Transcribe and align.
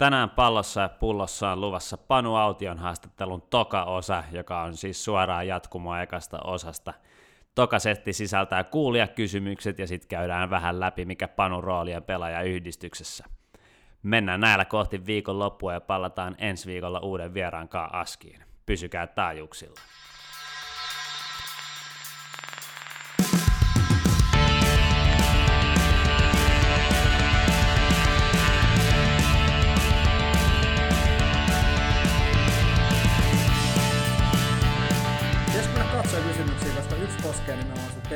Tänään 0.00 0.30
pallossa 0.30 0.80
ja 0.80 0.88
pullossa 0.88 1.50
on 1.50 1.60
luvassa 1.60 1.98
Panu 1.98 2.34
Aution 2.34 2.78
haastattelun 2.78 3.42
toka 3.42 3.84
osa, 3.84 4.24
joka 4.32 4.62
on 4.62 4.76
siis 4.76 5.04
suoraan 5.04 5.46
jatkumoa 5.46 6.02
ekasta 6.02 6.38
osasta. 6.44 6.94
Toka 7.54 7.78
setti 7.78 8.12
sisältää 8.12 8.64
kysymykset 9.08 9.78
ja 9.78 9.86
sitten 9.86 10.08
käydään 10.08 10.50
vähän 10.50 10.80
läpi, 10.80 11.04
mikä 11.04 11.28
Panu 11.28 11.60
rooli 11.60 11.94
on 11.94 12.02
pelaajayhdistyksessä. 12.02 13.24
Mennään 14.02 14.40
näillä 14.40 14.64
kohti 14.64 15.06
viikon 15.06 15.38
loppua 15.38 15.72
ja 15.72 15.80
pallataan 15.80 16.36
ensi 16.38 16.66
viikolla 16.66 17.00
uuden 17.00 17.34
vieraan 17.34 17.68
askiin. 17.92 18.44
Pysykää 18.66 19.06
taajuuksilla. 19.06 19.80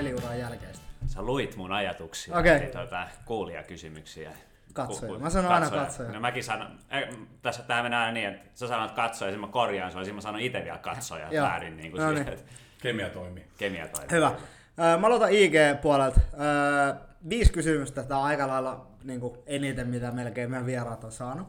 Peliuran 0.05 0.39
jälkeistä. 0.39 0.85
Sä 1.07 1.23
luit 1.23 1.57
mun 1.57 1.73
ajatuksia, 1.73 2.39
okay. 2.39 2.59
Niin 2.59 2.71
tuota, 2.71 3.09
kuulijakysymyksiä. 3.25 4.31
Katsoja. 4.73 5.19
Mä 5.19 5.31
sanon 5.31 5.51
katsoja. 5.51 5.81
aina 5.81 5.87
katsoja. 5.87 6.13
No 6.13 6.21
mäkin 6.21 6.45
sanon, 6.45 6.79
eh, 6.91 7.09
tässä 7.43 7.63
tää 7.63 7.83
menee 7.83 7.99
aina 7.99 8.13
niin, 8.13 8.29
että 8.29 8.51
sä 8.55 8.69
sanot 8.69 8.93
katsoja, 8.93 9.31
ja 9.31 9.39
mä 9.39 9.47
korjaan 9.47 9.93
sua, 9.93 10.03
ja 10.03 10.15
mä 10.15 10.21
sanon 10.21 10.41
itse 10.41 10.65
vielä 10.65 10.79
katsoja 10.79 11.43
väärin. 11.43 11.77
Niin 11.77 11.91
kuin 11.91 12.01
no 12.01 12.13
niin. 12.13 12.29
Että... 12.29 12.53
Kemia 12.83 13.11
toimii. 13.11 13.45
Kemia 13.59 13.89
toimii. 13.89 14.11
Hyvä. 14.11 14.33
Mä 15.01 15.07
aloitan 15.07 15.31
IG-puolelta. 15.31 16.21
Viisi 17.29 17.53
kysymystä, 17.53 18.03
tää 18.03 18.19
on 18.19 18.25
aika 18.25 18.49
lailla 18.49 18.87
niin 19.05 19.21
kuin 19.21 19.39
eniten, 19.47 19.89
mitä 19.89 20.11
melkein 20.11 20.51
meidän 20.51 20.67
vieraat 20.67 21.05
on 21.05 21.13
saanut. 21.13 21.49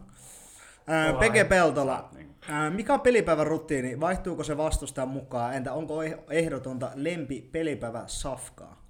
Peke 1.19 1.43
Peltola, 1.43 2.09
niin. 2.15 2.35
mikä 2.69 2.93
on 2.93 3.01
pelipäivän 3.01 3.47
rutiini? 3.47 3.99
Vaihtuuko 3.99 4.43
se 4.43 4.57
vastustajan 4.57 5.09
mukaan? 5.09 5.53
Entä 5.53 5.73
onko 5.73 6.03
ehdotonta 6.29 6.91
lempi 6.95 7.49
pelipäivä 7.51 8.03
safkaa? 8.07 8.85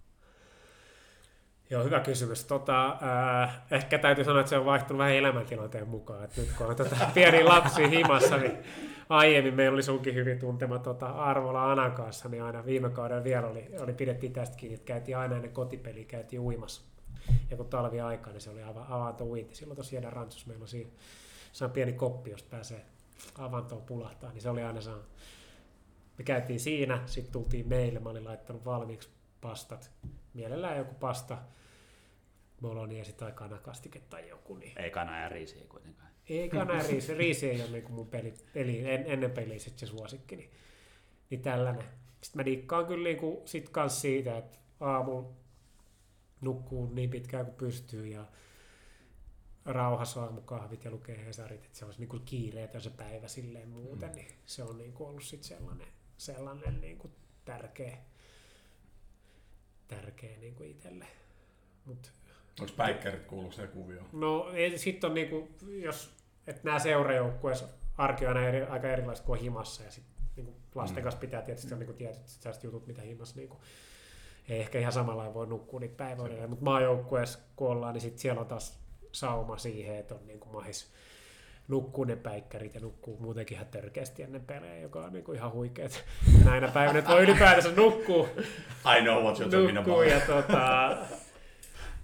Joo, 1.69 1.83
hyvä 1.83 1.99
kysymys. 1.99 2.43
Tota, 2.43 2.97
äh, 3.43 3.61
ehkä 3.71 3.97
täytyy 3.97 4.23
sanoa, 4.23 4.39
että 4.39 4.49
se 4.49 4.57
on 4.57 4.65
vaihtunut 4.65 4.97
vähän 4.97 5.13
elämäntilanteen 5.13 5.87
mukaan. 5.87 6.23
Et 6.23 6.37
nyt 6.37 6.49
kun 6.57 6.67
on 6.67 6.75
tota, 6.75 6.95
pieni 7.13 7.43
lapsi 7.43 7.89
himassa, 7.89 8.37
niin 8.37 8.57
aiemmin 9.09 9.53
meillä 9.53 9.73
oli 9.73 9.83
sunkin 9.83 10.15
hyvin 10.15 10.39
tuntema 10.39 10.79
tota, 10.79 11.05
Arvola 11.05 11.71
Anan 11.71 11.91
kanssa, 11.91 12.29
niin 12.29 12.43
aina 12.43 12.65
viime 12.65 12.89
kaudella 12.89 13.23
vielä 13.23 13.47
oli, 13.47 13.67
oli 13.79 13.93
pidettiin 13.93 14.33
tästä 14.33 14.57
kiinni, 14.57 14.75
että 14.75 14.85
käytiin 14.85 15.17
aina 15.17 15.35
ennen 15.35 15.51
kotipeliä, 15.51 16.05
käytiin 16.05 16.39
uimassa. 16.39 16.81
Ja 17.51 17.57
kun 17.57 17.65
talvi 17.65 18.01
aikaa, 18.01 18.33
niin 18.33 18.41
se 18.41 18.49
oli 18.49 18.63
avanto 18.89 19.23
uinti. 19.23 19.55
Silloin 19.55 19.77
tosiaan 19.77 20.13
Rantsus 20.13 20.47
meillä 20.47 20.63
on 20.63 20.67
siinä 20.67 20.89
se 21.55 21.65
on 21.65 21.71
pieni 21.71 21.93
koppi, 21.93 22.29
jos 22.29 22.43
pääsee 22.43 22.85
avantoon 23.37 23.81
pulahtaa, 23.81 24.31
niin 24.31 24.41
se 24.41 24.49
oli 24.49 24.63
aina 24.63 24.81
saanut. 24.81 25.05
Me 26.17 26.23
käytiin 26.23 26.59
siinä, 26.59 27.03
sitten 27.05 27.33
tultiin 27.33 27.67
meille, 27.67 27.99
mä 27.99 28.09
olin 28.09 28.23
laittanut 28.23 28.65
valmiiksi 28.65 29.09
pastat, 29.41 29.91
mielellään 30.33 30.77
joku 30.77 30.93
pasta, 30.93 31.37
ja 32.61 33.13
tai 33.17 33.31
kanakastike 33.31 33.99
tai 33.99 34.29
joku. 34.29 34.55
Niin. 34.55 34.81
Ei 34.81 34.89
kana 34.89 35.19
ja 35.19 35.29
riisi 35.29 35.65
kuitenkaan. 35.69 36.09
Ei 36.29 36.49
kana 36.49 36.73
ja 36.73 36.83
riisi, 36.89 37.13
riisi 37.13 37.49
ei 37.49 37.61
ole 37.61 37.71
niin 37.71 37.91
mun 37.91 38.07
peli, 38.07 38.33
peli 38.53 38.89
en, 38.89 39.03
ennen 39.07 39.31
peliä 39.31 39.59
sit 39.59 39.79
se 39.79 39.85
suosikki, 39.85 40.35
niin, 40.35 40.51
niin 41.29 41.41
tällainen. 41.41 41.85
Sitten 42.21 42.39
mä 42.39 42.45
dikkaan 42.45 42.85
kyllä 42.85 43.03
niin 43.03 43.17
kuin 43.17 43.47
sit 43.47 43.69
kans 43.69 44.01
siitä, 44.01 44.37
että 44.37 44.57
aamu 44.79 45.23
nukkuu 46.41 46.85
niin 46.85 47.09
pitkään 47.09 47.45
kuin 47.45 47.55
pystyy 47.55 48.07
ja 48.07 48.25
rauhassa 49.65 50.23
aamukahvit 50.23 50.85
ja 50.85 50.91
lukee 50.91 51.25
Hesarit, 51.25 51.65
että 51.65 51.77
se 51.77 51.85
olisi 51.85 51.99
niin 52.05 52.21
kiireetön 52.25 52.81
se 52.81 52.89
päivä 52.89 53.27
silleen 53.27 53.69
muuten, 53.69 54.09
mm. 54.09 54.15
niin 54.15 54.27
se 54.45 54.63
on 54.63 54.77
niin 54.77 54.93
kuin 54.93 55.09
ollut 55.09 55.23
sit 55.23 55.43
sellainen, 55.43 55.87
sellainen 56.17 56.81
niin 56.81 56.97
kuin 56.97 57.13
tärkeä, 57.45 57.97
tärkeä 59.87 60.37
niin 60.37 60.55
kuin 60.55 60.69
itselle. 60.69 61.07
Mut, 61.85 62.11
Onko 62.59 62.73
päikkärit 62.77 63.25
kuuluu 63.25 63.51
se 63.51 63.67
kuvio? 63.67 64.01
No 64.11 64.47
sitten 64.75 65.09
on 65.09 65.13
niin 65.13 65.29
kuin, 65.29 65.55
jos, 65.81 66.13
että 66.47 66.61
nämä 66.63 66.79
seurajoukkueessa 66.79 67.65
arki 67.97 68.27
on 68.27 68.37
eri, 68.37 68.61
aika 68.61 68.87
erilaista 68.87 69.25
kuin 69.25 69.39
himassa 69.39 69.83
ja 69.83 69.91
sitten 69.91 70.15
niin 70.35 70.55
lasten 70.75 71.01
mm. 71.01 71.03
kanssa 71.03 71.19
pitää 71.19 71.41
tietysti 71.41 71.73
on 71.73 71.79
niin 71.79 71.87
kuin 71.87 71.97
tietyt 71.97 72.27
sellaiset 72.27 72.63
jutut, 72.63 72.87
mitä 72.87 73.01
himassa 73.01 73.35
niin 73.35 73.49
kuin, 73.49 73.59
ei 74.49 74.59
ehkä 74.59 74.79
ihan 74.79 74.93
samalla 74.93 75.33
voi 75.33 75.47
nukkua 75.47 75.79
niitä 75.79 75.97
päiväudet, 75.97 76.49
mutta 76.49 76.65
maajoukkueessa 76.65 77.39
kun 77.55 77.67
ollaan, 77.67 77.93
niin 77.93 78.01
sit 78.01 78.19
siellä 78.19 78.41
on 78.41 78.47
taas 78.47 78.84
sauma 79.15 79.57
siihen, 79.57 79.95
että 79.95 80.15
on 80.15 80.27
niin 80.27 80.39
kuin 80.39 80.53
mahis 80.53 80.91
nukkuu 81.67 82.03
ne 82.03 82.15
päikkärit 82.15 82.75
ja 82.75 82.81
nukkuu 82.81 83.17
muutenkin 83.19 83.55
ihan 83.55 83.67
törkeästi 83.67 84.23
ennen 84.23 84.45
pelejä, 84.45 84.79
joka 84.79 84.99
on 84.99 85.13
niin 85.13 85.23
kuin 85.23 85.35
ihan 85.35 85.51
huikeet 85.51 86.05
näinä 86.45 86.67
päivinä, 86.67 86.99
että 86.99 87.11
voi 87.11 87.23
ylipäätänsä 87.23 87.71
nukkuu. 87.71 88.27
I 88.97 89.01
know 89.01 89.23
what 89.23 89.39
you're 89.39 89.49
talking 89.49 89.77
about. 89.77 90.07
Ja 90.07 90.19
tota, 90.19 90.97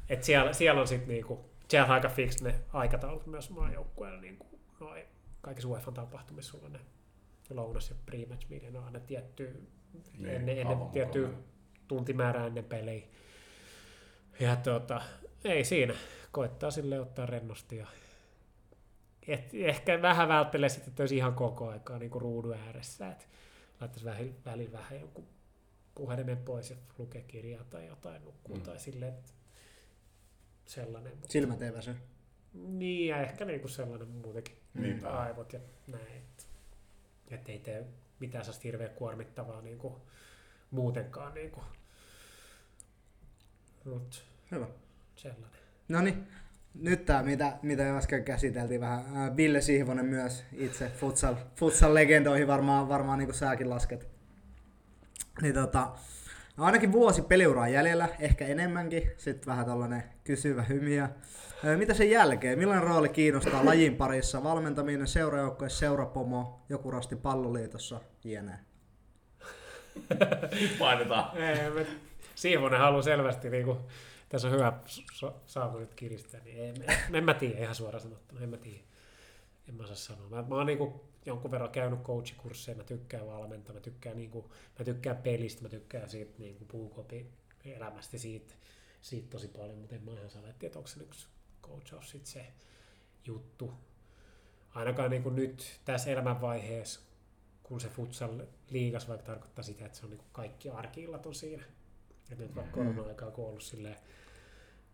että 0.09 0.25
siellä, 0.25 0.53
siellä 0.53 0.81
on 0.81 0.87
sitten 0.87 1.09
niinku, 1.09 1.49
siellä 1.67 1.85
on 1.85 1.91
aika 1.91 2.09
fix 2.09 2.41
ne 2.41 2.55
aikataulut 2.73 3.27
myös 3.27 3.49
maajoukkueella, 3.49 4.21
niinku, 4.21 4.45
noin 4.79 5.03
kaikissa 5.41 5.69
UEFA 5.69 5.91
tapahtumissa 5.91 6.51
sulla 6.51 6.69
ne 6.69 6.79
lounas 7.49 7.89
ja 7.89 7.95
pre-match 8.11 8.71
ne 8.71 8.79
on 8.79 8.85
aina 8.85 8.99
tietty, 8.99 9.67
niin, 10.17 10.25
ennen, 10.25 10.57
ennen 10.57 10.77
tietty 10.91 11.29
tuntimäärää 11.87 12.47
ennen 12.47 12.63
pelejä. 12.63 13.05
Ja 14.39 14.55
tota, 14.55 15.01
ei 15.43 15.63
siinä 15.63 15.93
koittaa 16.31 16.71
sille 16.71 16.99
ottaa 16.99 17.25
rennosti 17.25 17.77
ja 17.77 17.87
et 19.27 19.53
ehkä 19.53 20.01
vähän 20.01 20.27
välttelee 20.27 20.69
sitten, 20.69 20.89
että 20.89 21.03
olisi 21.03 21.17
ihan 21.17 21.33
koko 21.33 21.69
aikaa 21.69 21.99
niin 21.99 22.11
kuin 22.11 22.21
ruudun 22.21 22.53
ääressä, 22.53 23.11
että 23.11 23.25
laittaisi 23.81 24.05
välillä, 24.05 24.33
välillä 24.45 24.77
vähän 24.77 24.99
jonkun 24.99 25.27
puhelimen 25.95 26.37
pois 26.37 26.69
ja 26.69 26.75
lukee 26.97 27.21
kirjaa 27.21 27.63
tai 27.63 27.87
jotain 27.87 28.25
nukkuu 28.25 28.55
mm. 28.55 28.61
tai 28.61 28.79
silleen, 28.79 29.13
että 29.13 29.31
sellainen. 30.65 31.13
Silmät 31.29 31.61
ei 31.61 31.73
väsy. 31.73 31.95
Niin, 32.53 33.07
ja 33.07 33.21
ehkä 33.21 33.45
niin 33.45 33.59
kuin 33.59 33.71
sellainen 33.71 34.07
muutenkin 34.07 34.57
mm. 34.73 34.99
aivot 35.03 35.53
ja 35.53 35.59
näin. 35.87 36.23
Että 37.31 37.51
ei 37.51 37.59
tee 37.59 37.85
mitään 38.19 38.45
sellaista 38.45 38.63
hirveän 38.63 38.95
kuormittavaa 38.95 39.61
niin 39.61 39.77
kuin 39.77 39.93
muutenkaan. 40.71 41.33
Niin 41.33 41.51
kuin. 41.51 41.65
Mut 43.85 44.25
Hyvä. 44.51 44.67
Sellainen. 45.15 45.60
No 45.91 46.01
niin, 46.01 46.27
nyt 46.73 47.05
tämä, 47.05 47.23
mitä, 47.23 47.53
mitä 47.61 47.97
äsken 47.97 48.23
käsiteltiin 48.23 48.81
vähän. 48.81 49.37
Ville 49.37 49.61
Sihvonen 49.61 50.05
myös 50.05 50.43
itse 50.53 50.91
futsal, 50.95 51.35
futsal-legendoihin 51.55 52.47
varmaan, 52.47 52.89
varmaan 52.89 53.19
niin 53.19 53.27
kuin 53.27 53.35
säkin 53.35 53.69
lasket. 53.69 54.07
Niin 55.41 55.53
tota, 55.53 55.91
no 56.57 56.63
ainakin 56.63 56.91
vuosi 56.91 57.21
peliuraa 57.21 57.67
jäljellä, 57.67 58.09
ehkä 58.19 58.45
enemmänkin. 58.45 59.11
Sitten 59.17 59.45
vähän 59.45 59.65
tällainen 59.65 60.03
kysyvä 60.23 60.63
hymiä. 60.63 61.09
Mitä 61.77 61.93
sen 61.93 62.09
jälkeen? 62.09 62.59
Millainen 62.59 62.87
rooli 62.87 63.09
kiinnostaa 63.09 63.65
lajin 63.65 63.95
parissa? 63.95 64.43
Valmentaminen, 64.43 65.07
seurajoukkoja, 65.07 65.69
seurapomo, 65.69 66.61
joku 66.69 66.91
rasti 66.91 67.15
palloliitossa, 67.15 68.01
jne. 68.23 68.53
Painetaan. 70.79 71.37
Sihvonen 72.35 72.79
haluaa 72.79 73.01
selvästi 73.01 73.49
niinku 73.49 73.77
tässä 74.31 74.47
on 74.47 74.53
hyvä 74.53 74.79
saako 75.45 75.79
nyt 75.79 75.95
kiristää, 75.95 76.43
niin 76.43 76.59
en, 76.59 76.75
en, 76.81 77.15
en 77.15 77.23
mä 77.23 77.33
tiedä 77.33 77.59
ihan 77.59 77.75
suoraan 77.75 78.01
sanottuna, 78.01 78.41
en 78.41 78.49
mä 78.49 78.57
tiedä. 78.57 78.83
En 79.69 79.75
mä 79.75 79.83
osaa 79.83 79.95
sanoa. 79.95 80.29
Mä, 80.29 80.41
mä 80.41 80.55
oon 80.55 80.65
niinku 80.65 81.11
jonkun 81.25 81.51
verran 81.51 81.69
käynyt 81.69 82.01
coachikursseja, 82.01 82.77
mä 82.77 82.83
tykkään 82.83 83.27
valmentaa, 83.27 83.75
mä 83.75 83.81
tykkään, 83.81 84.17
niinku, 84.17 84.51
mä 84.79 84.85
tykkään 84.85 85.17
pelistä, 85.17 85.61
mä 85.61 85.69
tykkään 85.69 86.09
siitä 86.09 86.33
niinku 86.37 86.65
puukopi 86.65 87.27
elämästä 87.65 88.17
siitä, 88.17 88.53
siitä 89.01 89.29
tosi 89.29 89.47
paljon, 89.47 89.77
mutta 89.77 89.95
en 89.95 90.03
mä 90.03 90.11
ihan 90.11 90.29
saa 90.29 90.41
että 90.61 90.79
onko 90.79 90.87
se 90.87 91.03
yksi 91.03 91.27
coachaus 91.63 92.09
sit 92.09 92.25
se 92.25 92.47
juttu. 93.25 93.73
Ainakaan 94.73 95.09
niinku 95.09 95.29
nyt 95.29 95.79
tässä 95.85 96.11
elämänvaiheessa, 96.11 96.99
kun 97.63 97.81
se 97.81 97.89
futsal 97.89 98.39
liigas 98.69 99.09
vaikka 99.09 99.25
tarkoittaa 99.25 99.63
sitä, 99.63 99.85
että 99.85 99.97
se 99.97 100.05
on 100.05 100.09
niinku 100.09 100.25
kaikki 100.31 100.69
arkiillat 100.69 101.25
on 101.25 101.35
siinä. 101.35 101.63
Et 102.31 102.37
nyt 102.37 102.55
vaikka 102.55 102.77
mm. 102.77 102.83
korona-aikaa, 102.83 103.31
kun 103.31 103.43
on 103.43 103.49
ollut 103.49 103.63
silleen, 103.63 103.97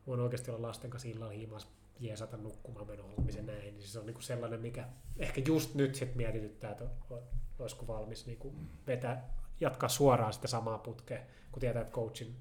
voin 0.07 0.19
oikeasti 0.19 0.51
olla 0.51 0.68
lasten 0.68 0.89
kanssa 0.89 1.09
illalla 1.09 1.33
himas 1.33 1.68
jeesata 2.00 2.38
nukkumaan 2.38 2.88
meno 2.88 3.09
ja 3.36 3.44
näin, 3.44 3.77
niin 3.77 3.88
se 3.88 4.00
on 4.00 4.06
niinku 4.06 4.21
sellainen, 4.21 4.59
mikä 4.59 4.88
ehkä 5.18 5.42
just 5.48 5.75
nyt 5.75 5.95
sit 5.95 6.15
mietityttää, 6.15 6.71
että 6.71 6.86
olisiko 7.59 7.88
valmis 7.88 8.25
niinku 8.25 8.54
vetää, 8.88 9.33
jatkaa 9.59 9.89
suoraan 9.89 10.33
sitä 10.33 10.48
samaa 10.48 10.77
putkea, 10.77 11.19
kun 11.51 11.59
tietää, 11.59 11.81
että 11.81 11.94
coachin, 11.94 12.36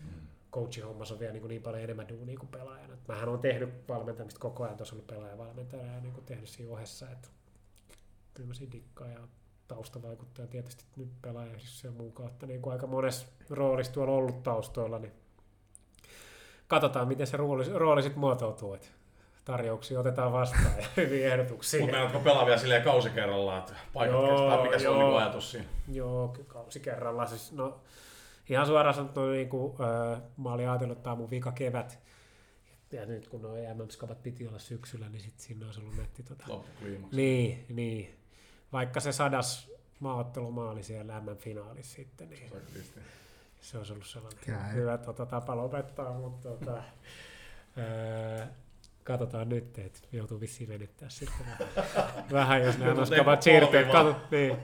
mm. 0.00 0.26
coachin 0.52 0.84
hommassa 0.84 1.14
on 1.14 1.20
vielä 1.20 1.32
niin, 1.32 1.48
niin 1.48 1.62
paljon 1.62 1.82
enemmän 1.82 2.08
duunia 2.08 2.38
kuin 2.38 2.48
pelaajana. 2.48 2.94
Et 2.94 3.08
mähän 3.08 3.28
on 3.28 3.40
tehnyt 3.40 3.88
valmentamista 3.88 4.40
koko 4.40 4.64
ajan, 4.64 4.76
tuossa 4.76 4.94
ollut 4.94 5.06
pelaajavalmentaja 5.06 5.86
ja 5.86 6.00
niin 6.00 6.24
tehnyt 6.26 6.48
siinä 6.48 6.72
ohessa, 6.72 7.10
että 7.10 7.28
kyllä 8.34 8.46
mä 8.46 8.54
siinä 8.54 8.72
dikkaa 8.72 9.08
ja 9.08 9.28
taustavaikuttaja 9.68 10.48
tietysti 10.48 10.84
nyt 10.96 11.22
pelaajahdissa 11.22 11.86
ja 11.86 11.92
muun 11.92 12.12
kautta 12.12 12.46
niin 12.46 12.62
kuin 12.62 12.72
aika 12.72 12.86
monessa 12.86 13.26
roolissa 13.50 13.92
tuolla 13.92 14.12
ollut 14.12 14.42
taustoilla, 14.42 14.98
niin 14.98 15.12
katsotaan, 16.72 17.08
miten 17.08 17.26
se 17.26 17.36
rooli, 17.36 17.64
rooli 17.74 18.02
sitten 18.02 18.20
muotoutuu. 18.20 18.74
Et 18.74 18.92
tarjouksia 19.44 20.00
otetaan 20.00 20.32
vastaan 20.32 20.78
ja 20.78 20.86
hyviä 20.96 21.32
ehdotuksia. 21.32 21.80
Mutta 21.80 21.96
meillä 21.96 22.16
on 22.16 22.24
pelaavia 22.24 22.58
silleen 22.58 22.82
kausi 22.82 23.10
kerrallaan, 23.10 23.58
että 23.58 23.74
paikat 23.92 24.20
Joo, 24.20 24.28
kestää, 24.28 24.62
mikä 24.62 24.78
se 24.78 24.88
on 24.88 24.94
joo. 24.94 25.04
niinku 25.04 25.18
ajatus 25.18 25.50
siinä. 25.50 25.66
Joo, 25.92 26.28
kyllä 26.28 26.48
kausi 26.48 26.80
kerrallaan. 26.80 27.28
Siis, 27.28 27.52
no, 27.52 27.80
ihan 28.48 28.66
suoraan 28.66 28.94
sanottuna, 28.94 29.32
niin 29.32 29.48
kuin, 29.48 29.74
öö, 29.80 30.16
mä 30.36 30.52
olin 30.52 30.68
ajatellut, 30.68 30.98
että 30.98 31.02
tämä 31.02 31.12
on 31.12 31.18
mun 31.18 31.30
vika 31.30 31.52
kevät. 31.52 31.98
Ja 32.92 33.06
nyt 33.06 33.28
kun 33.28 33.42
nuo 33.42 33.52
MM-skapat 33.52 34.22
piti 34.22 34.48
olla 34.48 34.58
syksyllä, 34.58 35.08
niin 35.08 35.20
sitten 35.20 35.44
siinä 35.44 35.66
olisi 35.66 35.80
ollut 35.80 35.96
netti. 35.96 36.22
Tota. 36.22 36.44
Niin, 37.12 37.64
niin. 37.68 38.18
Vaikka 38.72 39.00
se 39.00 39.12
sadas 39.12 39.70
maaottelumaali 40.00 40.82
siellä 40.82 41.20
MM-finaalissa 41.20 41.94
sitten, 41.94 42.30
niin 42.30 42.52
Se 43.62 43.78
olisi 43.78 43.92
ollut 43.92 44.06
sellainen 44.06 44.40
Käy. 44.46 44.74
hyvä 44.74 44.98
tota, 44.98 45.26
tapa 45.26 45.56
lopettaa, 45.56 46.12
mutta 46.18 46.48
tota, 46.48 46.82
öö, 47.78 48.46
katsotaan 49.04 49.48
nyt, 49.48 49.78
että 49.78 49.98
joutuu 50.12 50.40
vissiin 50.40 50.68
venyttää 50.68 51.08
sitten 51.08 51.46
vähän, 52.32 52.62
jos 52.66 52.78
ne 52.78 52.84
tehdä 53.10 53.40
siirtyä. 53.40 53.80
niin. 54.30 54.56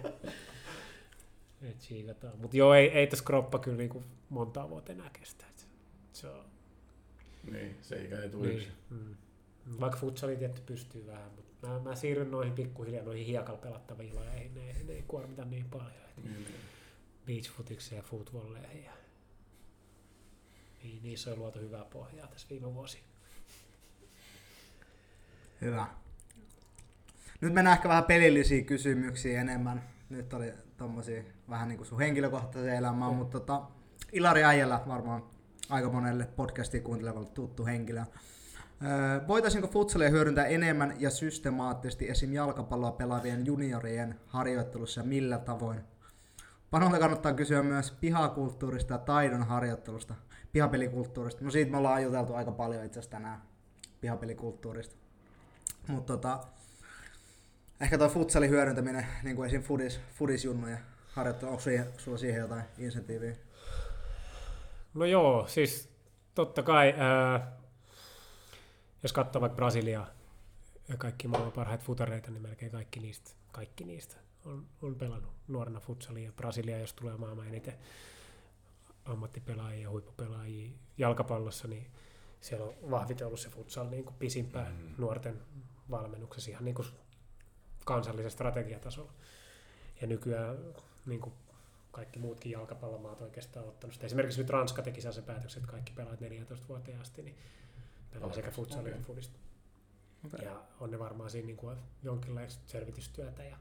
Et. 1.63 1.81
Mutta 2.37 2.57
joo, 2.57 2.75
ei, 2.75 2.89
ei 2.89 3.07
tässä 3.07 3.25
kroppa 3.25 3.59
kyllä 3.59 3.77
niinku 3.77 4.05
montaa 4.29 4.71
vuotta 4.71 4.93
enää 4.93 5.11
kestä. 5.13 5.45
Et 5.51 5.69
Se 6.13 6.29
on, 6.29 6.45
Niin, 7.53 7.77
se 7.83 8.05
ikä 8.05 8.19
ei 8.23 8.29
tule 8.31 8.47
niin, 8.47 8.57
yksin. 8.59 8.73
mm. 8.91 9.15
Vaikka 9.81 9.99
futsali 9.99 10.37
tietty 10.37 10.63
pystyy 10.67 11.07
vähän, 11.07 11.31
mutta 11.37 11.69
mä, 11.69 11.79
mä 11.79 11.95
siirryn 11.95 12.31
noihin 12.31 12.53
pikkuhiljaa 12.53 13.05
noihin 13.05 13.27
hiekalla 13.27 13.61
pelattaviin 13.61 14.17
lajeihin. 14.17 14.55
Ne, 14.55 14.77
ne 14.85 14.93
ei 14.93 15.05
kuormita 15.09 15.45
niin 15.45 15.65
paljon. 15.71 15.91
Et 16.09 16.25
Niin, 16.25 16.35
niin. 16.35 16.55
Beachfutikseen 17.29 17.97
ja 17.97 18.03
footballeihin. 18.03 18.85
Ja... 18.85 18.93
Niin, 20.83 21.03
niissä 21.03 21.31
on 21.31 21.39
luotu 21.39 21.59
hyvää 21.59 21.85
pohjaa 21.85 22.27
tässä 22.27 22.49
viime 22.51 22.75
vuosina. 22.75 23.05
Hyvä. 25.61 25.87
Nyt 27.41 27.53
mennään 27.53 27.77
ehkä 27.77 27.89
vähän 27.89 28.05
pelillisiä 28.05 28.63
kysymyksiä 28.65 29.41
enemmän. 29.41 29.83
Nyt 30.11 30.33
oli 30.35 30.53
tommosia 30.77 31.23
vähän 31.51 31.69
niin 31.69 31.77
kuin 31.77 31.87
sun 31.87 31.99
henkilökohtaisen 31.99 32.75
elämään, 32.75 33.13
Mm. 33.13 33.17
mutta 33.17 33.41
tota, 33.41 33.63
Ilari 34.13 34.45
Äijälä 34.45 34.81
varmaan 34.89 35.23
aika 35.71 35.91
monelle 35.91 36.27
podcastia 36.27 36.81
kuuntelevalle 36.81 37.29
tuttu 37.29 37.67
henkilö. 37.67 38.01
Öö, 38.85 39.29
voitaisinko 39.29 39.69
futsalia 39.69 40.11
hyödyntää 40.11 40.47
enemmän 40.47 40.95
ja 40.99 41.11
systemaattisesti 41.11 42.11
esim. 42.11 42.33
jalkapalloa 42.33 42.93
pelaavien 42.93 43.47
juniorien 43.47 44.21
harjoittelussa 44.27 45.01
ja 45.01 45.07
millä 45.07 45.39
tavoin? 45.39 45.81
Panolta 46.71 46.99
kannattaa 46.99 47.35
kysyä 47.35 47.63
myös 47.63 47.91
pihakulttuurista 47.91 48.95
ja 48.95 48.99
taidon 48.99 49.43
harjoittelusta, 49.43 50.15
pihapelikulttuurista. 50.53 51.45
No 51.45 51.51
siitä 51.51 51.71
me 51.71 51.77
ollaan 51.77 52.03
juteltu 52.03 52.35
aika 52.35 52.53
paljon 52.53 52.85
itse 52.85 53.01
asiassa 53.01 53.11
tänään, 53.11 53.43
pihapelikulttuurista. 54.01 54.97
Mutta 55.87 56.13
tota, 56.13 56.41
ehkä 57.81 57.99
tuo 57.99 58.09
futsalin 58.09 58.51
hyödyntäminen, 58.51 59.07
niin 59.23 59.37
kuin 59.37 59.47
esim. 59.47 59.63
Fudis, 59.63 60.01
Fudisjunnujen 60.15 60.79
harjoittelu, 61.09 61.51
onko 61.51 61.63
siihen, 61.63 61.87
sulla 61.97 62.19
siihen 62.19 62.41
jotain 62.41 62.63
insentiiviä? 62.79 63.37
No 64.95 65.05
joo, 65.05 65.47
siis 65.47 65.89
totta 66.35 66.63
kai, 66.63 66.95
ää, 66.99 67.53
jos 69.03 69.13
katsoo 69.13 69.43
vaikka 69.43 69.57
Brasiliaa 69.57 70.07
ja 70.89 70.97
kaikki 70.97 71.29
maailman 71.29 71.53
parhaita 71.53 71.85
futareita, 71.85 72.31
niin 72.31 72.43
melkein 72.43 72.73
kaikki 72.73 73.01
niistä, 73.01 73.31
kaikki 73.53 73.85
niistä 73.85 74.28
on, 74.45 74.67
on 74.83 74.95
pelannut 74.95 75.33
nuorena 75.49 75.81
futsalia. 75.81 76.25
Ja 76.25 76.33
Brasilia, 76.33 76.79
jos 76.79 76.93
tulee 76.93 77.17
maailman 77.17 77.49
eniten 77.49 77.75
ammattipelaajia 79.05 79.83
ja 79.83 79.91
huippupelaajia 79.91 80.71
jalkapallossa, 80.99 81.69
niin 81.69 81.87
siellä 82.41 82.67
on 82.67 82.91
vahvitellut 82.91 83.41
se 83.41 83.49
futsal 83.49 83.89
niin 83.89 84.05
kuin 84.05 84.17
pisimpään 84.19 84.75
Mm. 84.75 84.95
nuorten 84.99 85.43
valmennuksessa 85.91 86.51
ihan 86.51 86.65
niin 86.65 86.75
kuin 86.75 86.89
kansallisen 87.85 88.31
strategiatasolla. 88.31 89.13
Ja 90.01 90.07
nykyään 90.07 90.59
niin 91.07 91.21
kuin 91.21 91.33
kaikki 91.93 92.19
muutkin 92.19 92.53
jalkapallomaat 92.53 93.21
oikeastaan 93.21 93.65
on 93.65 93.69
ottanut 93.69 93.95
sitä. 93.95 94.07
Esimerkiksi 94.07 94.41
nyt 94.41 94.51
Ranska 94.51 94.83
teki 94.83 95.01
sen 95.01 95.25
päätöksen, 95.25 95.61
että 95.61 95.71
kaikki 95.73 95.93
pelaat 95.93 96.21
14 96.21 96.69
vuoteen 96.69 97.01
asti, 97.01 97.23
niin 97.23 97.37
pelaa 98.11 98.33
sekä 98.33 98.51
futsalia 98.51 98.89
että 98.89 99.01
Okei. 99.01 99.07
fudista. 99.07 99.39
Okei. 100.27 100.47
Ja 100.47 100.63
on 100.81 100.91
ne 100.91 100.99
varmaan 100.99 101.31
siinä 101.31 101.47
niin 101.47 101.57
kuin 101.57 101.79
jonkinlaista 102.03 102.63
selvitystyötä. 102.67 103.45
Ja 103.45 103.57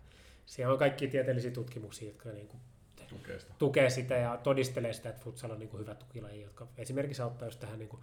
siellä 0.47 0.73
on 0.73 0.79
kaikki 0.79 1.07
tieteellisiä 1.07 1.51
tutkimuksia, 1.51 2.07
jotka 2.07 2.29
niin 2.29 2.47
kuin 2.47 2.61
Tukee 3.09 3.39
sitä. 3.39 3.53
tukee 3.57 3.89
sitä 3.89 4.15
ja 4.15 4.37
todistelee 4.37 4.93
sitä, 4.93 5.09
että 5.09 5.21
futsal 5.21 5.51
on 5.51 5.59
niin 5.59 5.69
kuin 5.69 5.81
hyvä 5.81 5.95
tukilaji, 5.95 6.41
jotka 6.41 6.67
esimerkiksi 6.77 7.21
auttaa 7.21 7.47
just 7.47 7.59
tähän 7.59 7.79
niin 7.79 7.89
kuin 7.89 8.01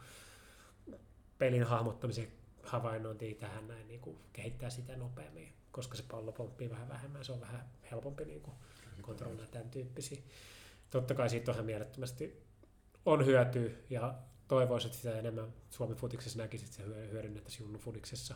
pelin 1.38 1.64
hahmottamisen 1.64 2.28
havainnointiin 2.62 3.36
tähän 3.36 3.68
näin, 3.68 3.88
niin 3.88 4.00
kuin 4.00 4.18
kehittää 4.32 4.70
sitä 4.70 4.96
nopeammin, 4.96 5.52
koska 5.72 5.96
se 5.96 6.04
pallo 6.10 6.32
pomppii 6.32 6.70
vähän 6.70 6.88
vähemmän, 6.88 7.24
se 7.24 7.32
on 7.32 7.40
vähän 7.40 7.64
helpompi 7.90 8.24
niin 8.24 8.40
kuin 8.40 8.56
kontrolloida 9.02 9.46
tämän 9.46 9.70
tyyppisiä. 9.70 10.22
Totta 10.90 11.14
kai 11.14 11.30
siitä 11.30 11.52
on 11.52 11.64
mielettömästi 11.64 12.44
on 13.06 13.26
hyötyä 13.26 13.70
ja 13.90 14.14
toivoisin, 14.48 14.88
että 14.88 15.02
sitä 15.02 15.18
enemmän 15.18 15.52
Suomen 15.70 15.96
futiksessa 15.96 16.38
näkisi, 16.38 16.64
että 16.64 16.76
se 16.76 16.82
hyö- 16.82 17.10
hyödynnettäisiin 17.10 17.62
Junnu 17.62 17.78
futiksessa. 17.78 18.34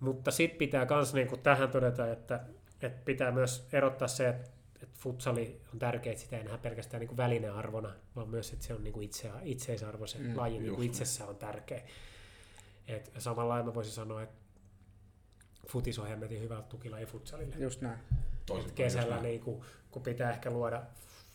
Mutta 0.00 0.30
sitten 0.30 0.58
pitää 0.58 0.86
myös 0.90 1.14
niin 1.14 1.40
tähän 1.42 1.70
todeta, 1.70 2.12
että, 2.12 2.40
että 2.82 3.04
pitää 3.04 3.32
myös 3.32 3.68
erottaa 3.72 4.08
se, 4.08 4.28
että, 4.28 4.50
että 4.82 4.96
futsali 4.98 5.60
on 5.72 5.78
tärkeää, 5.78 6.12
että 6.12 6.24
sitä 6.24 6.36
ei 6.36 6.44
nähdä 6.44 6.58
pelkästään 6.58 7.00
niin 7.00 7.08
kuin 7.08 7.16
välinearvona, 7.16 7.92
vaan 8.16 8.28
myös, 8.28 8.52
että 8.52 8.64
se 8.64 8.74
on 8.74 8.84
niin 8.84 8.92
kuin 8.92 9.04
itse, 9.04 9.30
itseisarvo, 9.42 10.06
se 10.06 10.18
Mm, 10.18 10.36
laji 10.36 10.52
niin 10.52 10.66
just 10.66 10.74
kuin 10.74 10.80
niin. 10.80 10.90
itsessään 10.90 11.30
on 11.30 11.36
tärkeä. 11.36 11.82
Et 12.88 13.12
samalla 13.18 13.48
lailla 13.48 13.66
mä 13.66 13.74
voisin 13.74 13.92
sanoa, 13.92 14.22
että 14.22 14.36
futis 15.68 15.98
on 15.98 16.06
hemmetin 16.06 16.40
hyvä 16.40 16.62
tukilaji 16.62 17.06
futsalille. 17.06 17.56
Just 17.58 17.80
näin. 17.80 17.98
Toisin 18.46 18.68
Et 18.68 18.74
kesällä, 18.76 19.22
niin 19.22 19.40
kuin, 19.40 19.62
kun 19.90 20.02
pitää 20.02 20.30
ehkä 20.30 20.50
luoda, 20.50 20.82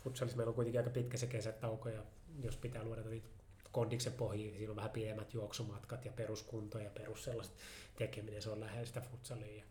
futsalissa 0.04 0.38
meillä 0.38 0.50
on 0.50 0.56
kuitenkin 0.56 0.80
aika 0.80 0.90
pitkä 0.90 1.18
se 1.18 1.28
kesätauko, 1.28 1.90
ja 1.90 2.02
jos 2.44 2.58
pitää 2.58 2.84
luoda 2.84 3.02
niitä 3.02 3.28
kondiksen 3.72 4.14
pohjia, 4.14 4.48
niin 4.48 4.58
siinä 4.58 4.72
on 4.72 4.76
vähän 4.76 4.92
pidemmät 4.92 5.34
juoksumatkat 5.34 6.06
ja 6.06 6.12
peruskunto 6.12 6.80
ja 6.80 6.90
perus 6.90 7.24
sellaista 7.24 7.56
tekeminen, 7.98 8.42
se 8.42 8.50
on 8.50 8.60
lähellä 8.60 8.86
sitä 8.86 9.02
futsalia 9.02 9.56
ja 9.56 9.64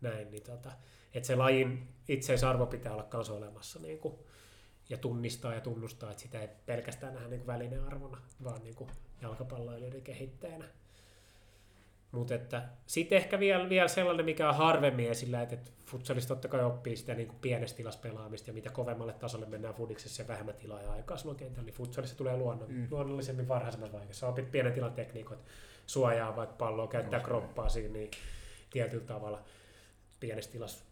näin. 0.00 0.30
Niin 0.30 0.42
tota, 0.42 0.72
että 1.14 1.26
se 1.26 1.36
lajin 1.36 1.88
itseisarvo 2.08 2.66
pitää 2.66 2.92
olla 2.92 3.02
kanssa 3.02 3.32
olemassa 3.32 3.78
niin 3.78 3.98
kuin, 3.98 4.14
ja 4.88 4.98
tunnistaa 4.98 5.54
ja 5.54 5.60
tunnustaa, 5.60 6.10
että 6.10 6.22
sitä 6.22 6.40
ei 6.40 6.48
pelkästään 6.66 7.14
nähdä 7.14 7.28
niin 7.28 7.46
välinearvona, 7.46 8.22
vaan 8.44 8.64
niin 8.64 8.74
kuin 8.74 8.90
jalkapalloilijoiden 9.22 10.02
kehittäjänä. 10.02 10.64
Mutta 12.12 12.34
että 12.34 12.62
sitten 12.86 13.18
ehkä 13.18 13.38
vielä, 13.40 13.68
vielä 13.68 13.88
sellainen, 13.88 14.24
mikä 14.24 14.48
on 14.48 14.56
harvemmin 14.56 15.10
esillä, 15.10 15.42
että, 15.42 15.54
että 15.54 15.70
futsalista 15.86 16.28
totta 16.28 16.48
kai 16.48 16.64
oppii 16.64 16.96
sitä 16.96 17.14
niin 17.14 17.28
kuin 17.28 17.38
pienessä 17.40 17.76
tilassa 17.76 18.00
pelaamista 18.00 18.50
ja 18.50 18.54
mitä 18.54 18.70
kovemmalle 18.70 19.12
tasolle 19.12 19.46
mennään 19.46 19.74
fudiksessa 19.74 20.22
ja 20.22 20.28
vähemmän 20.28 20.54
tilaa 20.54 20.82
ja 20.82 20.92
aikaa 20.92 21.16
sulla 21.16 21.34
kentällä, 21.34 21.66
niin 21.66 21.74
futsalissa 21.74 22.16
tulee 22.16 22.36
luonnon, 22.36 22.68
Mm. 22.68 22.74
mm. 22.76 22.86
luonnollisemmin 22.90 23.48
varhaisemmassa 23.48 23.98
vaiheessa. 23.98 24.28
Opit 24.28 24.50
pienen 24.50 24.72
tilan 24.72 24.92
tekniikot, 24.92 25.38
suojaa 25.86 26.36
vaikka 26.36 26.56
palloa, 26.56 26.86
käyttää 26.86 27.18
Just 27.18 27.26
kroppaa 27.26 27.68
siinä 27.68 27.92
niin 27.92 28.10
tietyllä 28.70 29.04
tavalla 29.04 29.42
pienessä 30.20 30.52
tilassa 30.52 30.84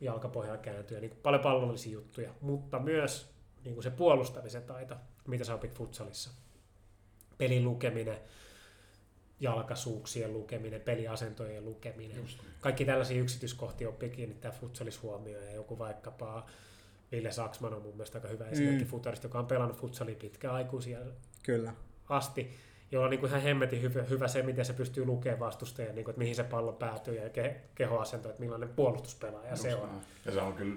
jalkapohjaa 0.00 0.56
kääntyä, 0.56 1.00
niin 1.00 1.12
paljon 1.22 1.42
pallollisia 1.42 1.92
juttuja, 1.92 2.30
mutta 2.40 2.78
myös 2.78 3.30
niin 3.64 3.74
kuin 3.74 3.84
se 3.84 3.90
puolustamisen 3.90 4.62
taito, 4.62 4.94
mitä 5.26 5.44
sä 5.44 5.54
opit 5.54 5.74
futsalissa. 5.74 6.30
Pelin 7.38 7.64
lukeminen, 7.64 8.18
jalkasuuksien 9.40 10.32
lukeminen, 10.32 10.80
peliasentojen 10.80 11.64
lukeminen. 11.64 12.16
Just 12.16 12.42
niin. 12.42 12.52
Kaikki 12.60 12.84
tällaisia 12.84 13.20
yksityiskohtia 13.20 13.88
oppii 13.88 14.10
kiinnittää 14.10 14.50
futsalis 14.50 15.02
huomioon 15.02 15.44
ja 15.44 15.52
joku 15.52 15.78
vaikkapa 15.78 16.46
Ville 17.12 17.32
Saksman 17.32 17.74
on 17.74 17.82
mun 17.82 17.94
mielestä 17.96 18.18
aika 18.18 18.28
hyvä 18.28 18.48
esimerkki 18.48 18.84
Mm. 18.84 18.90
futarista, 18.90 19.26
joka 19.26 19.38
on 19.38 19.46
pelannut 19.46 19.76
futsalia 19.76 20.14
pitkään 20.14 20.54
aikuisia 20.54 20.98
Kyllä. 21.42 21.72
asti, 22.08 22.50
jolla 22.92 23.04
on 23.06 23.10
niin 23.10 23.20
kuin 23.20 23.30
ihan 23.30 23.42
hemmetin 23.42 23.82
hyvä, 23.82 24.02
hyvä 24.02 24.28
se, 24.28 24.42
miten 24.42 24.64
se 24.64 24.72
pystyy 24.72 25.04
lukemaan 25.04 25.40
vastustajan, 25.40 25.94
niin 25.94 26.04
kuin, 26.04 26.12
että 26.12 26.18
mihin 26.18 26.34
se 26.36 26.44
pallo 26.44 26.72
päätyy 26.72 27.14
ja 27.14 27.30
ke, 27.30 27.60
kehoasento, 27.74 28.28
että 28.28 28.40
millainen 28.40 28.68
puolustuspelaaja 28.68 29.50
Just 29.50 29.62
se 29.62 29.74
on. 29.74 29.88
näin. 29.88 30.00
Ja 30.24 30.32
se 30.32 30.40
on 30.40 30.52
kyllä 30.54 30.76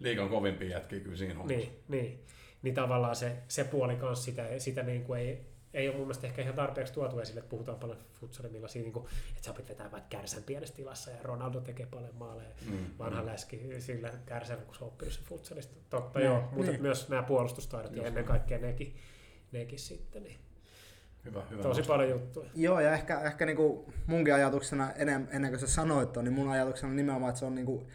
liikan 0.00 0.28
kovimpia 0.28 0.68
jätkiä 0.70 1.00
kyllä 1.00 1.16
siinä 1.16 1.34
hommassa. 1.34 1.58
Niin, 1.58 1.72
niin. 1.88 2.24
niin 2.62 2.74
tavallaan 2.74 3.16
se, 3.16 3.36
se 3.48 3.64
puoli 3.64 3.96
kanssa 3.96 4.24
sitä, 4.24 4.58
sitä 4.58 4.82
niin 4.82 5.04
kuin 5.04 5.20
ei, 5.20 5.40
ei 5.74 5.88
ole 5.88 5.96
mun 5.96 6.06
mielestä 6.06 6.26
ehkä 6.26 6.42
ihan 6.42 6.54
tarpeeksi 6.54 6.92
tuotu 6.92 7.18
esille, 7.18 7.40
että 7.40 7.50
puhutaan 7.50 7.78
paljon 7.78 7.98
futsalin 8.20 8.52
millaisia, 8.52 8.82
niin 8.82 8.92
kuin, 8.92 9.06
että 9.28 9.44
sä 9.44 9.50
opit 9.50 9.68
vetää 9.68 9.90
vaikka 9.90 10.08
kärsän 10.08 10.42
pienessä 10.42 10.74
tilassa 10.74 11.10
ja 11.10 11.22
Ronaldo 11.22 11.60
tekee 11.60 11.86
paljon 11.86 12.14
maaleja. 12.14 12.50
Mm. 12.70 12.86
Vanha 12.98 13.22
mm. 13.22 13.28
läski 13.28 13.60
sillä 13.78 14.12
kärsällä, 14.26 14.62
kun 14.62 14.74
se 14.74 14.84
on 14.84 14.88
oppinut 14.88 15.14
sen 15.14 15.24
futsalista. 15.24 15.74
Totta 15.90 16.18
Niin, 16.18 16.26
joo, 16.26 16.48
mutta 16.52 16.72
niin. 16.72 16.82
myös 16.82 17.08
nämä 17.08 17.22
puolustustaidot 17.22 17.96
ja 17.96 18.06
ennen 18.06 18.24
kaikkea 18.24 18.58
nekin, 18.58 18.96
nekin 19.52 19.78
sitten. 19.78 20.22
Niin. 20.22 20.38
Hyvä, 21.24 21.42
hyvä. 21.50 21.62
Tosi 21.62 21.82
paljon 21.82 22.10
juttuja. 22.10 22.50
Joo, 22.54 22.80
ja 22.80 22.92
ehkä, 22.92 23.20
ehkä 23.20 23.46
niinku 23.46 23.92
munkin 24.06 24.34
ajatuksena, 24.34 24.92
ennen, 24.92 25.28
ennen 25.32 25.50
kuin 25.50 25.60
sä 25.60 25.66
sanoit 25.66 26.12
ton, 26.12 26.24
niin 26.24 26.32
mun 26.32 26.48
ajatuksena 26.50 26.90
on 26.90 26.96
nimenomaan, 26.96 27.28
että 27.30 27.38
se 27.38 27.44
on 27.44 27.54
niinku 27.54 27.86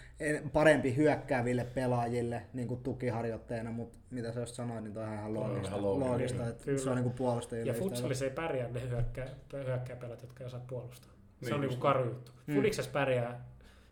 parempi 0.53 0.95
hyökkääville 0.95 1.63
pelaajille 1.73 2.41
niinku 2.53 2.75
tukiharjoitteena, 2.75 3.71
mutta 3.71 3.97
mitä 4.09 4.31
sä 4.31 4.39
just 4.39 4.55
sanoit, 4.55 4.83
niin 4.83 4.93
toi 4.93 5.03
on 5.03 5.13
ihan 5.13 5.33
Toi 5.33 5.43
on 5.43 5.49
loogista, 5.49 5.67
ihan 5.75 5.99
loogista 5.99 6.37
kyllä. 6.37 6.49
että 6.49 6.65
Kyllä. 6.65 6.77
se 6.79 6.89
on 6.89 6.95
niinku 6.95 7.09
puolustajille. 7.09 7.71
Ja 7.71 7.79
futsalissa 7.79 8.25
ei 8.25 8.31
pärjää 8.31 8.67
ne 8.69 8.89
hyökkää, 8.89 9.27
hyökkääpelät, 9.65 10.21
jotka 10.21 10.39
ei 10.43 10.47
osaa 10.47 10.61
puolustaa. 10.67 11.11
Se 11.11 11.45
Niin 11.45 11.53
on 11.53 11.61
niinku 11.61 11.77
karu 11.77 12.05
juttu. 12.05 12.31
Mm. 12.47 12.55
Fudiksessa 12.55 12.91
pärjää 12.91 13.45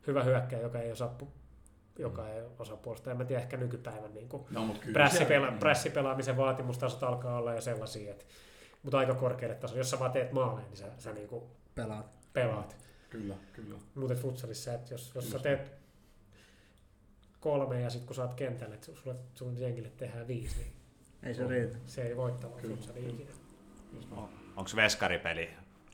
hyvä 0.08 0.24
hyökkääjä, 0.24 0.64
joka 0.64 0.80
ei 0.80 0.92
osaa, 0.92 1.16
pu- 1.24 1.28
joka 2.00 2.30
ei 2.30 2.42
osaa 2.60 2.78
puolustaa. 2.78 3.12
En 3.12 3.18
mä 3.18 3.26
tiedä, 3.26 3.42
ehkä 3.42 3.58
nykypäivän 3.58 4.14
niin 4.14 4.30
kuin 4.30 4.44
No, 4.52 4.76
prässipela- 4.94 5.52
Mm. 5.52 5.60
prässipelaamisen 5.60 6.38
vaatimustasot 6.38 7.04
alkaa 7.04 7.38
olla 7.38 7.54
jo 7.54 7.62
sellaisia, 7.62 8.12
että, 8.12 8.26
mutta 8.84 8.98
aika 8.98 9.14
korkealle 9.14 9.56
tasolle. 9.56 9.80
Jos 9.80 9.90
sä 9.90 10.00
vaan 10.00 10.12
teet 10.12 10.32
maaleja, 10.32 10.68
niin 10.68 10.78
sä, 10.78 10.86
sä 10.98 11.14
niin 11.14 11.28
kuin 11.28 11.44
pelaat. 11.76 12.06
pelaat. 12.34 12.76
Kyllä, 13.10 13.36
kyllä. 13.54 13.80
Mutta 13.96 14.16
futsalissa, 14.16 14.74
että 14.74 14.94
jos, 14.94 15.12
jos 15.16 15.26
sä 15.30 15.36
Just 15.36 15.44
teet 15.44 15.72
kolme 17.40 17.82
ja 17.82 17.90
sitten 17.90 18.08
kun 18.08 18.16
sä 18.16 18.22
oot 18.22 18.34
kentällä, 18.34 18.76
että 18.76 18.92
sulle, 18.96 19.16
sun 19.36 19.58
jengille 19.62 19.90
tehdään 19.98 20.28
viisi, 20.28 20.56
niin 20.58 20.74
Ei 21.24 21.34
se 21.34 21.48
riitä. 21.48 21.78
se 21.86 22.02
ei 22.02 22.18
voittava 22.18 22.56
Kyllä. 22.56 22.76
futsali 22.76 23.10
ikinä. 23.10 23.32
Onko 24.56 24.72
veskaripeli 24.76 25.50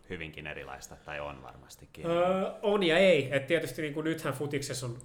hyvinkin 0.10 0.48
erilaista, 0.48 0.96
tai 1.05 1.19
on 1.19 1.43
varmastikin? 1.43 2.05
Öö, 2.05 2.51
on 2.62 2.84
ja 2.84 2.98
ei. 2.98 3.36
Et 3.36 3.48
tietysti 3.48 3.81
niin 3.81 3.93
kuin 3.93 4.03
nythän 4.03 4.34
futiksessa 4.34 4.86
on 4.86 4.98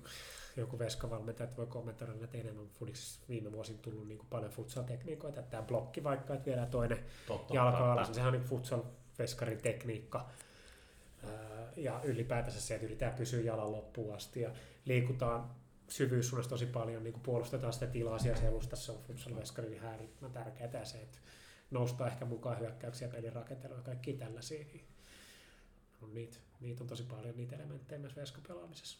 joku 0.56 0.78
veskavalmentaja, 0.78 1.44
että 1.44 1.56
voi 1.56 1.66
kommentoida, 1.66 2.12
että 2.12 2.26
teidän 2.26 2.58
on 2.58 2.68
futiksessa 2.68 3.20
viime 3.28 3.52
vuosina 3.52 3.78
tullut 3.78 4.08
niin 4.08 4.18
kuin 4.18 4.28
paljon 4.30 4.52
futsal-tekniikoita, 4.52 5.40
että 5.40 5.50
tämä 5.50 5.62
blokki 5.62 6.04
vaikka, 6.04 6.34
että 6.34 6.46
viedään 6.46 6.70
toinen 6.70 7.04
Totta. 7.28 7.54
jalka 7.54 7.78
totta. 7.78 7.92
alas, 7.92 8.08
niin 8.08 8.14
sehän 8.14 8.34
on 8.34 8.40
niin 8.40 8.48
futsal-veskarin 8.48 9.62
tekniikka. 9.62 10.28
Ja 11.76 12.00
ylipäätänsä 12.04 12.60
se, 12.60 12.74
että 12.74 12.86
yritetään 12.86 13.14
pysyä 13.14 13.40
jalan 13.40 13.72
loppuun 13.72 14.14
asti 14.14 14.40
ja 14.40 14.50
liikutaan 14.84 15.50
syvyyssuunnassa 15.88 16.50
tosi 16.50 16.66
paljon, 16.66 17.02
niin 17.02 17.12
kuin 17.12 17.22
puolustetaan 17.22 17.72
sitä 17.72 17.86
tilaa 17.86 18.18
siellä 18.18 18.40
selustassa, 18.40 18.92
on 18.92 18.98
futsal-veskarin 18.98 19.74
ihan 19.74 19.90
äärettömän 19.90 20.32
tärkeää 20.32 20.84
se, 20.84 20.98
että 20.98 21.18
noustaan 21.70 22.10
ehkä 22.10 22.24
mukaan 22.24 22.58
hyökkäyksiä, 22.58 23.08
pelin 23.08 23.32
rakentelua 23.32 23.76
ja 23.76 23.82
kaikki 23.82 24.12
tällaisia, 24.12 24.64
niin 24.64 24.84
on 26.02 26.14
niitä, 26.14 26.36
niitä 26.60 26.84
on 26.84 26.88
tosi 26.88 27.02
paljon, 27.02 27.36
niitä 27.36 27.56
elementtejä 27.56 27.98
myös 27.98 28.16
veskapelaamisessa. 28.16 28.98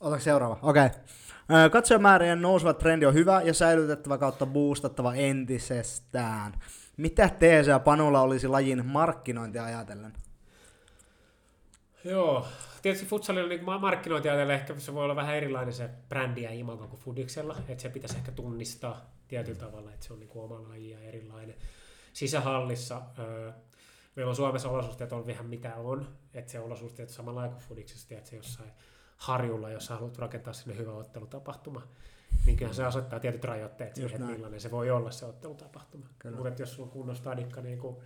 Otatko 0.00 0.24
seuraava? 0.24 0.58
Okei. 0.62 0.86
Okay. 0.86 1.70
Katsojamäärien 1.70 2.42
nouseva 2.42 2.74
trendi 2.74 3.06
on 3.06 3.14
hyvä 3.14 3.42
ja 3.42 3.54
säilytettävä 3.54 4.18
kautta 4.18 4.46
boostattava 4.46 5.14
entisestään. 5.14 6.52
Mitä 6.96 7.30
ja 7.66 7.78
Panulla 7.78 8.20
olisi 8.20 8.48
lajin 8.48 8.86
markkinointia 8.86 9.64
ajatellen? 9.64 10.12
Joo, 12.04 12.46
tietysti 12.82 13.06
futsalilla 13.06 13.48
niin 13.48 13.64
markkinointiajatellen 13.64 14.56
ehkä 14.56 14.74
se 14.78 14.94
voi 14.94 15.04
olla 15.04 15.16
vähän 15.16 15.36
erilainen 15.36 15.74
se 15.74 15.90
brändi 16.08 16.42
ja 16.42 16.50
imago 16.50 16.86
kuin 16.86 17.00
fudiksella, 17.00 17.56
että 17.68 17.82
se 17.82 17.88
pitäisi 17.88 18.16
ehkä 18.16 18.32
tunnistaa 18.32 19.10
tietyllä 19.28 19.58
tavalla, 19.58 19.92
että 19.92 20.06
se 20.06 20.12
on 20.12 20.20
niin 20.20 20.30
oma 20.34 20.68
laji 20.68 20.90
ja 20.90 21.00
erilainen. 21.00 21.54
Sisähallissa 22.12 23.02
öö, 23.18 23.52
meillä 24.16 24.30
on 24.30 24.36
Suomessa 24.36 24.68
olosuhteet 24.68 25.12
on 25.12 25.26
vähän 25.26 25.46
mitä 25.46 25.74
on, 25.74 26.08
että 26.34 26.52
se 26.52 26.60
olosuhteet 26.60 27.08
on 27.08 27.14
samalla 27.14 27.48
kuin 27.48 27.62
fudiksessa, 27.62 28.14
että 28.14 28.30
se 28.30 28.36
jossain 28.36 28.70
harjulla, 29.16 29.70
jos 29.70 29.88
haluat 29.88 30.18
rakentaa 30.18 30.52
sinne 30.52 30.76
hyvä 30.76 30.92
ottelutapahtuma, 30.92 31.82
niin 32.46 32.56
kyllähän 32.56 32.74
se 32.74 32.84
asettaa 32.84 33.20
tietyt 33.20 33.44
rajoitteet 33.44 33.94
siihen, 33.94 34.12
että 34.12 34.26
millainen 34.26 34.60
se 34.60 34.70
voi 34.70 34.90
olla 34.90 35.10
se 35.10 35.24
ottelutapahtuma. 35.24 36.06
Kyllä. 36.18 36.36
Mutta 36.36 36.62
jos 36.62 36.74
sulla 36.74 36.86
on 36.86 36.92
kunnon 36.92 37.16
stadikka 37.16 37.60
niin 37.60 37.78
kuin 37.78 37.96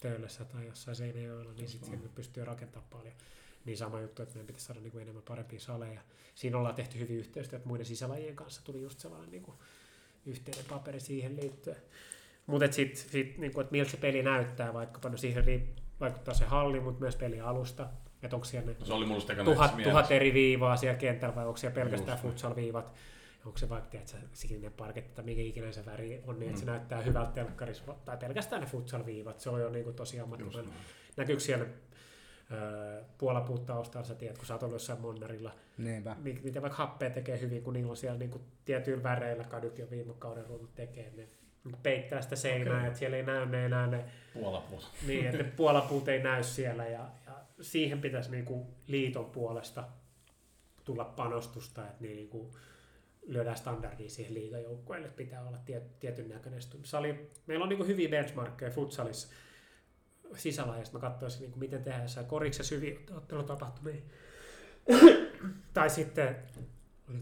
Töölössä 0.00 0.44
tai 0.44 0.66
jossain 0.66 0.96
Seinäjoella, 0.96 1.52
niin 1.52 1.68
sitten 1.68 1.90
sinne 1.90 2.08
pystyy 2.14 2.44
rakentamaan 2.44 2.90
paljon. 2.90 3.14
Niin 3.64 3.78
sama 3.78 4.00
juttu, 4.00 4.22
että 4.22 4.34
meidän 4.34 4.46
pitäisi 4.46 4.66
saada 4.66 4.80
niin 4.80 4.92
kuin 4.92 5.02
enemmän 5.02 5.22
parempia 5.28 5.60
saleja. 5.60 6.00
Siinä 6.34 6.58
ollaan 6.58 6.74
tehty 6.74 6.98
hyvin 6.98 7.16
yhteistyötä 7.16 7.68
muiden 7.68 7.86
sisälajien 7.86 8.36
kanssa. 8.36 8.64
Tuli 8.64 8.82
just 8.82 9.00
sellainen 9.00 9.30
niin 9.30 9.42
kuin 9.42 9.58
yhteinen 10.26 10.64
paperi 10.64 11.00
siihen 11.00 11.36
liittyen. 11.36 11.76
Mutta 12.46 12.72
sitten 12.72 13.10
sit, 13.10 13.38
niin 13.38 13.52
kuin, 13.52 13.62
että 13.62 13.72
miltä 13.72 13.90
se 13.90 13.96
peli 13.96 14.22
näyttää, 14.22 14.74
vaikkapa 14.74 15.08
no 15.08 15.16
siihen 15.16 15.68
vaikuttaa 16.00 16.34
se 16.34 16.44
halli, 16.44 16.80
mutta 16.80 17.00
myös 17.00 17.16
peli 17.16 17.40
alusta. 17.40 17.88
Että 18.22 18.36
onko 18.36 18.44
siellä 18.44 18.70
ne 18.70 18.76
No, 18.80 18.86
se 18.86 18.92
oli 18.92 19.06
mulla 19.06 19.44
tuhat, 19.44 19.76
tuhat 19.82 20.10
eri 20.10 20.34
viivaa 20.34 20.76
siellä 20.76 20.98
kentällä 20.98 21.34
vai 21.34 21.46
onko 21.46 21.56
siellä 21.56 21.74
pelkästään 21.74 22.18
Just 22.18 22.22
futsal-viivat. 22.22 22.92
Onko 23.46 23.58
se 23.58 23.68
vaikka 23.68 23.90
tiedätkö, 23.90 24.16
sininen 24.32 24.72
parketti 24.72 25.14
tai 25.14 25.24
mikä 25.24 25.40
ikinä 25.42 25.72
se 25.72 25.86
väri 25.86 26.22
on, 26.26 26.38
niin 26.38 26.48
että 26.48 26.60
se 26.60 26.66
Mm. 26.66 26.70
näyttää 26.70 27.00
hyvältä 27.02 27.32
telkkarissa, 27.32 27.94
tai 28.04 28.16
pelkästään 28.16 28.62
ne 28.62 28.68
futsal-viivat, 28.68 29.40
se 29.40 29.50
on 29.50 29.60
jo 29.60 29.70
niin 29.70 29.84
kuin 29.84 29.96
tosi 29.96 30.20
ammattimainen. 30.20 30.72
Näkyykö 31.16 31.40
siellä 31.42 31.64
öö, 32.52 33.02
puolapuut 33.18 33.66
taustalla, 33.66 34.06
sä 34.06 34.14
tiedät, 34.14 34.38
kun 34.38 34.46
sä 34.46 34.54
oot 34.54 34.62
ollut 34.62 34.74
jossain 34.74 35.00
monnarilla, 35.00 35.52
Niinpä. 35.78 36.16
mi- 36.22 36.40
miten 36.44 36.62
vaikka 36.62 36.76
happea 36.78 37.10
tekee 37.10 37.40
hyvin, 37.40 37.62
kun 37.62 37.72
niillä 37.74 37.90
on 37.90 37.96
siellä 37.96 38.18
niin 38.18 38.30
kuin 38.30 38.42
tietyillä 38.64 39.02
väreillä, 39.02 39.44
kadut 39.44 39.78
jo 39.78 39.90
viime 39.90 40.14
kauden 40.18 40.46
runnut 40.46 40.74
tekee, 40.74 41.12
ne 41.16 41.28
peittää 41.82 42.22
sitä 42.22 42.36
seinää, 42.36 42.76
Okei. 42.76 42.86
että 42.86 42.98
siellä 42.98 43.16
ei 43.16 43.22
näy 43.22 43.46
ne 43.46 43.64
enää 43.66 43.86
ne 43.86 44.04
Puolapuut. 44.34 44.90
niin, 45.06 45.24
että 45.26 45.38
ne 45.42 45.44
puolapuut 45.56 46.08
ei 46.08 46.22
näy 46.22 46.42
siellä 46.42 46.86
ja, 46.86 47.06
ja 47.26 47.27
siihen 47.60 48.00
pitäisi 48.00 48.30
niinku 48.30 48.66
liiton 48.86 49.30
puolesta 49.30 49.88
tulla 50.84 51.04
panostusta, 51.04 51.88
että 51.88 52.02
niin 52.02 52.16
niinku 52.16 52.50
lyödään 53.26 53.56
standardia 53.56 54.10
siihen 54.10 54.34
liigajoukkueelle, 54.34 55.06
että 55.06 55.16
pitää 55.16 55.42
olla 55.42 55.58
tiet, 55.58 55.98
tietyn 55.98 56.28
näköinen. 56.28 56.60
Sali, 56.82 57.30
meillä 57.46 57.62
on 57.62 57.68
niinku 57.68 57.84
hyviä 57.84 58.08
benchmarkkeja 58.08 58.70
futsalissa 58.70 59.28
sisälajasta. 60.36 60.98
Mä 60.98 61.00
katsoisin, 61.00 61.40
niinku, 61.40 61.58
miten 61.58 61.82
tehdään 61.82 62.02
jossain 62.02 62.26
koriksessa 62.26 62.74
hyviä 62.74 62.98
ottelutapahtumia. 63.10 64.02
tai 65.74 65.90
sitten... 65.90 66.36
Oli 67.08 67.18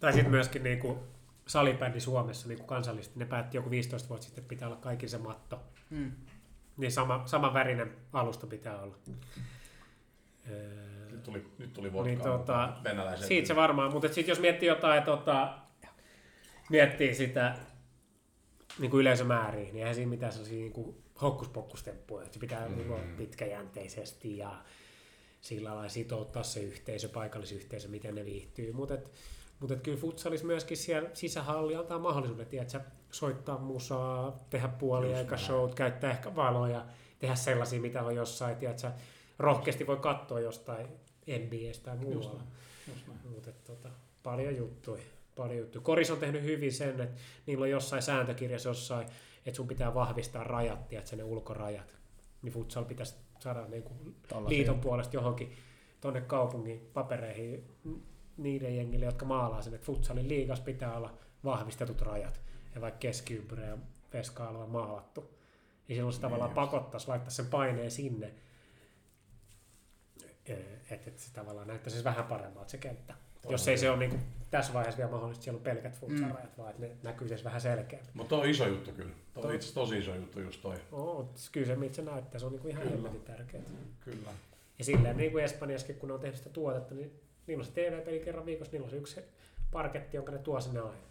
Tai 0.00 0.12
sitten 0.12 0.30
myöskin 0.30 0.62
niinku, 0.62 0.98
salibändi 1.46 2.00
Suomessa 2.00 2.48
niin 2.48 2.64
kansallisesti, 2.64 3.18
ne 3.18 3.24
päätti 3.24 3.56
joku 3.56 3.70
15 3.70 4.08
vuotta 4.08 4.24
sitten, 4.24 4.42
että 4.42 4.48
pitää 4.48 4.68
olla 4.68 4.80
kaikilla 4.80 5.10
se 5.10 5.18
matto. 5.18 5.62
Mm. 5.90 6.12
Niin 6.76 6.92
sama, 6.92 7.22
sama 7.26 7.54
värinen 7.54 7.96
alusta 8.12 8.46
pitää 8.46 8.82
olla. 8.82 8.96
Öö, 10.50 11.10
Nyt 11.10 11.22
tuli, 11.22 11.46
nyt 11.58 11.72
tuli 11.72 11.90
Niin, 11.90 12.18
vodkaa. 12.18 12.38
tota, 12.38 12.72
venäläisen. 12.84 13.28
siitä 13.28 13.48
se 13.48 13.56
varmaan, 13.56 13.92
mutta 13.92 14.08
sitten 14.08 14.32
jos 14.32 14.40
miettii 14.40 14.68
jotain, 14.68 15.02
tota, 15.02 15.58
miettii 16.70 17.14
sitä 17.14 17.54
niin 18.78 18.90
kuin 18.90 19.00
yleisömääriä, 19.00 19.64
niin 19.64 19.76
eihän 19.76 19.94
siinä 19.94 20.10
mitään 20.10 20.32
sellaisia 20.32 20.58
niin 20.58 20.72
kuin 20.72 21.02
hokkuspokkustemppuja, 21.22 22.22
että 22.22 22.34
se 22.34 22.40
pitää 22.40 22.68
mm. 22.68 22.76
niin 22.76 23.16
pitkäjänteisesti 23.16 24.38
ja 24.38 24.62
sillä 25.40 25.74
lailla 25.74 25.88
sitouttaa 25.88 26.42
se 26.42 26.60
yhteisö, 26.60 27.08
paikallisyhteisö, 27.08 27.88
miten 27.88 28.14
ne 28.14 28.24
viihtyy, 28.24 28.72
mutta 28.72 28.98
mutta 29.62 29.76
kyllä 29.76 29.98
futsalissa 29.98 30.46
myöskin 30.46 30.76
siellä 30.76 31.10
sisähalli 31.14 31.76
antaa 31.76 31.98
mahdollisuuden, 31.98 32.46
tiedätkö, 32.46 32.80
soittaa 33.10 33.58
musaa, 33.58 34.38
tehdä 34.50 34.68
puoli 34.68 35.06
Just 35.06 35.18
aika 35.18 35.36
näin. 35.36 35.46
showt, 35.46 35.74
käyttää 35.74 36.10
ehkä 36.10 36.36
valoja, 36.36 36.84
tehdä 37.18 37.34
sellaisia, 37.34 37.80
mitä 37.80 38.02
on 38.02 38.16
jossain, 38.16 38.56
tiedätkö, 38.56 38.90
rohkeasti 39.38 39.86
voi 39.86 39.96
katsoa 39.96 40.40
jostain 40.40 40.86
NBAstä 41.26 41.84
tai 41.84 41.96
muualla. 41.96 42.42
Mutta 43.30 43.52
tota, 43.52 43.88
paljon 44.22 44.56
juttuja. 44.56 45.02
Paljon 45.36 45.58
juttuja. 45.58 45.82
Koris 45.82 46.10
on 46.10 46.18
tehnyt 46.18 46.42
hyvin 46.42 46.72
sen, 46.72 47.00
että 47.00 47.20
niillä 47.46 47.62
on 47.62 47.70
jossain 47.70 48.02
sääntökirjassa 48.02 48.68
jossain, 48.68 49.08
että 49.46 49.56
sun 49.56 49.68
pitää 49.68 49.94
vahvistaa 49.94 50.44
rajat, 50.44 50.88
tiedätkö, 50.88 51.16
ne 51.16 51.24
ulkorajat. 51.24 51.96
Niin 52.42 52.52
futsal 52.52 52.84
pitäisi 52.84 53.14
saada 53.38 53.66
niin 53.66 53.82
kuin 53.82 54.16
liiton 54.48 54.80
puolesta 54.80 55.16
johonkin 55.16 55.56
tuonne 56.00 56.20
kaupungin 56.20 56.90
papereihin 56.92 57.64
niiden 58.36 58.76
jengille, 58.76 59.04
jotka 59.04 59.24
maalaa 59.24 59.62
sen, 59.62 59.74
että 59.74 59.86
futsalin 59.86 60.28
liigas 60.28 60.60
pitää 60.60 60.96
olla 60.96 61.18
vahvistetut 61.44 62.00
rajat. 62.00 62.40
Ja 62.74 62.80
vaikka 62.80 62.98
keskiympyrä 62.98 63.66
ja 63.66 63.78
veska-alue 64.12 64.62
on 64.62 64.70
maalattu. 64.70 65.34
Niin 65.88 65.96
silloin 65.96 66.12
se 66.12 66.16
Niin 66.16 66.22
tavallaan 66.22 66.50
just. 66.50 66.54
pakottaisi 66.54 67.08
laittaa 67.08 67.30
sen 67.30 67.46
paineen 67.46 67.90
sinne, 67.90 68.34
että 70.90 71.10
et 71.10 71.18
se 71.18 71.32
tavallaan 71.32 71.68
näyttäisi 71.68 72.04
vähän 72.04 72.24
paremmalta 72.24 72.70
se 72.70 72.78
kenttä. 72.78 73.14
Toi 73.42 73.52
Jos 73.52 73.68
ei 73.68 73.78
se 73.78 73.90
ole 73.90 73.98
niin 73.98 74.10
kuin, 74.10 74.22
tässä 74.50 74.72
vaiheessa 74.72 74.98
vielä 74.98 75.10
mahdollista, 75.10 75.44
siellä 75.44 75.58
on 75.58 75.64
pelkät 75.64 75.94
futsalrajat, 75.94 76.56
mm. 76.56 76.62
vaan 76.62 76.70
että 76.70 76.82
ne 76.82 76.96
näkyy 77.02 77.28
siis 77.28 77.44
vähän 77.44 77.60
selkeämmin. 77.60 78.10
Mutta 78.14 78.36
on 78.36 78.48
iso 78.48 78.66
juttu 78.66 78.92
kyllä. 78.92 79.12
Toi 79.34 79.44
on 79.44 79.54
itse 79.54 79.74
tosi 79.74 79.98
iso 79.98 80.14
juttu 80.14 80.40
just 80.40 80.62
toi. 80.62 80.76
Oo, 80.92 81.32
kyllä 81.52 81.66
se, 81.66 81.76
miltä 81.76 81.94
se 81.94 82.02
näyttää, 82.02 82.38
se 82.38 82.46
on 82.46 82.52
niin 82.52 82.62
kuin 82.62 82.72
ihan 82.72 82.88
helvetin 82.88 83.22
tärkeää. 83.22 83.62
Kyllä. 84.00 84.30
Ja 84.78 84.84
silleen 84.84 85.16
niin 85.16 85.32
kuin 85.32 85.44
Espanjassakin, 85.44 85.96
kun 85.96 86.08
ne 86.08 86.14
on 86.14 86.20
tehnyt 86.20 86.38
sitä 86.38 86.50
tuotetta, 86.50 86.94
niin 86.94 87.20
niillä 87.52 87.62
on 87.62 87.66
se 87.66 87.72
TV-peli 87.72 88.20
kerran 88.20 88.46
viikossa, 88.46 88.72
niillä 88.72 88.84
on 88.84 88.90
se 88.90 88.96
yksi 88.96 89.20
parketti, 89.70 90.16
jonka 90.16 90.32
ne 90.32 90.38
tuo 90.38 90.60
sinne 90.60 90.80
aina. 90.80 91.02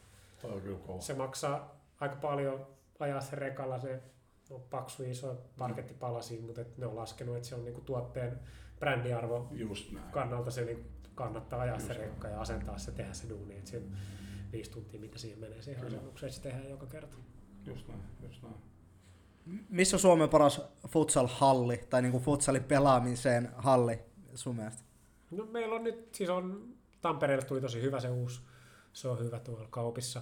Toi 0.42 0.52
on 0.52 0.62
kyllä 0.62 0.78
kova. 0.78 1.02
Se 1.02 1.14
maksaa 1.14 1.82
aika 2.00 2.16
paljon 2.16 2.68
ajaa 3.00 3.22
se 3.22 3.36
rekalla, 3.36 3.80
se 3.80 4.02
on 4.50 4.62
paksu 4.70 5.04
iso 5.04 5.42
parketti 5.58 5.94
palasi, 5.94 6.40
mutta 6.40 6.62
et 6.62 6.78
ne 6.78 6.86
on 6.86 6.96
laskenut, 6.96 7.36
että 7.36 7.48
se 7.48 7.56
on 7.56 7.66
niinku 7.66 7.82
tuotteen 7.82 8.40
brändiarvo 8.80 9.48
Just 9.52 9.92
näin. 9.92 10.12
kannalta 10.12 10.52
se 10.52 10.66
niinku 10.66 10.84
kannattaa 11.16 11.62
ajaa 11.62 11.80
se 11.80 11.88
Just 11.88 12.00
rekka 12.00 12.28
ja 12.28 12.42
asentaa 12.42 12.78
se, 12.78 12.92
tehdä 12.92 13.14
se 13.14 13.30
duuni. 13.30 13.58
Et 13.58 13.68
se 13.68 13.82
viisi 14.52 14.72
tuntia, 14.72 15.00
mitä 15.00 15.18
siihen 15.18 15.40
menee 15.40 15.62
siihen 15.62 15.86
asennukseen, 15.86 16.32
se 16.32 16.42
tehdään 16.42 16.70
joka 16.70 16.86
kerta. 16.86 17.18
Just 17.66 17.88
näin, 17.88 18.02
just 18.24 18.44
näin. 18.44 18.56
Missä 19.70 19.96
on 19.96 20.00
Suomen 20.00 20.30
paras 20.30 20.62
futsal-halli, 20.88 21.78
tai 21.78 22.02
niinku 22.02 22.20
futsalin 22.20 22.64
pelaamiseen 22.64 23.50
halli 23.56 24.00
sun 24.36 24.56
mielestä? 24.56 24.91
No 25.32 25.46
meillä 25.46 25.76
on 25.76 25.84
nyt, 25.84 26.16
siis 26.16 26.30
on, 26.30 26.68
Tampereelle 27.02 27.46
tuli 27.46 27.62
tosi 27.62 27.82
hyvä 27.82 28.00
se 28.00 28.10
uusi, 28.10 28.42
se 28.94 29.08
on 29.08 29.20
hyvä 29.20 29.40
tuolla 29.40 29.68
kaupissa. 29.70 30.22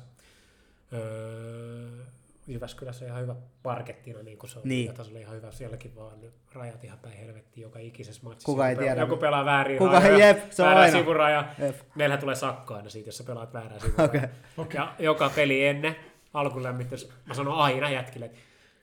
Öö, 0.93 2.03
Jyväskylässä 2.47 3.05
ihan 3.05 3.21
hyvä 3.21 3.35
parkettina, 3.63 4.23
niin 4.23 4.37
kuin 4.37 4.49
se 4.49 4.59
on 4.59 4.63
Niin. 4.65 4.93
tasolla 4.93 5.19
ihan 5.19 5.35
hyvä. 5.35 5.51
Sielläkin 5.51 5.95
vaan 5.95 6.17
rajat 6.53 6.83
ihan 6.83 6.99
päin 6.99 7.17
helvettiin 7.17 7.61
joka 7.61 7.79
ikisessä 7.79 8.21
matsissa. 8.23 8.45
Kuka 8.45 8.67
ei 8.67 8.73
Joku 8.73 8.83
tiedä. 8.83 9.01
Joku 9.01 9.17
pelaa 9.17 9.45
väärin 9.45 9.77
Kuka- 9.77 9.99
rajoja, 9.99 10.27
jep, 10.27 10.51
se 10.51 10.61
on 10.63 10.67
väärä 10.67 10.81
aina. 10.81 10.97
sivuraja. 10.99 11.47
Jep. 11.59 12.19
Tulee 12.19 12.35
sakko 12.35 12.73
aina 12.73 12.89
siitä, 12.89 13.07
jos 13.07 13.17
sä 13.17 13.23
pelaat 13.23 13.53
väärää 13.53 13.79
sivurajaa. 13.79 14.09
Okei. 14.13 14.29
Okay. 14.57 14.75
Ja 14.75 14.95
joka 14.99 15.29
peli 15.35 15.65
ennen 15.65 15.95
alkulämmitys, 16.33 17.09
mä 17.25 17.33
sanon 17.33 17.53
aina 17.53 17.89
jätkille, 17.89 18.25
että 18.25 18.37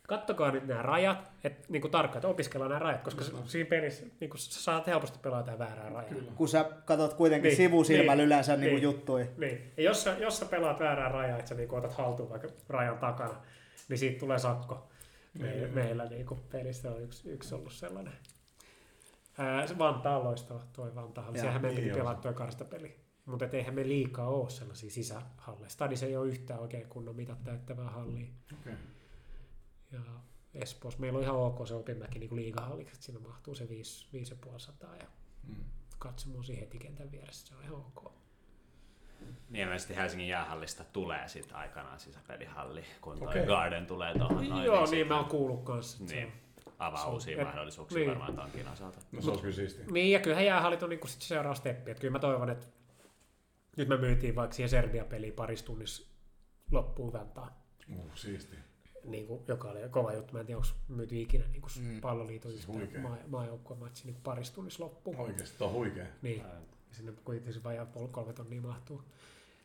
kattokaa 0.06 0.50
nyt 0.50 0.66
nämä 0.66 0.82
rajat, 0.82 1.18
että 1.44 1.66
niin 1.68 1.80
kuin 1.82 1.90
tarkkaan, 1.90 2.16
että 2.16 2.28
opiskellaan 2.28 2.68
nämä 2.70 2.78
rajat, 2.78 3.02
koska 3.02 3.24
Mm. 3.24 3.26
se, 3.30 3.36
siinä 3.46 3.68
pelissä 3.68 4.06
niin 4.20 4.30
kuin, 4.30 4.38
sä 4.40 4.62
saat 4.62 4.86
helposti 4.86 5.18
pelata 5.22 5.50
jotain 5.50 5.58
väärää 5.70 5.88
rajaa. 5.88 6.14
Kun 6.36 6.48
sä 6.48 6.64
katsot 6.84 7.14
kuitenkin 7.14 7.48
Niin, 7.48 7.56
sivusilmällä 7.56 8.14
niin, 8.14 8.26
yleensä 8.26 8.56
niinku 8.56 8.74
niin. 8.74 8.82
juttui. 8.82 9.30
Niin. 9.38 9.72
Ja 9.76 9.82
jos 9.82 10.04
sä, 10.04 10.16
jos 10.18 10.38
sä 10.38 10.46
pelaat 10.46 10.80
väärää 10.80 11.08
rajaa, 11.08 11.38
että 11.38 11.48
sä 11.48 11.54
niinku 11.54 11.76
otat 11.76 11.92
haltuun 11.92 12.30
vaikka 12.30 12.48
rajan 12.68 12.98
takana, 12.98 13.34
niin 13.88 13.98
siitä 13.98 14.18
tulee 14.20 14.38
sakko. 14.38 14.88
Me, 15.38 15.68
meillä 15.72 16.04
niinku 16.04 16.34
pelissä 16.50 16.90
on 16.90 17.02
yksi, 17.02 17.30
yksi 17.30 17.54
ollut 17.54 17.72
sellainen. 17.72 18.12
Ää, 19.38 19.66
se 19.66 19.78
Vantaa 19.78 20.18
on 20.18 20.24
loistava, 20.24 20.60
toi 20.72 20.94
Vantaa. 20.94 21.30
Sehän 21.34 21.62
me 21.62 21.68
niin 21.68 21.76
piti 21.84 21.94
se. 21.94 22.02
toi 22.22 22.34
karstapeli. 22.34 22.96
Mutta 23.26 23.46
eihän 23.52 23.74
me 23.74 23.82
liikaa 23.88 24.28
ole 24.28 24.50
sellaisia 24.50 24.90
sisähalleja. 24.90 25.68
Stadis 25.68 26.02
ei 26.02 26.16
ole 26.16 26.28
yhtään 26.28 26.60
oikein 26.60 26.86
kunnon 26.88 27.16
mitat 27.16 27.44
täyttävää 27.44 27.90
hallia. 27.90 28.26
Okei. 28.60 28.72
Ja 29.92 30.00
Espoossa 30.54 31.00
meillä 31.00 31.16
on 31.16 31.22
ihan 31.22 31.36
ok 31.36 31.66
se 31.66 31.74
Opinmäki 31.74 32.18
niin 32.18 32.36
liigahalliksi, 32.36 32.94
että 32.94 33.04
siinä 33.06 33.20
mahtuu 33.20 33.54
se 33.54 33.64
5,5 33.68 34.96
ja 35.00 35.06
Mm. 35.42 35.54
katsomo 35.98 36.42
siihen 36.42 36.64
heti 36.64 36.78
kentän 36.78 37.10
vieressä, 37.10 37.46
se 37.46 37.54
on 37.54 37.62
ihan 37.62 37.76
ok. 37.76 38.12
Niin 39.48 39.62
ilmeisesti 39.64 39.96
Helsingin 39.96 40.28
jäähallista 40.28 40.84
tulee 40.84 41.28
sitten 41.28 41.56
aikanaan 41.56 42.00
sisäpelihalli, 42.00 42.84
kun 43.00 43.18
toi 43.18 43.28
Okei. 43.28 43.46
Garden 43.46 43.86
tulee 43.86 44.18
tuohon 44.18 44.48
noin. 44.48 44.64
Joo, 44.64 44.86
sit 44.86 44.94
niin 44.94 45.06
mä 45.08 45.16
oon 45.16 45.24
kuullut 45.28 45.64
kanssa. 45.64 45.96
että 46.00 46.10
se 46.10 46.16
Niin, 46.16 46.26
on- 46.66 46.72
avaa 46.78 47.00
se 47.00 47.06
on- 47.06 47.12
uusia 47.12 47.38
et- 47.38 47.44
mahdollisuuksia 47.46 47.98
niin. 47.98 48.08
varmaan 48.10 48.36
tonkin 48.36 48.68
osalta. 48.68 48.98
No 49.12 49.20
se 49.20 49.28
olisi 49.30 49.42
kyllä 49.42 49.54
siistiä. 49.54 49.84
Niin, 49.90 50.12
ja 50.12 50.20
kyllähän 50.20 50.46
jäähallit 50.46 50.82
on 50.82 50.90
niinku 50.90 51.06
sit 51.06 51.22
se 51.22 51.26
seuraava 51.28 51.54
steppi. 51.54 51.90
Että 51.90 52.00
kyllä 52.00 52.12
mä 52.12 52.18
toivon, 52.18 52.50
että 52.50 52.66
nyt 53.76 53.88
me 53.88 53.96
myytiin 53.96 54.34
vaikka 54.36 54.54
siihen 54.56 54.70
Serbia-peliin 54.70 55.32
parissa 55.32 55.66
tunnissa 55.66 56.08
loppuun 56.72 57.12
Vantaa, 57.12 57.62
Uh, 57.96 58.10
siistiä. 58.14 58.58
Niin 59.10 59.26
kuin, 59.26 59.42
joka 59.48 59.68
oli 59.68 59.78
kova 59.90 60.12
juttu. 60.12 60.32
Mä 60.32 60.40
en 60.40 60.46
tiedä, 60.46 60.56
onko 60.58 60.68
myyty 60.88 61.20
ikinä 61.20 61.44
niin 61.52 61.62
kuin 61.62 61.72
Mm. 61.80 62.00
palloliiton 62.00 62.52
Siis 62.52 62.68
maa, 63.02 63.16
maajoukkueen 63.28 63.80
matsi 63.80 64.06
niin 64.06 64.16
parissa 64.24 64.54
tunnissa 64.54 64.84
loppuun. 64.84 65.16
Oikeesti, 65.16 65.58
tuo 65.58 65.66
on 65.66 65.72
huikea. 65.72 66.06
Niin, 66.22 66.42
sinne 66.90 67.12
kuitenkin 67.24 67.54
se 67.54 67.62
vajaa 67.64 67.86
kolme 68.10 68.32
tonnia 68.32 68.60
mahtuu. 68.60 69.02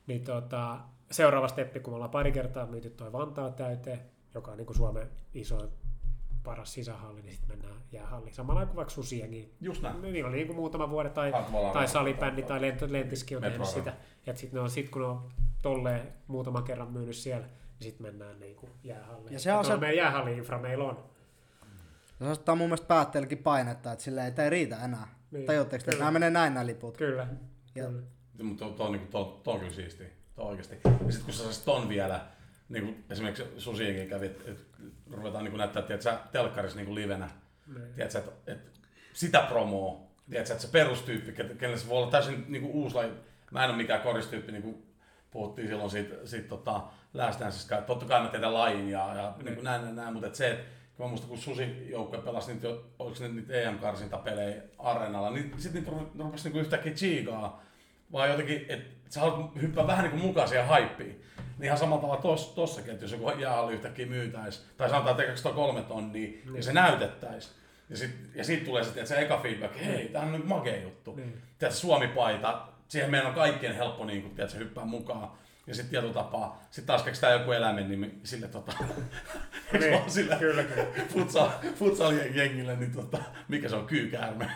Niin 0.08 0.24
tota, 0.24 0.80
seuraava 1.12 1.48
steppi, 1.48 1.80
kun 1.80 1.94
me 1.94 1.96
ollaan 1.96 2.12
pari 2.12 2.32
kertaa 2.32 2.66
myyty 2.66 2.90
toi 2.90 3.12
Vantaa 3.12 3.52
täyteen, 3.52 4.00
joka 4.36 4.52
on 4.52 4.58
niin 4.58 4.66
kuin 4.66 4.78
Suomen 4.78 5.08
isoin 5.34 5.70
paras 6.44 6.74
sisähalli, 6.74 7.22
niin 7.22 7.36
sitten 7.36 7.58
mennään 7.58 7.82
jäähalliin. 7.92 8.34
Samalla 8.34 8.60
aikaan 8.60 8.76
vaikka 8.76 8.94
Susienkin. 8.94 9.54
Just 9.62 9.82
näin. 9.82 10.02
Niillä 10.02 10.28
oli 10.30 10.36
niin 10.36 10.48
kuin 10.48 10.56
muutama 10.58 10.90
vuoden 10.90 11.12
tai 11.12 11.32
tai 11.74 11.88
salibändi 11.88 12.44
tai 12.44 12.62
lento, 12.62 12.88
lentiskin 12.92 13.38
on 13.38 13.44
tehnyt 13.44 13.68
sitä. 13.68 13.94
Ja 14.26 14.36
sitten 14.36 14.58
ne 14.58 14.62
on, 14.62 14.70
sit 14.70 14.90
kun 14.90 15.02
ne 15.02 15.08
on 15.08 15.30
tolleen 15.62 16.14
muutaman 16.28 16.64
kerran 16.64 16.92
myynyt 16.92 17.16
siellä, 17.16 17.48
niin 17.48 17.61
sitten 17.82 18.08
mennään 18.08 18.40
niin 18.40 18.56
kuin 18.56 18.72
jäähalliin. 18.84 19.34
Ja 19.34 19.40
se 19.40 19.54
on 19.54 19.60
Et 19.60 19.66
se- 19.66 19.78
meidän 19.78 19.98
jäähalli-infra 19.98 20.58
meillä 20.60 20.84
on. 20.84 21.04
Ja 22.20 22.26
se 22.26 22.32
asettaa 22.32 22.56
mun 22.56 22.68
mielestä 22.68 22.88
päättäjällekin 22.88 23.38
painetta, 23.38 23.92
että 23.92 24.04
sillä 24.04 24.26
ei, 24.26 24.32
ei 24.44 24.50
riitä 24.50 24.78
enää. 24.86 25.08
Niin, 25.32 25.46
Tajutteko 25.46 25.84
te, 25.86 25.92
että 25.92 26.00
nämä 26.00 26.12
menee 26.12 26.30
näin 26.30 26.54
nämä 26.54 26.66
liput? 26.66 26.98
Kyllä. 26.98 27.28
Ja- 27.76 27.86
kyllä. 27.86 28.02
Mutta 28.44 28.66
tuo, 28.66 28.74
tuo, 28.74 28.86
on, 28.86 28.92
niinku, 28.92 29.08
tuo, 29.12 29.42
tuo 29.44 29.54
on 29.54 29.60
kyllä 29.60 29.74
siistiä. 29.74 30.08
Tuo 30.36 30.46
oikeasti. 30.46 30.76
Ja 30.86 30.92
sitten 30.92 31.26
kun 31.26 31.34
sä 31.34 31.44
saisit 31.44 31.66
ton 31.66 31.90
vielä, 31.90 32.22
niin 32.70 32.84
kuin 32.84 33.04
esimerkiksi 33.10 33.44
Susienkin 33.58 34.10
kävi, 34.10 34.26
että 34.26 34.52
et, 34.52 34.66
ruvetaan 35.12 35.44
niin 35.44 35.58
näyttää, 35.58 35.80
että 35.90 36.02
sä 36.02 36.20
telkkarissa 36.32 36.80
niin 36.80 36.96
livenä, 36.96 37.30
Niin. 37.68 37.94
tiedätkö, 37.96 38.18
että, 38.20 38.52
että 38.52 38.72
sitä 39.14 39.40
promoa, 39.50 40.00
tiedätkö, 40.30 40.54
että 40.54 40.66
se 40.66 40.72
perustyyppi, 40.72 41.32
ke- 41.32 41.56
kenelle 41.56 41.78
se 41.78 41.88
voi 41.90 41.98
olla 41.98 42.12
täysin 42.12 42.46
niin 42.48 42.62
kuin 42.62 42.74
uusi 42.74 42.96
laji. 42.96 43.12
Mä 43.52 43.64
en 43.64 43.70
ole 43.70 43.78
mikään 43.78 44.02
koristyyppi, 44.02 44.52
niin 44.52 44.64
kuin 44.64 44.86
puhuttiin 45.32 45.68
silloin 45.68 45.90
siitä, 45.90 46.16
siitä 46.26 46.50
tota, 46.50 46.82
että 47.16 47.82
totta 47.88 48.06
kai 48.06 48.22
mä 48.22 48.28
tiedän 48.28 48.54
lajin 48.54 48.90
ja, 48.90 49.16
ja 49.16 49.34
niin 49.44 49.56
kuin 49.56 49.64
näin, 49.64 49.82
näin, 49.82 49.96
näin, 49.96 50.14
mutta 50.14 50.28
että 50.28 50.38
se, 50.38 50.52
että 50.52 50.66
kun 50.98 51.06
mä 51.06 51.10
muistan, 51.10 51.30
kun 51.30 51.38
Susi 51.38 51.90
joukkue 51.90 52.20
pelasi 52.20 52.54
niitä, 52.54 52.68
oliko 53.00 53.18
ne 53.20 53.28
niitä 53.28 53.54
EM-karsintapelejä 53.54 54.62
areenalla, 54.80 55.30
niin 55.30 55.54
sitten 55.58 55.84
niitä 55.84 55.98
rup- 55.98 56.20
rupesi 56.20 56.50
niin 56.50 56.62
yhtäkkiä 56.62 56.94
chiigaa, 56.94 57.64
vaan 58.12 58.30
jotenkin, 58.30 58.66
että 58.70 58.90
sä 59.10 59.20
haluat 59.20 59.62
hyppää 59.62 59.88
vähän 59.88 60.04
niin 60.04 60.12
kuin 60.12 60.24
mukaan 60.24 60.48
siihen 60.48 60.68
haippiin. 60.68 61.24
Niin 61.38 61.66
ihan 61.66 61.78
samalla 61.78 62.02
tavalla 62.02 62.22
tos, 62.22 62.48
tossakin, 62.48 62.94
että 62.94 63.04
jos 63.04 63.12
joku 63.12 63.30
jäähalli 63.30 63.74
yhtäkkiä 63.74 64.06
myytäisi, 64.06 64.62
tai 64.78 64.90
sanotaan, 64.90 65.22
että 65.22 65.34
tekeekö 65.34 65.56
kolme 65.56 65.82
tonnia, 65.82 66.30
niin. 66.30 66.56
ja 66.56 66.64
se 66.64 66.74
näytettäisiin. 66.74 67.56
Ja, 67.90 67.98
sit, 67.98 68.12
ja 68.36 68.44
siitä 68.44 68.66
tulee 68.66 68.84
sitten 68.84 69.08
se 69.08 69.20
eka 69.22 69.38
feedback, 69.38 69.76
hei, 69.86 70.10
tämä 70.10 70.26
on 70.26 70.32
nyt 70.32 70.46
makea 70.46 70.82
juttu. 70.82 71.16
Niin. 71.16 71.42
Tiedätkö, 71.60 71.80
Suomi-paita, 71.80 72.68
siihen 72.92 73.12
meidän 73.12 73.28
on 73.28 73.34
kaikkien 73.34 73.76
helppo 73.76 74.06
niin 74.06 74.22
kuin, 74.22 74.36
tiedätkö, 74.36 74.58
hyppää 74.58 74.86
mukaan. 74.86 75.32
Ja 75.68 75.76
sitten 75.76 75.90
tietotapaa, 75.90 76.62
sitten 76.64 76.86
taas 76.86 77.04
keksitään 77.04 77.40
joku 77.40 77.52
eläimen 77.52 77.90
nimi 77.90 78.20
sille 78.24 78.48
tota, 78.48 78.74
Niin, 79.80 80.02
sille 80.12 80.36
kyllä, 80.36 80.64
kyllä. 80.64 80.88
futsal, 81.14 81.50
futsal 81.76 82.12
jengille, 82.12 82.76
niin 82.76 82.92
tota, 82.92 83.18
mikä 83.48 83.70
se 83.70 83.76
on, 83.76 83.88
kyykäärme. 83.88 84.52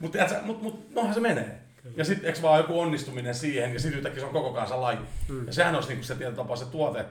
Mutta 0.00 0.18
mut, 0.42 0.46
mut, 0.46 0.62
mut, 0.62 0.94
noinhan 0.94 1.14
se 1.14 1.20
menee. 1.20 1.60
Ja 1.96 2.04
sitten 2.04 2.26
eikö 2.26 2.42
vaan 2.42 2.60
joku 2.60 2.80
onnistuminen 2.80 3.34
siihen, 3.34 3.72
ja 3.72 3.80
sitten 3.80 3.98
yhtäkkiä 3.98 4.20
se 4.20 4.26
on 4.26 4.32
koko 4.32 4.52
kansan 4.52 4.80
laji. 4.80 4.98
Mm. 5.28 5.46
Ja 5.46 5.52
sehän 5.52 5.74
olisi 5.74 5.88
niinku 5.88 6.04
se 6.04 6.14
tietotapa, 6.14 6.56
se 6.56 6.64
tuote, 6.64 7.04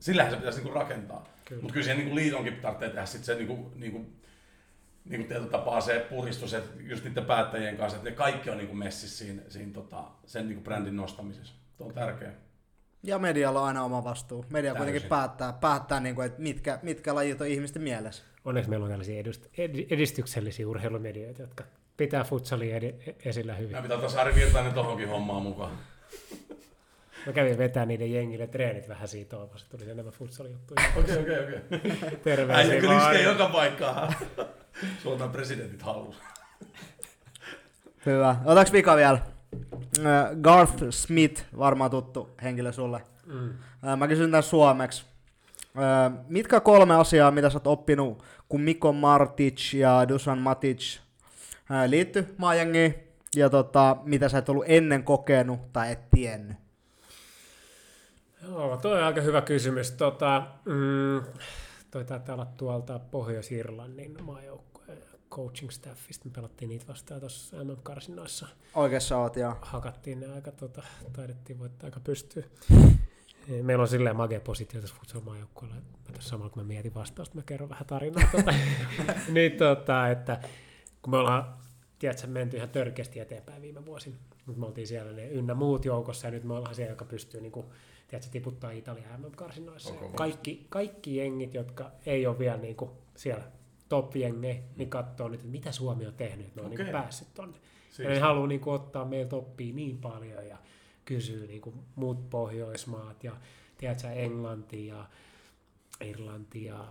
sillähän 0.00 0.32
se 0.32 0.38
pitäisi 0.38 0.58
niinku 0.58 0.74
rakentaa. 0.74 1.28
Kyllä. 1.44 1.62
Mutta 1.62 1.72
kyllä 1.72 1.84
siihen 1.84 1.98
niinku 1.98 2.14
liitonkin 2.14 2.56
tarvitsee 2.56 2.88
tehdä 2.88 3.06
sit 3.06 3.24
se 3.24 3.34
niinku, 3.34 3.72
niinku, 3.74 4.06
niinku 5.10 5.28
tietotapaa 5.28 5.80
se 5.80 6.06
puristus, 6.10 6.54
että 6.54 6.82
just 6.82 7.04
niiden 7.04 7.24
päättäjien 7.24 7.76
kanssa, 7.76 7.96
että 7.96 8.10
ne 8.10 8.16
kaikki 8.16 8.50
on 8.50 8.58
niinku 8.58 8.74
messissä 8.74 9.24
siinä, 9.24 9.42
siinä 9.48 9.72
tota, 9.72 10.04
sen 10.26 10.48
niinku 10.48 10.64
brändin 10.64 10.96
nostamisessa. 10.96 11.54
Tuo 11.78 11.86
on 11.86 11.94
tärkeä. 11.94 12.32
Ja 13.02 13.18
medialla 13.18 13.60
on 13.60 13.66
aina 13.66 13.84
oma 13.84 14.04
vastuu. 14.04 14.44
Media 14.50 14.72
Täysin. 14.72 14.84
kuitenkin 14.86 15.08
päättää, 15.08 15.52
päättää 15.52 16.00
niin 16.00 16.14
kuin, 16.14 16.26
että 16.26 16.42
mitkä, 16.42 16.78
mitkä 16.82 17.14
lajit 17.14 17.40
on 17.40 17.46
ihmisten 17.46 17.82
mielessä. 17.82 18.22
Onneksi 18.44 18.70
meillä 18.70 18.84
on 18.84 18.90
tällaisia 18.90 19.22
edust- 19.22 19.48
ed- 19.58 19.86
edistyksellisiä 19.90 20.68
urheilumedioita, 20.68 21.42
jotka 21.42 21.64
pitää 21.96 22.24
futsalia 22.24 22.76
ed- 22.76 23.14
esillä 23.24 23.54
hyvin. 23.54 23.76
Mä 23.76 23.82
pitää 23.82 23.96
ottaa 23.96 24.10
Sari 24.10 24.34
Virtanen 24.34 24.72
tohonkin 24.72 25.08
hommaan 25.08 25.42
mukaan. 25.42 25.78
Mä 27.26 27.32
kävin 27.32 27.58
vetää 27.58 27.86
niiden 27.86 28.12
jengille 28.12 28.46
treenit 28.46 28.88
vähän 28.88 29.08
siitä 29.08 29.36
toivossa, 29.36 29.64
että 29.64 29.70
tulisi 29.70 29.90
enemmän 29.90 30.12
futsalijuttuja. 30.12 30.80
Okei, 31.00 31.18
okei, 31.18 31.38
okei. 31.40 32.16
Terveisiä 32.24 32.74
Äijä 32.74 32.98
iskee 32.98 33.22
joka 33.22 33.48
paikkaan. 33.48 34.14
Sulla 35.02 35.24
on 35.24 35.30
presidentit 35.30 35.82
hallussa. 35.82 36.22
Hyvä. 38.06 38.36
Otaks 38.44 38.72
vika 38.72 38.96
vielä? 38.96 39.18
Garth 40.42 40.84
Smith, 40.90 41.42
varmaan 41.58 41.90
tuttu 41.90 42.30
henkilö 42.42 42.72
sulle. 42.72 43.00
Mm. 43.26 43.52
Mä 43.96 44.08
kysyn 44.08 44.30
tämän 44.30 44.42
suomeksi. 44.42 45.04
Mitkä 46.28 46.60
kolme 46.60 46.94
asiaa, 46.94 47.30
mitä 47.30 47.50
sä 47.50 47.56
oot 47.56 47.66
oppinut, 47.66 48.24
kun 48.48 48.60
Mikko 48.60 48.92
Martic 48.92 49.74
ja 49.74 50.08
Dusan 50.08 50.38
Matic 50.38 50.98
liitty 51.86 52.34
maajengiin, 52.38 52.94
ja 53.36 53.50
tota, 53.50 53.96
mitä 54.04 54.28
sä 54.28 54.38
et 54.38 54.48
ollut 54.48 54.64
ennen 54.68 55.04
kokenut 55.04 55.72
tai 55.72 55.92
et 55.92 56.10
tiennyt? 56.10 56.56
Joo, 58.42 58.76
toi 58.76 58.98
on 58.98 59.04
aika 59.04 59.20
hyvä 59.20 59.42
kysymys. 59.42 59.90
Tota, 59.90 60.46
mm, 60.64 61.40
toi 61.90 62.04
taitaa 62.04 62.34
olla 62.34 62.46
tuolta 62.46 62.98
Pohjois-Irlannin 62.98 64.22
maajoukkueen 64.22 64.98
coaching 65.30 65.70
staffista. 65.70 66.28
Me 66.28 66.30
pelattiin 66.34 66.68
niitä 66.68 66.84
vastaan 66.88 67.20
tuossa 67.20 67.64
MM-karsinnoissa. 67.64 68.46
Oikeassa 68.74 69.18
oot, 69.18 69.36
ja 69.36 69.56
Hakattiin 69.62 70.20
ne 70.20 70.26
aika, 70.26 70.52
tota, 70.52 70.82
taidettiin 71.12 71.58
voittaa 71.58 71.86
aika 71.86 72.00
pystyä. 72.00 72.44
Meillä 73.62 73.82
on 73.82 73.88
silleen 73.88 74.16
magea 74.16 74.40
positio 74.40 74.80
tässä 74.80 74.96
futsal 74.98 75.20
maajoukkueella. 75.20 75.76
Mä 75.76 76.12
tässä 76.12 76.28
samalla 76.28 76.50
kun 76.50 76.62
mä 76.62 76.66
mietin 76.66 76.94
vastausta, 76.94 77.36
mä 77.36 77.42
kerron 77.42 77.68
vähän 77.68 77.86
tarinaa. 77.86 78.28
Tota, 78.32 78.54
niin, 79.34 79.52
tota, 79.52 80.08
että 80.08 80.40
kun 81.02 81.10
me 81.10 81.16
ollaan 81.16 81.54
tiedätkö, 81.98 82.26
menty 82.26 82.56
ihan 82.56 82.68
törkeästi 82.68 83.20
eteenpäin 83.20 83.62
viime 83.62 83.86
vuosina. 83.86 84.16
Mutta 84.46 84.60
me 84.60 84.66
oltiin 84.66 84.86
siellä 84.86 85.12
ne 85.12 85.28
ynnä 85.28 85.54
muut 85.54 85.84
joukossa 85.84 86.26
ja 86.26 86.30
nyt 86.30 86.44
me 86.44 86.54
ollaan 86.54 86.74
siellä, 86.74 86.92
joka 86.92 87.04
pystyy 87.04 87.40
niin 87.40 87.52
kuin, 87.52 87.66
tiedätkö, 88.10 88.32
tiputtaa 88.32 88.70
Italia 88.70 89.18
MM-karsinnoissa. 89.18 89.94
Koko 89.94 90.08
Kaikki, 90.16 90.66
kaikki 90.68 91.16
jengit, 91.16 91.54
jotka 91.54 91.90
ei 92.06 92.26
ole 92.26 92.38
vielä 92.38 92.56
niin 92.56 92.76
kuin, 92.76 92.90
siellä 93.16 93.44
top-jengejä, 93.88 94.62
niin 94.76 94.90
katsoo 94.90 95.28
nyt, 95.28 95.40
että 95.40 95.52
mitä 95.52 95.72
Suomi 95.72 96.06
on 96.06 96.14
tehnyt, 96.14 96.46
että 96.46 96.60
ne 96.60 96.66
on 96.66 96.72
Okei. 96.72 96.84
niin 96.84 96.92
päässyt 96.92 97.28
tonne. 97.34 97.56
Ja 97.56 97.62
Siis, 97.90 98.08
ne 98.08 98.18
haluaa 98.18 98.46
niin 98.46 98.60
kuin, 98.60 98.74
ottaa 98.74 99.04
meiltä 99.04 99.36
oppia 99.36 99.74
niin 99.74 99.98
paljon 99.98 100.46
ja 100.46 100.58
kysyy 101.04 101.46
niin 101.46 101.60
kuin 101.60 101.76
muut 101.94 102.30
Pohjoismaat 102.30 103.24
ja 103.24 103.32
tiedätkö, 103.78 104.08
Englanti 104.10 104.86
ja 104.86 105.08
Irlanti 106.04 106.64
ja 106.64 106.84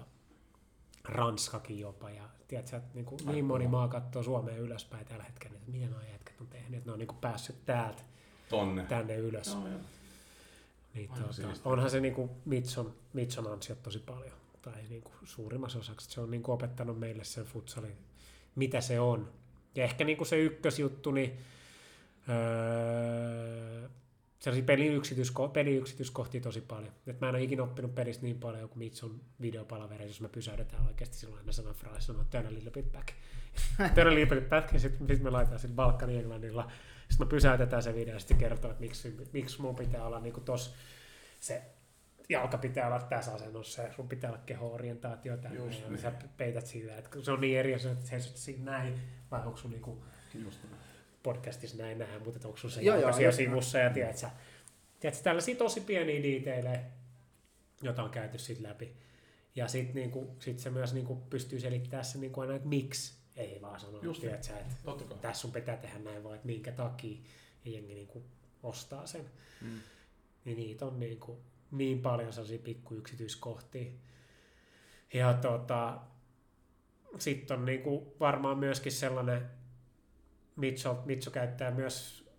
Ranskakin 1.03 1.79
jopa. 1.79 2.09
Ja 2.09 2.29
tiedätkö, 2.47 2.77
että 2.77 2.89
niin, 2.93 3.05
kuin 3.05 3.19
niin 3.25 3.45
moni 3.45 3.67
maa 3.67 3.87
katsoo 3.87 4.23
Suomeen 4.23 4.59
ylöspäin 4.59 5.05
tällä 5.05 5.23
hetkellä, 5.23 5.57
että 5.57 5.71
mitä 5.71 5.87
nuo 5.87 6.01
jätkät 6.11 6.41
on 6.41 6.47
tehnyt, 6.47 6.77
että 6.77 6.89
ne 6.89 6.93
on 6.93 6.99
niin 6.99 7.07
kuin 7.07 7.19
päässyt 7.19 7.65
täältä 7.65 8.01
Tonne. 8.49 8.83
tänne 8.83 9.15
ylös. 9.15 9.53
Joo, 9.53 9.67
joo. 9.67 9.79
Niin, 10.93 11.09
tuota, 11.09 11.33
siistiä. 11.33 11.61
onhan 11.65 11.89
se 11.89 11.99
niinku 11.99 12.29
Mitson, 12.45 12.93
Mitson 13.13 13.47
ansiot 13.47 13.83
tosi 13.83 13.99
paljon, 13.99 14.33
tai 14.61 14.73
niinku 14.89 15.11
suurimmassa 15.23 15.79
osaksi. 15.79 16.11
Se 16.11 16.21
on 16.21 16.31
niinku 16.31 16.51
opettanut 16.51 16.99
meille 16.99 17.23
sen 17.23 17.45
futsalin, 17.45 17.97
mitä 18.55 18.81
se 18.81 18.99
on. 18.99 19.31
Ja 19.75 19.83
ehkä 19.83 20.03
niinku 20.03 20.25
se 20.25 20.37
ykkösjuttu, 20.39 21.11
niin 21.11 21.37
öö, 22.29 23.89
sellaisia 24.39 24.75
peliyksityisko- 24.75 25.49
peliyksityiskohtia 25.53 26.41
tosi 26.41 26.61
paljon. 26.61 26.93
Et 27.07 27.21
mä 27.21 27.29
en 27.29 27.35
ole 27.35 27.43
ikinä 27.43 27.63
oppinut 27.63 27.95
pelistä 27.95 28.23
niin 28.23 28.39
paljon 28.39 28.69
kuin 28.69 28.79
Mitson 28.79 29.21
videopalavereissa, 29.41 30.11
jos 30.11 30.21
me 30.21 30.29
pysäytetään 30.29 30.87
oikeasti 30.87 31.17
silloin 31.17 31.39
aina 31.39 31.51
sanan 31.51 31.73
fraasi, 31.73 32.07
sanoo 32.07 32.23
turn 32.29 32.47
a 32.47 32.53
little 32.53 32.71
bit 32.71 32.91
back. 32.91 33.07
turn 33.95 34.07
a 34.07 34.15
little 34.15 34.39
bit 34.39 34.49
back, 34.49 34.73
ja 34.73 34.79
sitten 34.79 35.07
sit 35.07 35.23
me 35.23 35.29
laitetaan 35.29 35.59
sitten 35.59 35.75
Balkani 35.75 36.17
englannilla. 36.17 36.71
Sitten 37.09 37.27
me 37.27 37.29
pysäytetään 37.29 37.83
se 37.83 37.95
video 37.95 38.13
ja 38.13 38.19
sitten 38.19 38.37
kertoo, 38.37 38.71
että 38.71 38.81
miksi, 38.81 39.17
miksi 39.33 39.61
mun 39.61 39.75
pitää 39.75 40.05
olla 40.05 40.19
niinku 40.19 40.41
tos, 40.41 40.75
se 41.39 41.61
jalka 42.29 42.57
pitää 42.57 42.87
olla 42.87 42.99
tässä 42.99 43.33
asennossa 43.33 43.81
ja 43.81 43.93
sun 43.93 44.09
pitää 44.09 44.29
olla 44.29 44.41
keho-orientaatio 44.45 45.37
tänne. 45.37 45.57
Just 45.57 45.81
ja 45.81 45.89
niin. 45.89 45.99
sä 45.99 46.11
peität 46.37 46.65
sillä, 46.65 46.97
että 46.97 47.21
se 47.21 47.31
on 47.31 47.41
niin 47.41 47.59
eri 47.59 47.75
asia, 47.75 47.91
että 47.91 48.07
seisot 48.07 48.37
siinä 48.37 48.71
näin, 48.71 48.99
vai 49.31 49.45
onko 49.45 49.57
sun 49.57 49.71
niinku 49.71 50.03
Just 50.33 50.63
niin. 50.63 50.75
podcastissa 51.23 51.77
näin 51.77 51.97
nähdä, 51.97 52.19
mutta 52.19 52.47
onko 52.47 52.57
sun 52.57 52.71
se 52.71 52.81
Joo, 52.81 52.95
jalka 52.95 53.09
joo, 53.09 53.17
siellä 53.17 53.35
sivussa 53.35 53.77
ja 53.77 53.89
tiedät 53.89 54.17
sä, 54.17 54.29
tiedät 54.99 55.17
sä, 55.17 55.23
tällaisia 55.23 55.55
tosi 55.55 55.81
pieniä 55.81 56.23
diiteilejä, 56.23 56.81
joita 57.81 58.03
on 58.03 58.09
käyty 58.09 58.37
sit 58.37 58.59
läpi. 58.59 58.95
Ja 59.55 59.67
sitten 59.67 59.95
niinku, 59.95 60.35
sit 60.39 60.59
se 60.59 60.69
myös 60.69 60.93
niinku 60.93 61.15
pystyy 61.15 61.59
selittämään 61.59 62.05
se 62.05 62.17
niinku 62.17 62.41
aina, 62.41 62.55
että 62.55 62.67
miksi 62.67 63.18
ei 63.39 63.61
vaan 63.61 63.79
sanoa, 63.79 64.01
Just 64.03 64.21
tiedät 64.21 64.43
sä, 64.43 64.59
että 64.59 64.75
Totta 64.83 65.03
kai. 65.03 65.17
tässä 65.17 65.41
sun 65.41 65.51
pitää 65.51 65.77
tehdä 65.77 65.99
näin, 65.99 66.23
vaan 66.23 66.35
että 66.35 66.47
minkä 66.47 66.71
takia 66.71 67.17
ja 67.65 67.71
jengi 67.71 67.93
niinku 67.93 68.23
ostaa 68.63 69.05
sen. 69.05 69.25
Mm. 69.61 69.79
Niin 70.45 70.57
niitä 70.57 70.85
on 70.85 70.99
niinku 70.99 71.41
niin 71.71 72.01
paljon 72.01 72.33
sellaisia 72.33 72.59
pikku 72.59 72.93
yksityiskohtia. 72.93 73.91
Ja 75.13 75.33
tota, 75.33 75.99
sitten 77.17 77.59
on 77.59 77.65
niinku 77.65 78.15
varmaan 78.19 78.57
myöskin 78.57 78.91
sellainen, 78.91 79.49
Mitchell, 80.55 80.95
Mitchell 81.05 81.33
käyttää 81.33 81.71
myös 81.71 82.29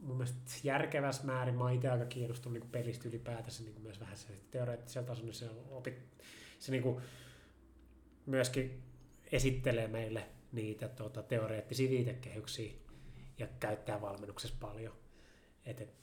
mun 0.00 0.16
mielestä 0.16 0.38
järkevässä 0.64 1.24
määrin, 1.24 1.54
mä 1.54 1.64
oon 1.64 1.72
itse 1.72 1.88
aika 1.88 2.04
kiinnostunut 2.04 2.60
niin 2.60 2.70
pelistä 2.70 3.08
ylipäätänsä 3.08 3.62
niin 3.62 3.80
myös 3.80 4.00
vähän 4.00 4.16
se 4.16 4.32
teoreettisella 4.50 5.06
tasolla, 5.06 5.26
niin 5.26 5.34
se, 5.34 5.50
opit, 5.70 5.98
se 6.58 6.72
niin 6.72 6.82
kuin 6.82 7.02
myöskin 8.26 8.82
esittelee 9.32 9.88
meille 9.88 10.26
niitä 10.52 10.88
tota, 10.88 11.22
teoreettisia 11.22 11.90
viitekehyksiä 11.90 12.72
ja 13.38 13.46
käyttää 13.60 14.00
valmennuksessa 14.00 14.56
paljon. 14.60 14.94
Et, 15.66 15.80
et, 15.80 15.94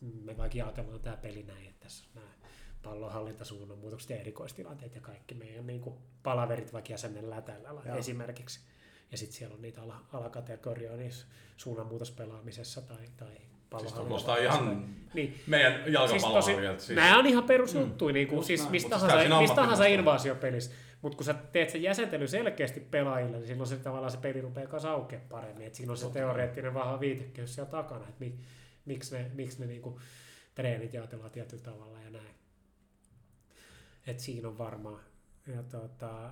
me 0.00 0.36
vaikka 0.36 0.64
ajatellaan 0.64 1.00
tämä 1.00 1.16
peli 1.16 1.42
näin, 1.42 1.68
että 1.68 1.80
tässä 1.80 2.04
on 2.04 2.22
nämä 2.22 2.34
pallonhallintasuunnan 2.82 3.78
muutokset 3.78 4.10
ja 4.10 4.16
erikoistilanteet 4.16 4.94
ja 4.94 5.00
kaikki 5.00 5.34
meidän 5.34 5.66
niin 5.66 5.80
kuin 5.80 5.96
palaverit 6.22 6.72
vaikka 6.72 6.92
jäsenen 6.92 7.30
lätällä 7.30 7.68
Joo. 7.84 7.96
esimerkiksi. 7.96 8.60
Ja 9.10 9.18
sitten 9.18 9.36
siellä 9.36 9.54
on 9.54 9.62
niitä 9.62 9.82
ala, 9.82 10.04
alakategorioita 10.12 10.96
niissä 10.96 11.26
suunnanmuutospelaamisessa 11.56 12.82
tai, 12.82 13.04
tai 13.16 13.36
Siis 13.80 13.92
kuulostaa 13.92 14.36
ihan 14.36 14.94
niin, 15.14 15.40
meidän 15.46 15.72
Siis 15.72 15.84
tosi, 15.84 16.14
jalkapalloilijalta. 16.14 16.82
Siis, 16.82 16.96
nämä 16.96 17.18
on 17.18 17.26
ihan 17.26 17.44
perusjuttuja, 17.44 18.12
Mm, 18.12 18.14
niin 18.14 18.28
kuin, 18.28 18.44
siis 18.44 18.62
mut 18.62 18.70
siis 18.70 18.84
tahansa, 18.84 19.54
tahansa 19.54 19.86
invaasiopelissä. 19.86 20.70
Mutta 21.02 21.16
kun 21.16 21.24
sä 21.24 21.34
teet 21.34 21.70
sen 21.70 21.82
jäsentely 21.82 22.28
selkeästi 22.28 22.80
pelaajille, 22.80 23.36
niin 23.36 23.46
silloin 23.46 23.68
se 23.68 23.76
tavallaan 23.76 24.10
se 24.10 24.18
peli 24.18 24.40
rupeaa 24.40 24.66
kanssa 24.66 24.90
aukeaa 24.90 25.22
paremmin. 25.28 25.66
Et 25.66 25.74
siinä 25.74 25.92
on 25.92 25.98
se 25.98 26.10
teoreettinen 26.10 26.74
vahva 26.74 27.00
viitekehys 27.00 27.54
siellä 27.54 27.70
takana, 27.70 28.08
että 28.08 28.24
mi, 28.24 28.38
miksi 28.84 29.16
ne, 29.16 29.30
miksi 29.34 29.60
ne 29.60 29.66
niinku 29.66 30.00
treenit 30.54 30.94
jaotellaan 30.94 31.30
tietyllä 31.30 31.62
tavalla 31.62 32.00
ja 32.00 32.10
näin. 32.10 32.34
Et 34.06 34.20
siinä 34.20 34.48
on 34.48 34.58
varmaan. 34.58 35.00
Ja 35.46 35.62
tota, 35.62 36.30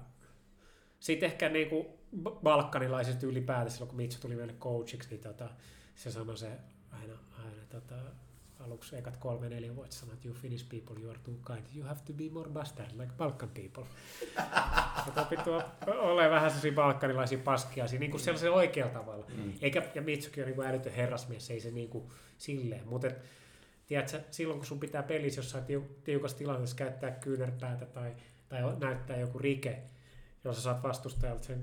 sitten 1.01 1.27
ehkä 1.27 1.49
niinku 1.49 1.99
balkanilaisista 2.43 3.27
ylipäätänsä, 3.27 3.77
silloin 3.77 3.89
kun 3.89 3.97
Mitsu 3.97 4.21
tuli 4.21 4.37
meille 4.37 4.53
coachiksi, 4.53 5.11
niin 5.11 5.21
tota, 5.21 5.51
se 5.95 6.11
sanoi 6.11 6.37
se 6.37 6.51
aina, 6.91 7.19
aina 7.39 7.63
tota, 7.69 7.95
aluksi 8.61 8.97
ekat 8.97 9.17
kolme 9.17 9.49
neljä 9.49 9.77
vuotta 9.77 9.97
sanoi, 9.97 10.15
että 10.15 10.29
you 10.29 10.37
Finnish 10.37 10.69
people, 10.69 11.03
you 11.03 11.11
are 11.11 11.19
too 11.25 11.35
kind, 11.47 11.67
you 11.77 11.87
have 11.89 12.01
to 12.07 12.13
be 12.13 12.31
more 12.31 12.51
bastard 12.51 12.91
like 12.99 13.13
Balkan 13.19 13.49
people. 13.49 13.85
Mutta 15.07 15.25
pitää 15.25 15.45
olla 15.87 16.31
vähän 16.31 16.51
sellaisia 16.51 16.73
balkanilaisia 16.73 17.39
paskiaisia, 17.39 18.01
niin 18.01 18.11
kuin 18.11 18.21
sellaisella 18.21 18.57
oikealla 18.57 18.93
tavalla. 18.93 19.27
Mm. 19.37 19.53
Eikä, 19.63 19.83
ja 19.95 20.03
Mitsukin 20.03 20.43
on 20.43 20.47
niin 20.47 20.57
kuin 20.57 20.69
älytön 20.69 20.93
herrasmies, 20.93 21.51
ei 21.51 21.61
se 21.61 21.71
niin 21.71 21.89
kuin 21.89 22.05
silleen. 22.39 22.89
Mutta 22.89 23.09
tiedätkö, 23.87 24.21
silloin 24.31 24.59
kun 24.59 24.67
sun 24.67 24.81
pitää 24.81 25.03
pelissä 25.03 25.39
jossain 25.39 25.65
tiu- 25.65 25.93
tiukassa 26.05 26.37
tilanteessa 26.39 26.77
käyttää 26.77 27.11
kyynärpäätä 27.11 27.87
tai, 27.87 28.13
tai 28.49 28.61
näyttää 28.81 29.17
joku 29.17 29.39
rike, 29.39 29.83
jos 30.45 30.57
sä 30.57 30.63
saat 30.63 30.83
vastustajalta 30.83 31.45
sen 31.45 31.63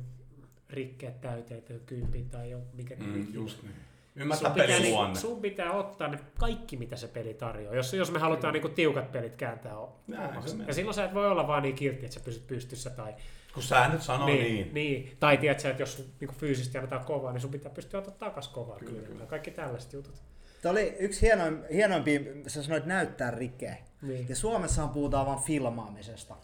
rikkeet 0.69 1.21
täyteen 1.21 1.61
tai 1.63 1.79
kympin 1.85 2.29
tai 2.29 2.51
jo, 2.51 2.61
mikä 2.73 2.95
Mm, 2.95 3.33
just 3.33 3.63
niin. 3.63 3.75
Sun 4.13 4.21
Ymmärtää 4.21 4.49
pitää, 4.49 4.67
pelin 4.67 4.81
niin, 4.81 5.15
sun 5.15 5.41
pitää 5.41 5.71
ottaa 5.71 6.07
ne 6.07 6.19
kaikki, 6.39 6.77
mitä 6.77 6.95
se 6.95 7.07
peli 7.07 7.33
tarjoaa. 7.33 7.75
Jos, 7.75 7.93
jos 7.93 8.11
me 8.11 8.19
halutaan 8.19 8.53
niin 8.53 8.73
tiukat 8.73 9.11
pelit 9.11 9.35
kääntää 9.35 9.73
Näin 10.07 10.29
omaksi. 10.29 10.57
Ja 10.67 10.73
silloin 10.73 10.93
sä 10.93 11.05
et 11.05 11.13
voi 11.13 11.27
olla 11.27 11.47
vaan 11.47 11.63
niin 11.63 11.75
kiltti, 11.75 12.05
että 12.05 12.13
sä 12.13 12.25
pysyt 12.25 12.47
pystyssä. 12.47 12.89
Tai, 12.89 13.13
Kun 13.53 13.63
säännöt 13.63 14.01
sanoo 14.01 14.27
niin. 14.27 14.43
niin. 14.43 14.73
niin. 14.73 15.17
Tai 15.19 15.37
tiedät 15.37 15.59
sä, 15.59 15.69
että 15.69 15.81
jos 15.81 15.95
sun 15.95 16.05
niin 16.19 16.33
fyysisesti 16.33 16.77
annetaan 16.77 17.05
kovaa, 17.05 17.33
niin 17.33 17.41
sun 17.41 17.51
pitää 17.51 17.71
pystyä 17.71 17.99
ottaa 17.99 18.29
takas 18.29 18.47
kovaa. 18.47 18.79
Kyllä, 18.79 18.91
Kyllä, 18.91 19.07
kyllä. 19.07 19.25
Kaikki 19.25 19.51
tällaiset 19.51 19.93
jutut. 19.93 20.21
Tämä 20.61 20.71
oli 20.71 20.95
yksi 20.99 21.21
hienoin, 21.21 21.63
hienoimpia, 21.73 22.19
sä 22.47 22.63
sanoit 22.63 22.85
näyttää 22.85 23.31
rikeä. 23.31 23.77
Niin. 24.01 24.29
Ja 24.29 24.35
Suomessahan 24.35 24.89
puhutaan 24.89 25.25
vain 25.25 25.39
filmaamisesta. 25.39 26.35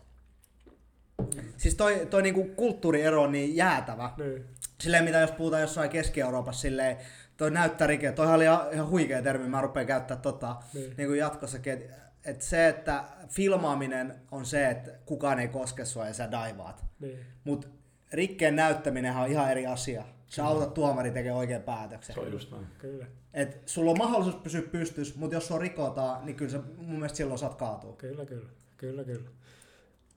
Siis 1.58 1.76
toi, 1.76 2.08
toi 2.10 2.22
niinku 2.22 2.44
kulttuuriero 2.44 3.22
on 3.22 3.32
niin 3.32 3.56
jäätävä. 3.56 4.12
Niin. 4.18 4.46
Silleen 4.80 5.04
mitä 5.04 5.18
jos 5.18 5.32
puhutaan 5.32 5.62
jossain 5.62 5.90
Keski-Euroopassa, 5.90 6.62
silleen 6.62 6.98
toi 7.40 7.52
näyttää 7.52 7.88
rikeä. 7.88 8.12
Toihan 8.12 8.36
oli 8.36 8.44
ihan, 8.44 8.68
ihan 8.74 8.90
huikea 8.90 9.22
termi, 9.22 9.48
mä 9.50 9.62
rupean 9.62 9.86
käyttää 9.88 10.18
tota 10.18 10.56
Niin. 10.74 10.94
niin 10.98 11.08
kuin 11.08 11.20
jatkossakin. 11.20 11.74
Että 11.74 11.96
et 12.26 12.42
se, 12.42 12.68
että 12.68 13.04
filmaaminen 13.28 14.16
on 14.32 14.46
se, 14.46 14.70
että 14.70 14.92
kukaan 15.06 15.40
ei 15.40 15.48
koske 15.48 15.86
sua 15.86 16.08
ja 16.08 16.14
sä 16.14 16.32
daivaat. 16.32 16.86
Niin. 17.00 17.20
Mutta 17.44 17.68
rikkeen 18.14 18.56
näyttäminen 18.56 19.16
on 19.16 19.28
ihan 19.28 19.52
eri 19.52 19.68
asia. 19.68 20.04
Sä 20.28 20.46
autat 20.46 20.74
tuomari 20.74 21.12
tekemään 21.12 21.38
oikean 21.40 21.62
päätöksen. 21.62 22.14
Se 22.16 22.22
on 22.22 22.32
just 22.32 22.52
näin. 22.52 22.68
Kyllä, 22.78 23.06
Et 23.34 23.62
sulla 23.66 23.92
on 23.92 23.98
mahdollisuus 23.98 24.36
pysyä 24.36 24.62
pystyssä, 24.62 25.14
mutta 25.20 25.36
jos 25.36 25.48
sua 25.48 25.60
rikotaan, 25.60 26.26
niin 26.26 26.36
kyllä 26.36 26.52
sä 26.52 26.60
mun 26.78 26.92
mielestä 26.96 27.18
silloin 27.18 27.40
saat 27.40 27.56
kaatua. 27.56 27.94
kyllä, 27.94 28.26
kyllä. 28.26 28.50
Kyllä, 28.78 29.04
kyllä. 29.04 29.30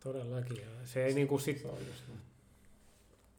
Todellakin. 0.01 0.61
Se 0.85 1.05
ei 1.05 1.15
niinku 1.15 1.39
sit, 1.39 1.59
Se 1.59 1.67
on 1.69 1.79
just 1.87 2.09
näin. 2.09 2.21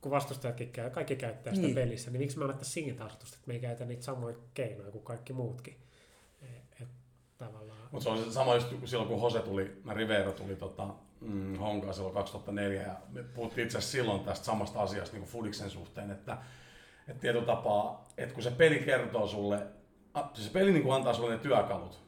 Kun 0.03 0.11
vastustajatkin 0.11 0.69
käy, 0.69 0.89
kaikki 0.89 1.15
käyttää 1.15 1.53
sitä 1.53 1.67
Niin. 1.67 1.75
pelissä, 1.75 2.11
niin 2.11 2.21
miksi 2.21 2.37
me 2.37 2.43
annettaisiin 2.43 2.73
siinä 2.73 2.97
tarkoitusta, 2.97 3.35
että 3.35 3.47
me 3.47 3.53
ei 3.53 3.59
käytä 3.59 3.85
niitä 3.85 4.03
samoja 4.03 4.35
keinoja 4.53 4.91
kuin 4.91 5.03
kaikki 5.03 5.33
muutkin. 5.33 5.77
Et, 6.41 6.81
et, 6.81 6.87
tavallaan. 7.37 7.79
Mutta 7.91 8.03
se 8.03 8.09
on 8.09 8.23
se 8.23 8.31
sama 8.31 8.55
just 8.55 8.67
silloin, 8.85 9.09
kun 9.09 9.21
Jose 9.21 9.39
tuli, 9.39 9.81
mä 9.83 9.93
Rivero 9.93 10.31
tuli 10.31 10.55
tota, 10.55 10.87
mm, 11.21 11.55
Honkaan 11.55 11.93
silloin 11.93 12.13
2004, 12.13 12.81
ja 12.81 12.95
me 13.09 13.23
puhuttiin 13.23 13.65
itse 13.65 13.77
asiassa 13.77 13.91
silloin 13.91 14.23
tästä 14.23 14.45
samasta 14.45 14.81
asiasta 14.81 15.13
niin 15.13 15.21
kuin 15.21 15.31
Fudiksen 15.31 15.69
suhteen, 15.69 16.11
että, 16.11 16.37
että 17.07 17.21
tietyllä 17.21 17.45
tapaa, 17.45 18.07
että 18.17 18.33
kun 18.33 18.43
se 18.43 18.51
peli 18.51 18.79
kertoo 18.79 19.27
sulle, 19.27 19.67
siis 20.33 20.47
se 20.47 20.53
peli 20.53 20.71
niin 20.71 20.83
kuin 20.83 20.95
antaa 20.95 21.13
sulle 21.13 21.31
ne 21.31 21.37
työkalut, 21.39 22.03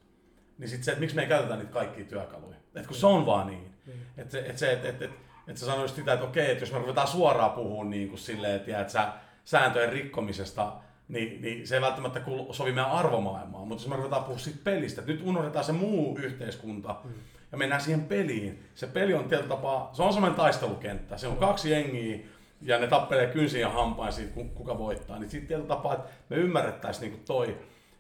niin 0.58 0.70
sitten 0.70 0.84
se, 0.86 0.92
että 0.92 1.00
miksi 1.00 1.16
me 1.16 1.22
ei 1.22 1.28
käytetä 1.28 1.56
niitä 1.56 1.72
kaikkia 1.72 2.06
työkaluja. 2.06 2.58
Että 2.76 2.88
kun 2.88 2.98
se 2.98 3.08
on 3.08 3.26
vaan 3.26 3.48
niin. 3.48 3.74
Niin. 3.86 4.02
Että 4.18 4.32
se, 4.32 4.40
että 4.40 4.58
se, 4.58 4.72
että, 4.72 4.90
että, 4.90 5.06
että, 5.06 5.18
että 5.48 5.60
sä 5.60 5.66
sanoisit 5.66 5.96
sitä, 5.98 6.14
että 6.14 6.26
okei, 6.26 6.52
että 6.52 6.62
jos 6.62 6.72
me 6.72 6.80
ruvetaan 6.80 7.08
suoraan 7.08 7.52
puhumaan 7.52 7.90
niin 7.90 8.10
kuin 8.10 8.20
silleen, 8.20 8.56
että, 8.56 8.80
että 8.82 8.94
sä 8.94 9.08
sääntöjen 9.46 9.90
rikkomisesta, 9.94 10.72
niin, 11.08 11.42
niin 11.42 11.68
se 11.68 11.76
ei 11.76 11.82
välttämättä 11.82 12.22
sovi 12.52 12.72
meidän 12.72 12.92
arvomaailmaan. 12.92 13.68
Mutta 13.68 13.84
jos 13.84 13.90
me 13.90 13.96
ruvetaan 13.96 14.24
puhua 14.24 14.40
siitä 14.40 14.60
pelistä, 14.64 15.02
että 15.02 15.12
nyt 15.12 15.22
unohdetaan 15.26 15.66
se 15.66 15.72
muu 15.72 16.18
yhteiskunta 16.18 16.96
Mm. 17.04 17.12
ja 17.52 17.58
mennään 17.58 17.82
siihen 17.82 18.02
peliin. 18.06 18.64
Se 18.76 18.88
peli 18.88 19.14
on 19.14 19.30
tietyllä 19.30 19.50
tapaa, 19.50 19.90
se 19.94 20.04
on 20.04 20.14
semmoinen 20.14 20.38
taistelukenttä. 20.38 21.18
Se 21.18 21.28
on 21.28 21.38
kaksi 21.38 21.72
jengiä 21.72 22.20
ja 22.62 22.80
ne 22.80 22.88
tappelee 22.88 23.28
kynsin 23.28 23.62
ja 23.62 23.70
hampain 23.70 24.14
siitä, 24.14 24.34
ku- 24.34 24.44
kuka 24.56 24.78
voittaa. 24.78 25.20
Niin 25.20 25.30
siitä 25.30 25.48
tietyllä 25.48 25.68
tapaa, 25.68 25.94
että 25.94 26.10
me 26.30 26.36
ymmärrettäisiin 26.36 27.02
niinku 27.02 27.26
toi, 27.26 27.58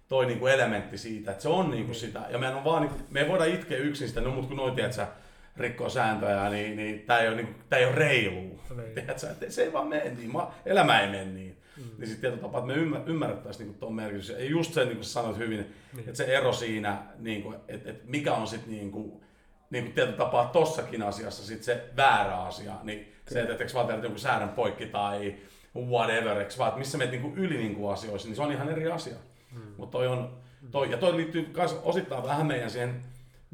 toi 0.08 0.26
niinku 0.26 0.48
elementti 0.48 0.98
siitä, 0.98 1.32
että 1.32 1.44
se 1.44 1.50
on 1.50 1.72
niinku 1.72 1.94
sitä. 1.94 2.22
Ja 2.30 2.38
meidän 2.38 2.58
on 2.58 2.64
vaan, 2.64 2.82
niinku, 2.82 3.00
me 3.12 3.20
ei 3.22 3.28
voida 3.28 3.46
itkeä 3.46 3.78
yksin 3.78 4.08
sitä, 4.08 4.22
no 4.22 4.32
mut 4.32 4.46
kun 4.46 4.58
noin, 4.58 4.76
tiedät 4.76 4.94
sä, 4.94 5.08
rikkoo 5.58 5.90
sääntöjä, 5.90 6.50
niin, 6.50 6.78
niin 6.78 7.00
tämä 7.00 7.20
ei 7.20 7.28
ole, 7.28 7.36
niinku, 7.36 7.54
tää 7.70 7.80
ei 7.80 7.86
ole 7.86 7.96
reilua. 7.96 8.62
Niin. 8.76 8.94
Tiedät 8.94 9.20
sä, 9.20 9.32
että 9.32 9.50
se 9.50 9.64
ei 9.64 9.74
vaan 9.74 9.88
mene 9.88 10.10
niin, 10.10 10.32
Ma- 10.32 10.54
elämä 10.66 11.00
ei 11.00 11.08
mene 11.08 11.26
niin. 11.26 11.58
mm. 11.78 11.84
niin 11.84 12.08
sitten 12.08 12.22
tietyllä 12.22 12.42
tapaa, 12.42 12.60
että 12.60 12.74
me 12.74 12.82
ymmär, 12.82 13.02
ymmärrettäisiin 13.06 13.68
niin 13.68 13.80
tuon 13.80 13.94
merkitys. 13.94 14.30
Ja 14.30 14.46
just 14.46 14.74
se, 14.74 14.86
niin 14.86 14.96
kuin 14.96 15.06
sanoit 15.06 15.38
hyvin, 15.38 15.76
niin. 15.94 16.00
että 16.00 16.18
se 16.18 16.24
ero 16.24 16.54
siinä, 16.54 16.98
niin 17.20 17.44
kuin, 17.44 17.56
että, 17.68 17.90
että 17.90 18.04
mikä 18.08 18.34
on 18.34 18.48
sitten 18.48 18.72
niin 18.72 18.92
kuin, 18.92 19.22
niin 19.70 19.84
kuin 19.84 19.94
tietyllä 19.94 20.18
tapaa 20.18 20.46
tossakin 20.46 21.04
asiassa 21.04 21.44
sit 21.46 21.64
se 21.64 21.84
väärä 21.98 22.38
asia, 22.38 22.74
niin 22.84 23.00
Kyllä. 23.00 23.14
se, 23.28 23.42
että 23.42 23.52
etteikö 23.52 23.74
vaan 23.74 23.88
tehdä 23.88 24.02
jonkun 24.02 24.20
säädön 24.20 24.50
poikki 24.50 24.86
tai 24.86 25.36
whatever, 25.76 26.38
eikö 26.38 26.54
vaan, 26.58 26.68
että 26.68 26.80
missä 26.80 26.98
menet 26.98 27.22
niin 27.22 27.38
yli 27.38 27.58
niin 27.58 27.76
kuin 27.76 27.94
asioissa, 27.94 28.28
niin 28.28 28.36
se 28.36 28.42
on 28.42 28.52
ihan 28.52 28.70
eri 28.70 28.92
asia. 28.92 29.16
Hmm. 29.54 29.62
Mutta 29.78 29.98
toi 29.98 30.08
on, 30.08 30.38
toi, 30.72 30.92
ja 30.92 30.98
toi 30.98 31.18
liittyy 31.18 31.50
myös 31.56 31.80
osittain 31.84 32.24
vähän 32.24 32.48
meidän 32.48 32.70
siihen, 32.70 33.02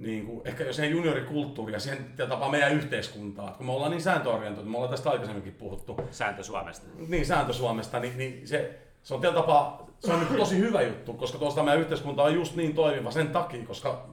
niin 0.02 0.26
kuin, 0.26 0.42
ehkä 0.46 0.64
jo 0.64 0.74
siihen 0.74 0.92
juniorikulttuuriin 0.92 1.74
ja 1.74 1.80
siihen 1.80 2.14
tapaa 2.30 2.50
meidän 2.50 2.74
yhteiskuntaa. 2.74 3.52
Kun 3.52 3.66
me 3.66 3.72
ollaan 3.72 3.92
niin 3.92 4.02
sääntöorientoitu, 4.02 4.70
me 4.70 4.78
ollaan 4.78 4.92
tästä 4.92 5.10
aikaisemminkin 5.10 5.54
puhuttu. 5.54 5.98
Sääntö 6.12 6.44
Suomesta. 6.44 6.88
Niin, 7.08 7.26
sääntö 7.26 7.54
Suomesta, 7.54 8.00
niin, 8.00 8.18
niin 8.18 8.48
se, 8.48 8.80
se 9.04 9.14
on 9.14 9.22
tietyllä 9.22 9.42
tapaa, 9.42 9.88
se 10.00 10.14
on 10.14 10.20
niin 10.20 10.36
tosi 10.36 10.58
hyvä 10.58 10.82
juttu, 10.82 11.14
koska 11.14 11.38
tuosta 11.38 11.64
meidän 11.64 11.82
yhteiskunta 11.82 12.24
on 12.24 12.34
just 12.34 12.56
niin 12.56 12.76
toimiva 12.76 13.12
sen 13.12 13.28
takia, 13.28 13.66
koska 13.66 14.10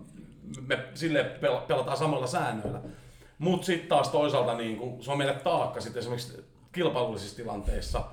me 0.66 0.79
sille 0.94 1.24
pelataan 1.68 1.96
samalla 1.96 2.27
säännöillä. 2.27 2.81
Mutta 3.38 3.66
sitten 3.66 3.88
taas 3.88 4.09
toisaalta 4.09 4.55
niin 4.55 4.77
kuin, 4.77 5.03
se 5.03 5.11
on 5.11 5.18
meille 5.18 5.35
taakka 5.35 5.81
sitten 5.81 6.01
esimerkiksi 6.01 6.44
kilpailullisissa 6.72 7.37
tilanteissa, 7.37 8.05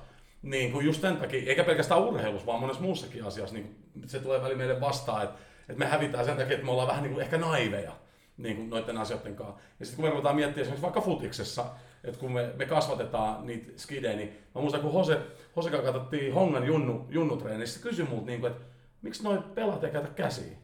niin 0.42 0.72
kuin 0.72 0.86
just 0.86 1.00
sen 1.00 1.16
takia, 1.16 1.48
eikä 1.48 1.64
pelkästään 1.64 2.00
urheilussa, 2.00 2.46
vaan 2.46 2.60
monessa 2.60 2.82
muussakin 2.82 3.24
asiassa, 3.24 3.54
niin 3.54 3.76
se 4.06 4.18
tulee 4.18 4.42
väliin 4.42 4.58
meille 4.58 4.80
vastaan, 4.80 5.24
että, 5.24 5.38
että 5.68 5.78
me 5.78 5.86
hävitään 5.86 6.24
sen 6.24 6.36
takia, 6.36 6.54
että 6.54 6.64
me 6.64 6.70
ollaan 6.70 6.88
vähän 6.88 7.02
niin 7.02 7.12
kuin 7.12 7.22
ehkä 7.22 7.38
naiveja 7.38 7.92
niin 8.36 8.56
kuin 8.56 8.70
noiden 8.70 8.98
asioiden 8.98 9.36
kanssa. 9.36 9.60
Ja 9.80 9.86
sitten 9.86 9.96
kun 9.96 10.04
me 10.04 10.10
ruvetaan 10.10 10.36
miettimään 10.36 10.62
esimerkiksi 10.62 10.82
vaikka 10.82 11.00
futiksessa, 11.00 11.66
että 12.04 12.20
kun 12.20 12.32
me, 12.32 12.52
me 12.56 12.66
kasvatetaan 12.66 13.46
niitä 13.46 13.72
skidejä, 13.76 14.16
niin 14.16 14.38
mä 14.54 14.60
muistan, 14.60 14.80
kun 14.80 14.92
Hose, 14.92 15.18
Hose 15.56 15.70
katsottiin 15.70 16.34
Hongan 16.34 16.66
junnu, 16.66 17.06
junnutreeni, 17.08 17.66
se 17.66 17.80
kysyi 17.80 18.06
multa, 18.06 18.26
niin 18.26 18.40
kuin, 18.40 18.52
että 18.52 18.64
miksi 19.02 19.24
noin 19.24 19.42
pelaat 19.42 19.84
ei 19.84 19.90
käytä 19.90 20.08
käsiä? 20.08 20.56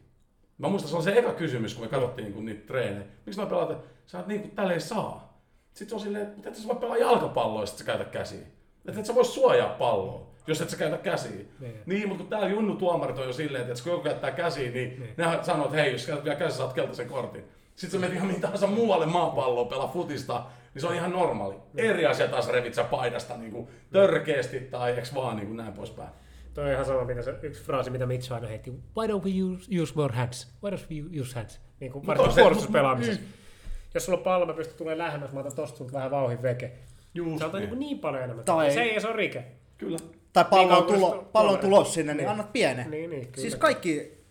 Mä 0.57 0.67
muistan, 0.67 0.89
se 0.89 0.95
on 0.97 1.03
se 1.03 1.19
eka 1.19 1.33
kysymys, 1.33 1.73
kun 1.73 1.83
me 1.83 1.89
katsottiin 1.89 2.31
niin 2.31 2.45
niitä 2.45 2.67
treenejä. 2.67 3.05
Miksi 3.25 3.39
noin 3.39 3.49
pelaat, 3.49 3.77
sä 4.05 4.17
oot 4.17 4.27
niin 4.27 4.41
kuin, 4.41 4.51
tälle 4.51 4.73
ei 4.73 4.79
saa. 4.79 5.39
Sitten 5.73 5.89
se 5.89 5.95
on 5.95 6.01
silleen, 6.01 6.27
että 6.27 6.49
et 6.49 6.55
sä 6.55 6.67
voi 6.67 6.75
pelaa 6.75 6.97
jalkapalloa, 6.97 7.61
jos 7.61 7.77
sä 7.77 7.85
käytä 7.85 8.05
käsiä. 8.05 8.47
Että 8.85 8.99
et 8.99 9.05
sä 9.05 9.15
voi 9.15 9.25
suojaa 9.25 9.69
palloa, 9.69 10.32
jos 10.47 10.61
et 10.61 10.69
sä 10.69 10.77
käytä 10.77 10.97
käsiä. 10.97 11.45
Niin, 11.59 11.81
niin 11.85 12.07
mutta 12.07 12.23
kun 12.23 12.29
täällä 12.29 12.47
Junnu 12.47 12.75
tuomarit 12.75 13.17
on 13.17 13.27
jo 13.27 13.33
silleen, 13.33 13.69
että 13.69 13.83
kun 13.83 13.91
joku 13.91 14.03
käyttää 14.03 14.31
käsiä, 14.31 14.71
niin, 14.71 14.99
niin. 14.99 15.13
ne 15.17 15.25
sanoo, 15.41 15.65
että 15.65 15.77
hei, 15.77 15.91
jos 15.91 16.05
käytät 16.05 16.25
vielä 16.25 16.39
käsiä, 16.39 16.57
saat 16.57 16.73
keltaisen 16.73 17.07
kortin. 17.07 17.43
Sitten 17.75 17.91
sä 17.91 17.99
menet 17.99 18.15
ihan 18.15 18.27
mihin 18.27 18.41
tahansa 18.41 18.67
muualle 18.67 19.05
maapalloon 19.05 19.67
pelaa 19.67 19.87
futista, 19.87 20.45
niin 20.73 20.81
se 20.81 20.87
on 20.87 20.95
ihan 20.95 21.11
normaali. 21.11 21.55
Niin. 21.73 21.89
Eri 21.89 22.05
asia 22.05 22.27
taas 22.27 22.47
revit 22.47 22.73
sä 22.73 22.83
paidasta 22.83 23.37
niin 23.37 23.51
kuin 23.51 23.67
törkeästi 23.91 24.59
tai 24.59 24.97
eks 24.97 25.15
vaan 25.15 25.35
niin 25.35 25.47
kuin 25.47 25.57
näin 25.57 25.73
poispäin. 25.73 26.09
Toi 26.53 26.65
on 26.65 26.71
ihan 26.71 26.85
sama, 26.85 27.03
mitä 27.03 27.21
se, 27.21 27.35
yksi 27.41 27.63
fraasi, 27.63 27.89
mitä 27.89 28.05
Mitch 28.05 28.33
aina 28.33 28.47
heitti. 28.47 28.71
Why 28.71 29.07
don't 29.07 29.23
we 29.23 29.43
use, 29.43 29.81
use 29.81 29.93
more 29.95 30.15
hands? 30.15 30.53
Why 30.63 30.75
don't 30.75 30.85
we 30.91 31.21
use 31.21 31.35
hands? 31.35 31.61
Niin 31.79 31.91
kuin 31.91 32.07
varsinkin 32.07 32.35
puolustuspelaamisessa. 32.35 33.21
Mm. 33.21 33.27
Jos 33.93 34.05
sulla 34.05 34.17
on 34.17 34.23
pallo, 34.23 34.45
mä 34.45 34.53
pystyn 34.53 34.77
tulemaan 34.77 34.97
lähemmäs, 34.97 35.31
mä 35.31 35.39
otan 35.39 35.55
tosta 35.55 35.83
vähän 35.93 36.11
vauhin 36.11 36.41
veke. 36.41 36.71
Just 37.13 37.39
Sä 37.39 37.59
niin. 37.59 37.79
niin 37.79 37.99
paljon 37.99 38.23
enemmän. 38.23 38.45
Tai... 38.45 38.71
Se 38.71 38.81
ei 38.81 39.01
se 39.01 39.07
on 39.07 39.15
rike. 39.15 39.45
Kyllä. 39.77 39.97
Tai 40.33 40.45
pallo 40.49 40.77
on, 40.77 40.83
tulo, 40.83 41.29
pallo 41.31 41.51
on 41.51 41.59
tulos 41.59 41.93
sinne, 41.93 42.13
niin, 42.13 42.17
niin 42.17 42.29
annat 42.29 42.53
pienen. 42.53 42.91
Niin, 42.91 43.09
niin, 43.09 43.27
kyllä. 43.27 43.41
Siis 43.41 43.55
kaikki... 43.55 44.23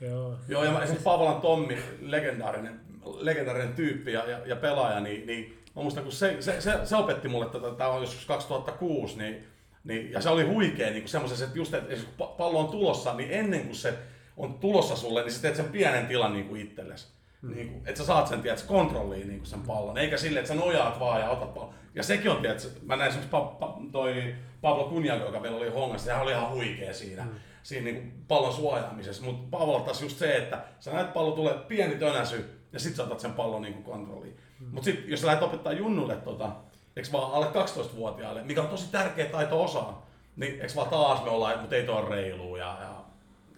Joo. 0.00 0.34
Joo, 0.48 0.64
ja 0.64 0.70
esimerkiksi 0.70 1.04
Pavolan 1.04 1.40
Tommi, 1.40 1.78
legendaarinen, 2.00 2.80
legendaarinen 3.18 3.74
tyyppi 3.74 4.12
ja, 4.12 4.30
ja, 4.30 4.38
ja 4.46 4.56
pelaaja, 4.56 5.00
niin, 5.00 5.26
niin 5.26 5.58
mä 5.76 5.82
muistan, 5.82 6.02
kun 6.02 6.12
se, 6.12 6.36
se, 6.40 6.60
se, 6.60 6.80
se 6.84 6.96
opetti 6.96 7.28
mulle, 7.28 7.46
että 7.46 7.58
tämä 7.78 7.90
on 7.90 8.00
joskus 8.00 8.26
2006, 8.26 9.18
niin 9.18 9.44
niin, 9.84 10.12
ja 10.12 10.20
se 10.20 10.28
oli 10.28 10.44
huikea 10.44 10.90
niin 10.90 11.08
semmoisessa, 11.08 11.44
että 11.44 11.58
just 11.58 11.74
että 11.74 11.94
kun 12.16 12.28
pallo 12.28 12.60
on 12.60 12.68
tulossa, 12.68 13.14
niin 13.14 13.30
ennen 13.30 13.64
kuin 13.64 13.74
se 13.74 13.94
on 14.36 14.54
tulossa 14.54 14.96
sulle, 14.96 15.22
niin 15.22 15.32
sä 15.32 15.42
teet 15.42 15.56
sen 15.56 15.68
pienen 15.68 16.06
tilan 16.06 16.32
niin 16.32 16.48
kuin 16.48 16.60
itsellesi. 16.60 17.08
Mm. 17.42 17.54
Niin 17.54 17.68
kuin, 17.68 17.82
että 17.86 17.98
sä 17.98 18.04
saat 18.04 18.26
sen 18.26 18.42
tiedät, 18.42 18.62
kontrolliin 18.62 19.28
niin 19.28 19.38
kuin 19.38 19.46
sen 19.46 19.60
pallon, 19.60 19.98
eikä 19.98 20.16
sille, 20.16 20.38
että 20.40 20.48
sä 20.48 20.54
nojaat 20.54 21.00
vaan 21.00 21.20
ja 21.20 21.30
otat 21.30 21.54
pallon. 21.54 21.74
Ja 21.94 22.02
sekin 22.02 22.30
on, 22.30 22.42
tiedät, 22.42 22.72
mä 22.82 22.96
näin 22.96 23.08
esimerkiksi 23.08 23.30
pa, 23.30 23.40
pa, 23.40 23.78
toi 23.92 24.34
Pablo 24.60 24.84
Kunjago, 24.84 25.24
joka 25.24 25.40
meillä 25.40 25.58
oli 25.58 25.70
hongassa, 25.70 26.04
sehän 26.04 26.22
oli 26.22 26.32
ihan 26.32 26.52
huikea 26.52 26.94
siinä, 26.94 27.24
mm. 27.24 27.30
siinä 27.62 27.84
niin 27.84 28.24
pallon 28.28 28.52
suojaamisessa. 28.52 29.24
Mutta 29.24 29.58
Pavlo 29.58 29.80
taas 29.80 30.02
just 30.02 30.18
se, 30.18 30.36
että 30.36 30.64
sä 30.80 30.92
näet 30.92 31.12
pallo 31.12 31.32
tulee 31.32 31.54
pieni 31.54 31.94
tönäsy 31.94 32.60
ja 32.72 32.80
sit 32.80 32.96
sä 32.96 33.02
otat 33.02 33.20
sen 33.20 33.32
pallon 33.32 33.62
niin 33.62 33.82
kontrolliin. 33.82 34.36
Mm. 34.60 34.66
Mutta 34.66 34.84
sitten 34.84 35.10
jos 35.10 35.20
sä 35.20 35.26
lähdet 35.26 35.42
opettaa 35.42 35.72
junnulle 35.72 36.16
tota, 36.16 36.50
eikö 36.96 37.08
vaan 37.12 37.32
alle 37.32 37.46
12-vuotiaille, 37.46 38.42
mikä 38.42 38.62
on 38.62 38.68
tosi 38.68 38.90
tärkeä 38.90 39.26
taito 39.26 39.62
osaa, 39.62 40.06
niin 40.36 40.52
eikö 40.60 40.74
vaan 40.76 40.88
taas 40.88 41.24
me 41.24 41.30
ollaan, 41.30 41.60
mutta 41.60 41.76
ei 41.76 41.86
tuo 41.86 42.08
reilu. 42.08 42.56
Ja, 42.56 42.76
ja, 42.80 43.04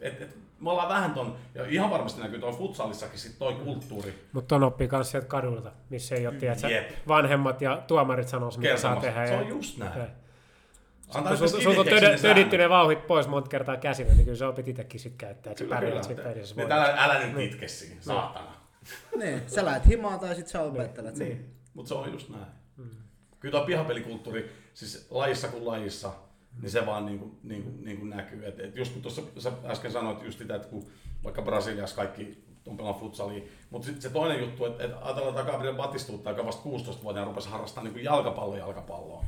et, 0.00 0.22
et, 0.22 0.36
me 0.60 0.70
ollaan 0.70 0.88
vähän 0.88 1.14
ton, 1.14 1.36
ja 1.54 1.66
ihan 1.66 1.90
varmasti 1.90 2.20
näkyy 2.20 2.38
tuon 2.38 2.56
futsalissakin 2.56 3.18
sit 3.18 3.38
toi 3.38 3.54
kulttuuri. 3.54 4.14
Mutta 4.32 4.48
ton 4.48 4.62
oppii 4.62 4.88
myös 4.92 5.10
sieltä 5.10 5.28
kadulta, 5.28 5.72
missä 5.90 6.14
ei 6.14 6.26
ole, 6.26 6.34
tiedätkö, 6.34 6.84
vanhemmat 7.08 7.62
ja 7.62 7.82
tuomarit 7.86 8.28
sanoo, 8.28 8.50
mitä 8.56 8.76
saa 8.76 8.96
tehdä. 8.96 9.26
Se 9.26 9.36
on 9.36 9.48
just 9.48 9.78
näin. 9.78 9.92
Okay. 9.92 10.06
Antaa 11.14 11.36
kun 11.36 11.86
töditty 12.22 12.58
ne 12.58 12.68
vauhit 12.68 13.06
pois 13.06 13.28
monta 13.28 13.48
kertaa 13.48 13.76
käsillä, 13.76 14.12
niin 14.12 14.24
kyllä 14.24 14.38
sä 14.38 14.48
opit 14.48 14.68
itsekin 14.68 15.00
sit 15.00 15.14
käyttää, 15.18 15.50
että 15.50 15.64
sä 15.64 15.70
pärjäät 15.70 16.04
siinä 16.04 16.22
pelissä. 16.22 16.54
Niin 16.56 16.72
älä, 16.72 16.94
älä 16.98 17.18
nyt 17.18 17.34
niin. 17.34 17.50
itke 17.50 17.68
siinä, 17.68 18.00
saatana. 18.00 18.52
niin, 19.16 19.42
sä 19.46 19.64
lähet 19.64 19.86
himaan 19.86 20.20
tai 20.20 20.34
sit 20.34 20.48
sä 20.48 20.62
opettelet. 20.62 21.16
Niin, 21.16 21.28
niin. 21.28 21.54
mutta 21.74 21.88
se 21.88 21.94
on 21.94 22.12
just 22.12 22.28
näin. 22.28 22.46
Mm 22.76 23.02
kyllä 23.42 23.58
tuo 23.58 23.66
pihapelikulttuuri, 23.66 24.50
siis 24.74 25.06
lajissa 25.10 25.48
kuin 25.48 25.66
lajissa, 25.66 26.12
niin 26.60 26.70
se 26.70 26.86
vaan 26.86 27.06
niin 27.06 27.18
kuin, 27.18 27.38
niin 27.42 27.62
kuin, 27.62 27.84
niin 27.84 27.98
kuin 27.98 28.10
näkyy. 28.10 28.46
Et, 28.46 28.60
et 28.60 28.76
just 28.76 28.92
kun 28.92 29.02
tuossa 29.02 29.22
sä 29.38 29.52
äsken 29.64 29.92
sanoit 29.92 30.22
just 30.22 30.38
sitä, 30.38 30.54
että 30.54 30.68
kun 30.68 30.86
vaikka 31.24 31.42
Brasiliassa 31.42 31.96
kaikki 31.96 32.44
on 32.66 32.76
pelannut 32.76 33.00
futsalia, 33.00 33.42
mutta 33.70 33.86
sitten 33.86 34.02
se 34.02 34.10
toinen 34.10 34.40
juttu, 34.40 34.64
että, 34.64 34.84
että 34.84 34.96
ajatellaan, 35.02 35.38
että 35.38 35.52
Gabriel 35.52 35.76
Batistuutta, 35.76 36.30
joka 36.30 36.46
vasta 36.46 36.62
16-vuotiaana 36.62 37.28
rupesi 37.28 37.48
harrastamaan 37.48 37.94
niin 37.94 38.04
jalkapalloa 38.04 38.58
jalkapalloa. 38.58 39.24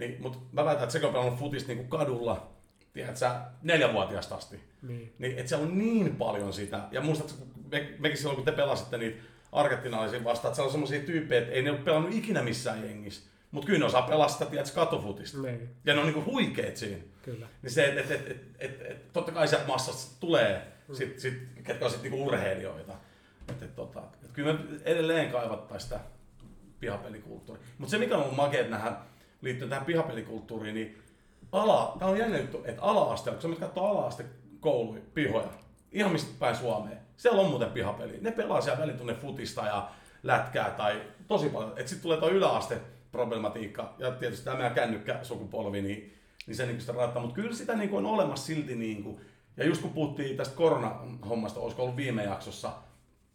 Niin, 0.00 0.16
mutta 0.20 0.38
mä 0.52 0.64
väitän, 0.64 0.82
että 0.82 0.98
se 0.98 1.06
on 1.06 1.12
pelannut 1.12 1.38
futista 1.38 1.72
niin 1.72 1.88
kadulla, 1.88 2.52
tiedät 2.92 3.16
sä, 3.16 3.40
neljänvuotiaasta 3.62 4.34
asti. 4.34 4.60
Niin. 4.82 5.14
niin 5.18 5.38
että 5.38 5.48
siellä 5.48 5.66
on 5.66 5.78
niin 5.78 6.16
paljon 6.16 6.52
sitä. 6.52 6.80
Ja 6.90 7.00
muistat, 7.00 7.34
me, 7.70 7.94
mekin 7.98 8.18
silloin 8.18 8.36
kun 8.36 8.44
te 8.44 8.52
pelasitte 8.52 8.98
niitä 8.98 9.22
argentinalaisia 9.52 10.24
vastaan, 10.24 10.50
että 10.50 10.56
siellä 10.56 10.66
on 10.66 10.72
semmoisia 10.72 11.00
tyyppejä, 11.00 11.40
että 11.40 11.52
ei 11.52 11.62
ne 11.62 11.70
ole 11.70 11.78
pelannut 11.78 12.14
ikinä 12.14 12.42
missään 12.42 12.82
jengissä. 12.84 13.30
Mutta 13.50 13.66
kyllä 13.66 13.78
ne 13.78 13.84
osaa 13.84 14.02
pelastaa, 14.02 14.46
tiedätkö, 14.46 14.74
katofutista. 14.74 15.38
Niin. 15.42 15.68
Ja 15.84 15.94
ne 15.94 16.00
on 16.00 16.06
niinku 16.06 16.32
huikeet 16.32 16.76
siinä. 16.76 17.02
Kyllä. 17.22 17.46
Niin 17.62 17.70
se, 17.70 17.86
että 17.86 18.00
et, 18.00 18.10
et, 18.10 18.30
et, 18.30 18.40
et, 18.58 18.90
et, 18.90 19.12
totta 19.12 19.32
kai 19.32 19.48
sieltä 19.48 19.66
massasta 19.66 20.20
tulee, 20.20 20.66
mm. 20.88 20.94
sit, 20.94 21.18
sit, 21.18 21.34
ketkä 21.64 21.84
on 21.84 21.90
sitten 21.90 22.10
niinku 22.10 22.26
urheilijoita. 22.26 22.92
Et, 23.48 23.62
et, 23.62 23.76
tota, 23.76 24.02
et 24.24 24.30
kyllä 24.32 24.52
me 24.52 24.58
edelleen 24.84 25.30
kaivattaisiin 25.30 25.88
sitä 25.88 26.00
pihapelikulttuuria. 26.80 27.64
Mutta 27.78 27.90
se, 27.90 27.98
mikä 27.98 28.16
on 28.16 28.34
makea 28.34 28.68
nähdä 28.68 28.92
liittyen 29.40 29.70
tähän 29.70 29.86
pihapelikulttuuriin, 29.86 30.74
niin 30.74 30.98
ala, 31.52 31.96
tämä 31.98 32.10
on 32.10 32.18
jännä 32.18 32.38
juttu, 32.38 32.62
että 32.64 32.82
ala-asteella, 32.82 33.40
kun 33.40 33.54
sä 33.54 33.60
katsoo 33.60 33.86
ala-aste 33.86 34.24
kouluja, 34.60 35.00
pihoja, 35.14 35.48
ihan 35.92 36.12
mistä 36.12 36.30
päin 36.38 36.56
Suomeen, 36.56 36.98
siellä 37.16 37.40
on 37.40 37.50
muuten 37.50 37.70
pihapeli. 37.70 38.18
Ne 38.20 38.32
pelaa 38.32 38.60
siellä 38.60 38.80
välitunne 38.80 39.14
futista 39.14 39.66
ja 39.66 39.90
lätkää 40.22 40.70
tai 40.70 41.02
tosi 41.28 41.48
paljon. 41.48 41.72
Sitten 41.76 42.00
tulee 42.00 42.18
tuo 42.18 42.28
yläaste, 42.28 42.80
problematiikka 43.12 43.94
ja 43.98 44.10
tietysti 44.10 44.44
tämä 44.44 44.70
kännykkä 44.70 45.18
sukupolvi, 45.22 45.82
niin, 45.82 46.14
niin 46.46 46.56
se 46.56 46.66
niin 46.66 46.80
sitä 46.80 46.92
rajoittaa. 46.92 47.22
Mutta 47.22 47.34
kyllä 47.34 47.54
sitä 47.54 47.76
niin 47.76 47.90
kuin 47.90 48.06
on 48.06 48.12
olemassa 48.12 48.46
silti, 48.46 48.74
niin 48.74 49.02
kuin, 49.02 49.20
ja 49.56 49.64
just 49.64 49.82
kun 49.82 49.90
puhuttiin 49.90 50.36
tästä 50.36 50.56
koronahommasta, 50.56 51.60
olisiko 51.60 51.82
ollut 51.82 51.96
viime 51.96 52.24
jaksossa, 52.24 52.72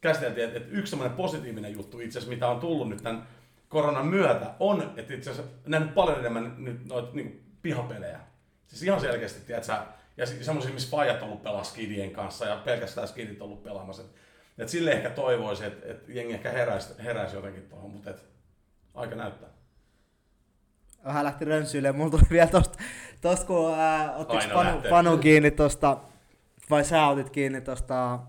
käsiteltiin, 0.01 0.45
että, 0.45 0.57
että 0.57 0.77
yksi 0.77 0.89
semmoinen 0.89 1.17
positiivinen 1.17 1.73
juttu 1.73 1.99
itse 1.99 2.19
asiassa, 2.19 2.33
mitä 2.33 2.47
on 2.47 2.59
tullut 2.59 2.89
nyt 2.89 3.03
tämän 3.03 3.27
koronan 3.75 4.07
myötä, 4.07 4.51
on, 4.59 4.93
että 4.97 5.13
itse 5.13 5.31
asiassa 5.31 5.51
nähnyt 5.65 5.93
paljon 5.93 6.19
enemmän 6.19 6.55
nyt 6.57 6.85
noita 6.85 7.09
niin 7.13 7.43
pihapelejä. 7.61 8.19
Siis 8.67 8.83
ihan 8.83 9.01
selkeästi, 9.01 9.39
tiedätkö, 9.39 9.73
ja 10.17 10.25
semmoisia, 10.25 10.73
missä 10.73 10.89
faijat 10.89 11.21
on 11.21 11.27
ollut 11.27 11.43
pelaa 11.43 11.63
skidien 11.63 12.11
kanssa 12.11 12.45
ja 12.45 12.55
pelkästään 12.55 13.07
skidit 13.07 13.41
on 13.41 13.47
ollut 13.47 13.63
pelaamassa. 13.63 14.03
Et, 14.03 14.09
et 14.57 14.69
sille 14.69 14.91
ehkä 14.91 15.09
toivoisi, 15.09 15.65
että 15.65 15.91
et 15.91 16.09
jengi 16.09 16.33
ehkä 16.33 16.51
heräisi, 16.51 16.93
heräisi 17.03 17.35
jotenkin 17.35 17.69
tuohon, 17.69 17.91
mutta 17.91 18.09
et, 18.09 18.23
aika 18.93 19.15
näyttää 19.15 19.49
vähän 21.05 21.25
lähti 21.25 21.45
rönsyille. 21.45 21.91
Mulla 21.91 22.11
tuli 22.11 22.21
vielä 22.29 22.47
tosta, 22.47 22.79
tosta 23.21 23.45
kun 23.45 23.73
ää, 23.73 24.13
Panu, 24.53 24.81
Panu 24.89 25.17
kiinni 25.17 25.51
tosta, 25.51 25.97
vai 26.69 26.83
sä 26.83 27.07
otit 27.07 27.29
kiinni 27.29 27.61
tosta 27.61 28.19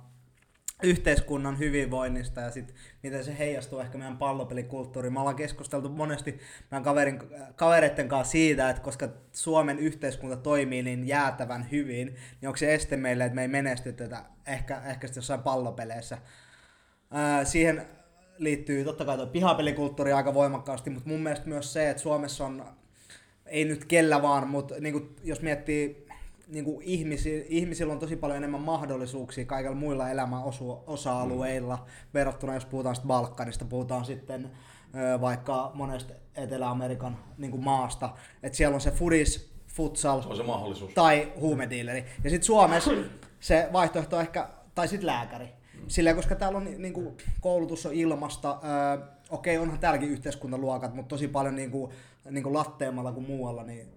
yhteiskunnan 0.83 1.59
hyvinvoinnista 1.59 2.41
ja 2.41 2.51
sit, 2.51 2.75
miten 3.03 3.25
se 3.25 3.39
heijastuu 3.39 3.81
ehkä 3.81 3.99
meidän 3.99 4.19
pallopelikulttuuriin. 4.19 5.13
Me 5.13 5.21
ollaan 5.21 5.37
keskusteltu 5.37 5.89
monesti 5.89 6.41
meidän 6.71 6.85
kaverin, 6.85 7.21
kavereiden 7.57 8.09
kanssa 8.09 8.33
siitä, 8.33 8.71
että 8.71 8.83
koska 8.83 9.09
Suomen 9.33 9.79
yhteiskunta 9.79 10.37
toimii 10.37 10.83
niin 10.83 11.09
jäätävän 11.09 11.71
hyvin, 11.71 12.07
niin 12.41 12.49
onko 12.49 12.57
se 12.57 12.75
este 12.75 12.97
meille, 12.97 13.25
että 13.25 13.35
me 13.35 13.43
ei 13.43 13.49
menestytetä 13.49 14.25
ehkä, 14.47 14.81
ehkä 14.85 15.09
jossain 15.17 15.43
pallopeleissä. 15.43 16.19
Ää, 17.11 17.45
siihen 17.45 17.87
liittyy 18.39 18.85
totta 18.85 19.05
kai 19.05 19.17
tuo 19.17 19.27
pihapelikulttuuri 19.27 20.13
aika 20.13 20.35
voimakkaasti, 20.35 20.91
mutta 20.91 21.09
mun 21.09 21.21
mielestä 21.21 21.49
myös 21.49 21.73
se, 21.73 21.91
että 21.91 22.03
Suomessa 22.03 22.47
on 22.47 22.65
ei 23.47 23.65
nyt 23.65 23.85
kellä 23.85 24.23
vaan, 24.23 24.49
mutta 24.49 24.75
niin 24.81 25.17
jos 25.25 25.43
miettii 25.43 26.06
niin 26.47 26.65
kuin 26.65 26.83
ihmisi, 26.83 27.47
ihmisillä 27.49 27.93
on 27.93 27.99
tosi 27.99 28.17
paljon 28.17 28.37
enemmän 28.37 28.61
mahdollisuuksia 28.61 29.45
kaikilla 29.45 29.77
muilla 29.77 30.11
elämän 30.11 30.43
osu, 30.43 30.83
osa-alueilla 30.87 31.77
mm. 31.77 31.83
verrattuna, 32.15 32.55
jos 32.55 32.67
puhutaan 32.67 32.95
sitten 32.95 33.09
Balkanista, 33.09 33.65
puhutaan 33.65 34.05
sitten 34.05 34.51
ö, 35.15 35.21
vaikka 35.21 35.71
monesta 35.75 36.15
Etelä-Amerikan 36.35 37.19
niin 37.39 37.51
kuin 37.51 37.65
maasta, 37.65 38.11
että 38.43 38.57
siellä 38.57 38.75
on 38.75 38.81
se 38.81 38.91
fudis, 38.91 39.51
futsal 39.67 40.23
on 40.27 40.37
se 40.37 40.43
mahdollisuus. 40.43 40.95
tai 40.95 41.33
huumediileri. 41.41 42.05
Ja 42.25 42.31
sitten 42.31 42.47
Suomessa 42.47 42.91
se 43.41 43.69
vaihtoehto 43.73 44.17
on 44.17 44.23
ehkä, 44.23 44.49
tai 44.75 44.89
sitten 44.89 45.07
lääkäri. 45.07 45.49
Silleen, 45.89 46.17
koska 46.17 46.35
täällä 46.35 46.59
on 46.59 46.65
ni- 46.65 46.79
niinku, 46.79 47.17
koulutus 47.41 47.87
on 47.87 47.95
ilmasta, 47.95 48.61
öö, 48.65 49.07
okei 49.31 49.59
onhan 49.59 49.79
täälläkin 49.79 50.09
yhteiskuntaluokat, 50.09 50.95
mutta 50.95 51.09
tosi 51.09 51.29
paljon 51.29 51.57
niinku, 51.57 51.93
niinku 52.31 52.55
latteemmalla 52.55 53.13
kuin 53.13 53.27
muualla, 53.27 53.63
niin 53.63 53.96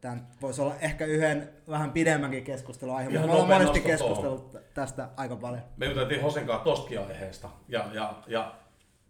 tämä 0.00 0.16
voisi 0.42 0.62
olla 0.62 0.74
ehkä 0.80 1.04
yhden 1.04 1.50
vähän 1.68 1.92
pidemmänkin 1.92 2.44
keskustelun 2.44 2.96
aihe, 2.96 3.10
mutta 3.10 3.26
me 3.26 3.32
ollaan 3.32 3.48
monesti 3.48 3.80
keskustellut 3.80 4.56
tästä 4.74 5.08
aika 5.16 5.36
paljon. 5.36 5.62
Me 5.76 5.86
juteltiin 5.86 6.22
Hosen 6.22 6.46
kanssa 6.46 6.64
tostakin 6.64 7.00
aiheesta. 7.00 7.48
Ja, 7.68 7.86
ja, 7.92 8.14
ja 8.26 8.54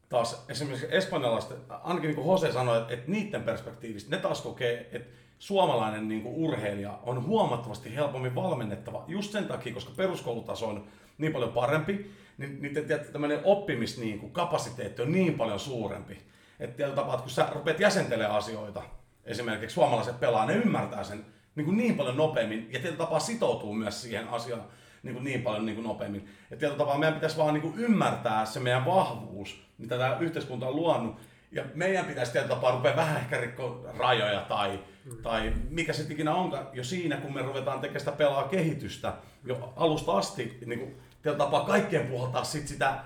taas 0.09 0.44
esimerkiksi 0.48 0.87
espanjalaiset, 0.90 1.57
ainakin 1.68 2.09
niin 2.09 2.16
kuin 2.16 2.29
Jose 2.29 2.53
sanoi, 2.53 2.79
että, 2.79 2.94
että 2.94 3.11
niiden 3.11 3.42
perspektiivistä 3.42 4.16
ne 4.16 4.22
taas 4.22 4.42
kokee, 4.42 4.88
että 4.92 5.16
suomalainen 5.38 6.09
niin 6.09 6.22
kuin 6.22 6.35
urheilija 6.35 6.98
on 7.03 7.26
huomattavasti 7.26 7.94
helpommin 7.94 8.35
valmennettava 8.35 9.05
just 9.09 9.33
sen 9.33 9.44
takia, 9.44 9.74
koska 9.74 9.92
peruskoulutaso 9.96 10.68
on 10.68 10.87
niin 11.18 11.33
paljon 11.33 11.53
parempi, 11.53 12.11
niin 12.38 12.62
niiden 12.62 12.85
tämmöinen 13.12 13.40
oppimis 13.44 13.98
niin 13.98 14.18
kuin 14.18 14.33
kapasiteetti 14.33 15.03
on 15.03 15.12
niin 15.12 15.35
paljon 15.35 15.61
suurempi. 15.61 16.18
Että 16.61 16.76
tietyllä 16.76 16.96
tapaa, 16.96 17.14
että 17.14 17.22
kun 17.22 17.31
sä 17.31 17.48
rupeat 17.55 17.81
jäsentelemään 17.81 18.37
asioita, 18.37 18.83
esimerkiksi 19.24 19.74
suomalaiset 19.74 20.20
pelaa, 20.20 20.46
ne 20.46 20.54
ymmärtää 20.54 21.04
sen 21.04 21.24
niin, 21.54 21.64
kuin 21.64 21.76
niin 21.76 21.94
paljon 21.94 22.16
nopeammin 22.16 22.68
ja 22.72 22.78
tietyllä 22.78 22.96
tapaa 22.96 23.20
sitoutuu 23.20 23.74
myös 23.74 24.02
siihen 24.02 24.28
asiaan 24.28 24.64
niin, 25.02 25.14
kuin 25.14 25.24
niin 25.24 25.42
paljon 25.42 25.66
niin 25.66 25.76
kuin 25.76 25.87
nopeammin. 25.87 26.28
Ja 26.50 26.56
tietyllä 26.56 26.78
tapaa 26.78 26.98
meidän 26.98 27.14
pitäisi 27.14 27.37
vaan 27.37 27.54
niin 27.54 27.62
kuin 27.62 27.78
ymmärtää 27.78 28.46
se 28.46 28.61
meidän 28.61 28.85
vahvuus, 28.85 29.62
mitä 29.78 29.98
tämä 29.98 30.16
yhteiskunta 30.20 30.66
on 30.66 30.76
luonut. 30.76 31.16
Ja 31.52 31.64
meidän 31.74 32.04
pitäisi 32.04 32.33
tietyllä 32.33 32.54
tapaa 32.54 32.72
rupea 32.72 32.96
vähän 32.96 33.16
ehkä 33.16 33.40
rikkoa 33.40 33.80
rajoja 33.98 34.40
tai, 34.40 34.80
tai 35.22 35.52
mikä 35.70 35.92
se 35.92 36.06
ikinä 36.11 36.35
onkaan 36.35 36.68
jo 36.72 36.85
siinä, 36.85 37.16
kun 37.16 37.35
me 37.35 37.42
ruvetaan 37.42 37.80
tekemään 37.80 38.00
sitä 38.00 38.12
pelaa 38.12 38.48
kehitystä 38.48 39.14
jo 39.44 39.72
alusta 39.76 40.12
asti. 40.12 40.59
Niin 40.66 40.78
kuin, 40.78 40.96
tietyllä 41.22 41.44
tapaa 41.44 41.64
kaikkien 41.64 42.06
puhaltaa 42.06 42.44
sit 42.44 42.68
sitä 42.68 43.04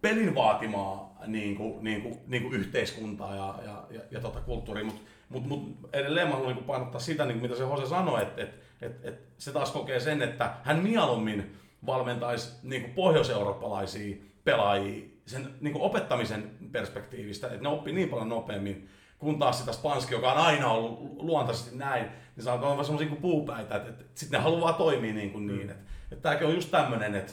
pelin 0.00 0.34
vaatimaa 0.34 1.16
niin 1.26 1.56
kuin, 1.56 1.84
niin 1.84 2.02
kuin, 2.02 2.18
niin 2.26 2.42
kuin 2.42 2.54
yhteiskuntaa 2.54 3.34
ja, 3.34 3.54
ja, 3.64 3.84
ja, 3.90 4.00
ja 4.10 4.20
tota 4.20 4.40
kulttuuria, 4.40 4.84
mutta 4.84 5.10
mut, 5.28 5.46
mut 5.46 5.78
edelleen 5.92 6.28
mä 6.28 6.34
haluan 6.34 6.54
niin 6.54 6.64
painottaa 6.64 7.00
sitä, 7.00 7.24
niin 7.24 7.42
mitä 7.42 7.56
se 7.56 7.62
Jose 7.62 7.86
sanoi, 7.86 8.22
että 8.22 8.42
et, 8.42 8.54
et, 8.82 9.04
et 9.04 9.20
se 9.38 9.52
taas 9.52 9.70
kokee 9.70 10.00
sen, 10.00 10.22
että 10.22 10.54
hän 10.64 10.78
mieluummin 10.78 11.56
valmentaisi 11.86 12.52
niin 12.62 12.84
pohjoiseurooppalaisia 12.94 14.16
pelaajia 14.44 15.08
sen 15.26 15.54
niin 15.60 15.76
opettamisen 15.76 16.50
perspektiivistä, 16.72 17.46
että 17.46 17.62
ne 17.62 17.68
oppii 17.68 17.94
niin 17.94 18.08
paljon 18.08 18.28
nopeammin, 18.28 18.88
kun 19.18 19.38
taas 19.38 19.58
sitä 19.58 19.72
Spanski, 19.72 20.14
joka 20.14 20.32
on 20.32 20.38
aina 20.38 20.70
ollut 20.70 21.22
luontaisesti 21.22 21.76
näin, 21.76 22.06
niin 22.36 22.48
alkaa 22.48 22.72
olla 22.72 22.84
semmoisia 22.84 23.08
kuin 23.08 23.20
puupäitä, 23.20 23.76
että, 23.76 23.90
että 23.90 24.04
sitten 24.14 24.38
ne 24.38 24.44
haluaa 24.44 24.72
toimia 24.72 25.14
niin 25.14 25.32
kuin 25.32 25.46
niin. 25.46 25.70
Että, 25.70 25.82
että 26.12 26.22
tämäkin 26.22 26.46
on 26.46 26.54
just 26.54 26.70
tämmöinen, 26.70 27.14
että, 27.14 27.32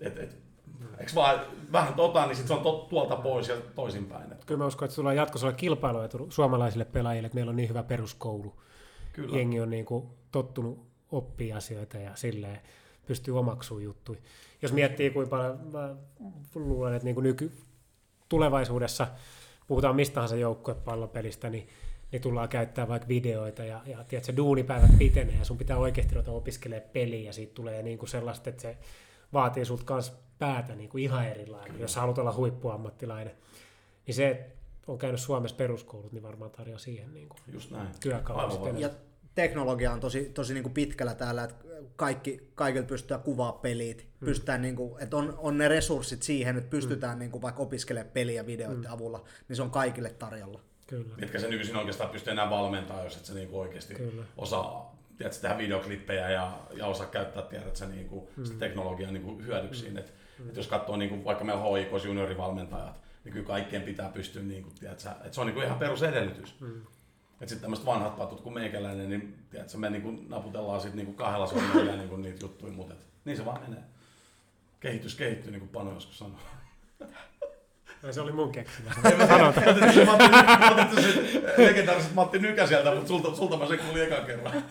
että, 0.00 0.22
että 0.22 0.36
Eikö 0.98 1.12
vaan 1.14 1.40
vähän 1.72 1.94
tota, 1.94 2.26
niin 2.26 2.36
sit 2.36 2.46
se 2.46 2.54
on 2.54 2.62
to, 2.62 2.86
tuolta 2.90 3.16
pois 3.16 3.48
ja 3.48 3.56
toisinpäin. 3.74 4.34
Kyllä 4.46 4.58
mä 4.58 4.66
uskon, 4.66 4.86
että 4.86 4.94
sulla 4.94 5.10
on 5.10 5.16
jatkossa 5.16 5.52
kilpailuetu 5.52 6.26
suomalaisille 6.30 6.84
pelaajille, 6.84 7.26
että 7.26 7.36
meillä 7.36 7.50
on 7.50 7.56
niin 7.56 7.68
hyvä 7.68 7.82
peruskoulu. 7.82 8.54
Kyllä. 9.12 9.36
Jengi 9.36 9.60
on 9.60 9.70
niin 9.70 9.84
kuin 9.84 10.06
tottunut 10.32 10.86
oppia 11.12 11.56
asioita 11.56 11.98
ja 11.98 12.10
silleen 12.16 12.60
pystyy 13.06 13.38
omaksumaan 13.38 13.84
juttuja. 13.84 14.20
Jos 14.62 14.72
miettii, 14.72 15.10
kuinka 15.10 15.36
paljon 15.36 15.58
mä 15.72 15.94
luulen, 16.54 16.94
että 16.94 17.04
niin 17.04 17.14
kuin 17.14 17.24
nyky, 17.24 17.52
tulevaisuudessa 18.28 19.06
puhutaan 19.66 19.96
mistä 19.96 20.14
tahansa 20.14 20.36
joukkuepallopelistä, 20.36 21.50
niin, 21.50 21.68
niin 22.12 22.22
tullaan 22.22 22.48
käyttää 22.48 22.88
vaikka 22.88 23.08
videoita 23.08 23.64
ja, 23.64 23.80
ja 23.86 24.04
tiedätkö, 24.04 24.36
duunipäivät 24.36 24.98
pitenee 24.98 25.38
ja 25.38 25.44
sun 25.44 25.58
pitää 25.58 25.76
oikeasti 25.76 26.14
ruveta 26.14 26.30
opiskelemaan 26.30 26.90
peliä 26.92 27.20
ja 27.20 27.32
siitä 27.32 27.54
tulee 27.54 27.82
niin 27.82 27.98
kuin 27.98 28.08
sellaista, 28.08 28.50
että 28.50 28.62
se 28.62 28.78
vaatii 29.32 29.64
sulta 29.64 29.84
kans 29.84 30.12
päätä 30.38 30.74
niin 30.74 30.88
kuin 30.88 31.04
ihan 31.04 31.28
erilainen, 31.28 31.70
Kyllä. 31.70 31.84
jos 31.84 31.96
haluat 31.96 32.18
olla 32.18 32.32
huippuammattilainen. 32.32 33.32
Niin 34.06 34.14
se, 34.14 34.30
että 34.30 34.56
on 34.86 34.98
käynyt 34.98 35.20
Suomessa 35.20 35.56
peruskoulut, 35.56 36.12
niin 36.12 36.22
varmaan 36.22 36.50
tarjoaa 36.50 36.78
siihen 36.78 37.14
niin 37.14 37.28
kuin 37.28 37.40
Just 37.52 37.70
näin. 37.70 37.88
työkalu 38.00 38.38
Aivan 38.38 38.52
sitten. 38.52 38.80
Ja 38.80 38.90
teknologia 39.34 39.92
on 39.92 40.00
tosi, 40.00 40.24
tosi 40.24 40.54
niin 40.54 40.62
kuin 40.62 40.72
pitkällä 40.72 41.14
täällä, 41.14 41.44
että 41.44 41.64
kaikki, 41.96 42.50
kaikilla 42.54 42.86
pystytään 42.86 43.22
kuvaa 43.22 43.52
pelit, 43.52 44.06
mm. 44.20 44.24
pystytään 44.24 44.62
niin 44.62 44.76
kuin, 44.76 45.02
että 45.02 45.16
on, 45.16 45.34
on 45.38 45.58
ne 45.58 45.68
resurssit 45.68 46.22
siihen, 46.22 46.56
että 46.56 46.70
pystytään 46.70 47.16
mm. 47.16 47.18
niin 47.18 47.30
kuin 47.30 47.42
vaikka 47.42 47.62
opiskelemaan 47.62 48.12
peliä 48.12 48.46
videoiden 48.46 48.84
mm. 48.84 48.92
avulla, 48.92 49.24
niin 49.48 49.56
se 49.56 49.62
on 49.62 49.70
kaikille 49.70 50.10
tarjolla. 50.10 50.60
Kyllä. 50.86 51.14
Mitkä 51.20 51.38
se 51.38 51.48
nykyisin 51.48 51.76
oikeastaan 51.76 52.10
pystyy 52.10 52.30
enää 52.30 52.50
valmentaa, 52.50 53.04
jos 53.04 53.16
et 53.16 53.24
sä 53.24 53.34
niinku 53.34 53.60
oikeasti 53.60 53.94
Kyllä. 53.94 54.24
osaa 54.36 54.96
tiedätkö, 55.18 55.40
tehdä 55.40 55.58
videoklippejä 55.58 56.30
ja, 56.30 56.58
ja 56.72 56.86
osaa 56.86 57.06
käyttää 57.06 57.42
tiedät, 57.42 57.76
sä, 57.76 57.86
niinku, 57.86 58.30
mm. 58.36 58.44
sitä 58.44 58.58
teknologiaa 58.58 59.12
niinku, 59.12 59.42
hyödyksiin. 59.42 59.92
Mm. 59.92 59.98
Et, 59.98 60.14
mm. 60.38 60.48
et 60.48 60.56
jos 60.56 60.66
katsoo 60.66 60.96
niinku, 60.96 61.24
vaikka 61.24 61.44
meillä 61.44 61.78
HIK 61.78 62.04
juniorivalmentajat, 62.04 63.00
niin 63.24 63.32
kyllä 63.32 63.46
kaikkien 63.46 63.82
pitää 63.82 64.08
pystyä, 64.08 64.42
niinku, 64.42 64.70
tiedät, 64.80 65.00
sä, 65.00 65.16
et 65.24 65.34
se 65.34 65.40
on 65.40 65.46
niinku 65.46 65.60
ihan 65.60 65.78
perusedellytys. 65.78 66.60
Mm. 66.60 66.82
Että 67.40 67.46
sitten 67.46 67.60
tämmöiset 67.60 67.86
vanhat 67.86 68.16
patut 68.16 68.40
kuin 68.40 68.54
meikäläinen, 68.54 69.10
niin 69.10 69.38
tiedätkö, 69.50 69.78
me 69.78 69.90
niinku 69.90 70.18
naputellaan 70.28 70.80
sit 70.80 70.94
niinku 70.94 71.12
kahdella 71.12 71.46
sormella 71.46 71.96
niinku 71.96 72.16
niitä 72.16 72.44
juttuja, 72.44 72.72
mutta 72.72 72.94
et, 72.94 73.00
niin 73.24 73.36
se 73.36 73.44
vaan 73.44 73.60
menee. 73.60 73.82
Kehitys 74.80 75.14
kehittyy, 75.14 75.50
niin 75.50 75.60
kuin 75.60 75.68
Pano 75.68 75.92
joskus 75.92 76.18
sanoi. 76.18 76.40
Ja 78.02 78.12
se 78.12 78.20
oli 78.20 78.32
mun 78.32 78.52
keksimä. 78.52 78.90
Otettiin 79.66 80.06
Matti, 80.06 80.24
Ny- 80.28 80.70
otettiin 80.70 81.02
se 81.02 81.42
legendaariset 81.56 82.14
Matti 82.14 82.38
Nykäseltä, 82.38 82.94
mutta 82.94 83.08
sulta, 83.08 83.36
sulta 83.36 83.56
mä 83.56 83.66
se 83.66 83.76
kuulin 83.76 84.02
ekan 84.02 84.26
kerran. 84.26 84.52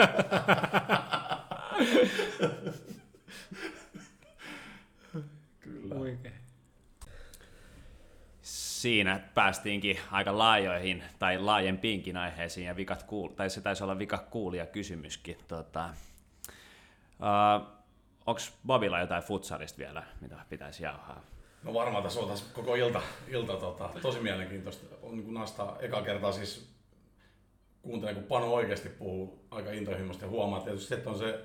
Kyllä. 5.59 5.95
Oikein. 5.95 6.35
Siinä 8.85 9.19
päästiinkin 9.33 9.99
aika 10.11 10.37
laajoihin 10.37 11.03
tai 11.19 11.39
laajempiinkin 11.39 12.17
aiheisiin 12.17 12.67
ja 12.67 12.75
vikat 12.75 13.03
kuul- 13.03 13.33
tai 13.35 13.49
se 13.49 13.61
taisi 13.61 13.83
olla 13.83 13.99
vika 13.99 14.17
kuulija 14.17 14.65
kysymyskin. 14.65 15.37
Tota, 15.47 15.89
uh, 17.19 17.67
Onko 18.25 18.41
Bobilla 18.67 18.99
jotain 18.99 19.23
futsalista 19.23 19.77
vielä, 19.77 20.03
mitä 20.21 20.35
pitäisi 20.49 20.83
jauhaa? 20.83 21.21
No 21.63 21.73
varmaan 21.73 22.03
tässä 22.03 22.19
tässä 22.27 22.45
koko 22.53 22.75
ilta, 22.75 23.01
ilta 23.27 23.53
tota, 23.57 23.89
tosi 24.01 24.19
mielenkiintoista. 24.19 24.95
On 25.01 25.15
niin 25.15 25.23
kuin 25.23 25.33
nastaa 25.33 25.77
eka 25.79 26.01
kertaa 26.01 26.31
siis 26.31 26.69
kuuntelen, 27.81 28.15
kun 28.15 28.23
Panu 28.23 28.53
oikeasti 28.53 28.89
puhuu 28.89 29.45
aika 29.51 29.71
intohimoista 29.71 30.25
ja 30.25 30.29
huomaa 30.29 30.59
tietysti, 30.59 30.93
että 30.93 31.09
on 31.09 31.19
se 31.19 31.39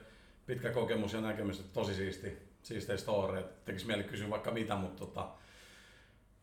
pitkä 0.46 0.70
kokemus 0.70 1.12
ja 1.12 1.20
näkemys, 1.20 1.60
että 1.60 1.72
tosi 1.72 1.94
siisti, 1.94 2.38
siistejä 2.62 2.96
story. 2.96 3.44
Tekisi 3.64 3.86
mieli 3.86 4.04
kysyä 4.04 4.30
vaikka 4.30 4.50
mitä, 4.50 4.76
mutta, 4.76 5.06
tota, 5.06 5.28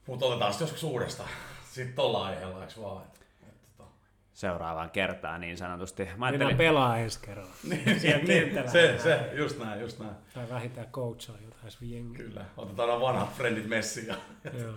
mutta 0.07 0.25
otetaan 0.25 0.53
sitten 0.53 0.65
joskus 0.65 0.83
uudestaan. 0.83 1.29
Sitten 1.71 1.95
tuolla 1.95 2.25
aiheella, 2.25 2.61
eikö 2.63 2.81
vaan? 2.81 3.03
Et, 3.03 3.21
et, 3.49 3.61
tota. 3.77 3.89
Seuraavaan 4.33 4.89
kertaan 4.89 5.41
niin 5.41 5.57
sanotusti. 5.57 6.09
Mä 6.17 6.25
ajattelin, 6.25 6.57
pelaa 6.57 6.97
ensi 6.97 7.19
kerralla. 7.19 7.53
Siellä 8.01 8.25
kentällä. 8.25 8.71
se, 8.71 8.99
se, 8.99 9.29
just 9.33 9.59
näin, 9.59 9.81
just 9.81 9.99
näin. 9.99 10.15
Tai 10.33 10.49
vähintään 10.49 10.87
coachaa 10.87 11.35
jotain 11.45 11.71
sun 11.71 11.89
jengiä. 11.89 12.17
Kyllä, 12.17 12.45
otetaan 12.57 12.89
nämä 12.89 13.01
vanhat 13.01 13.33
frendit 13.33 13.67
messiin. 13.67 14.07
Ja, 14.07 14.15
Joo. 14.61 14.73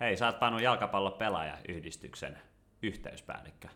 hei, 0.00 0.16
sä 0.16 0.26
oot 0.26 0.38
Panu 0.38 0.58
jalkapallopelaajayhdistyksen 0.58 2.38
yhteyspäällikkö. 2.82 3.68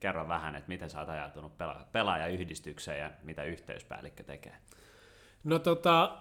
Kerro 0.00 0.28
vähän, 0.28 0.56
että 0.56 0.68
miten 0.68 0.90
sä 0.90 1.00
oot 1.00 1.08
ajautunut 1.08 1.52
pela- 1.52 1.84
pelaajayhdistykseen 1.92 2.98
ja 2.98 3.10
mitä 3.22 3.44
yhteyspäällikkö 3.44 4.22
tekee. 4.22 4.56
No 5.44 5.58
tota, 5.58 6.18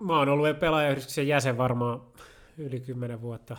mä 0.00 0.18
oon 0.18 0.28
ollut 0.28 0.60
pelaajayhdistyksen 0.60 1.28
jäsen 1.28 1.58
varmaan 1.58 2.00
yli 2.58 2.80
kymmenen 2.80 3.20
vuotta 3.20 3.56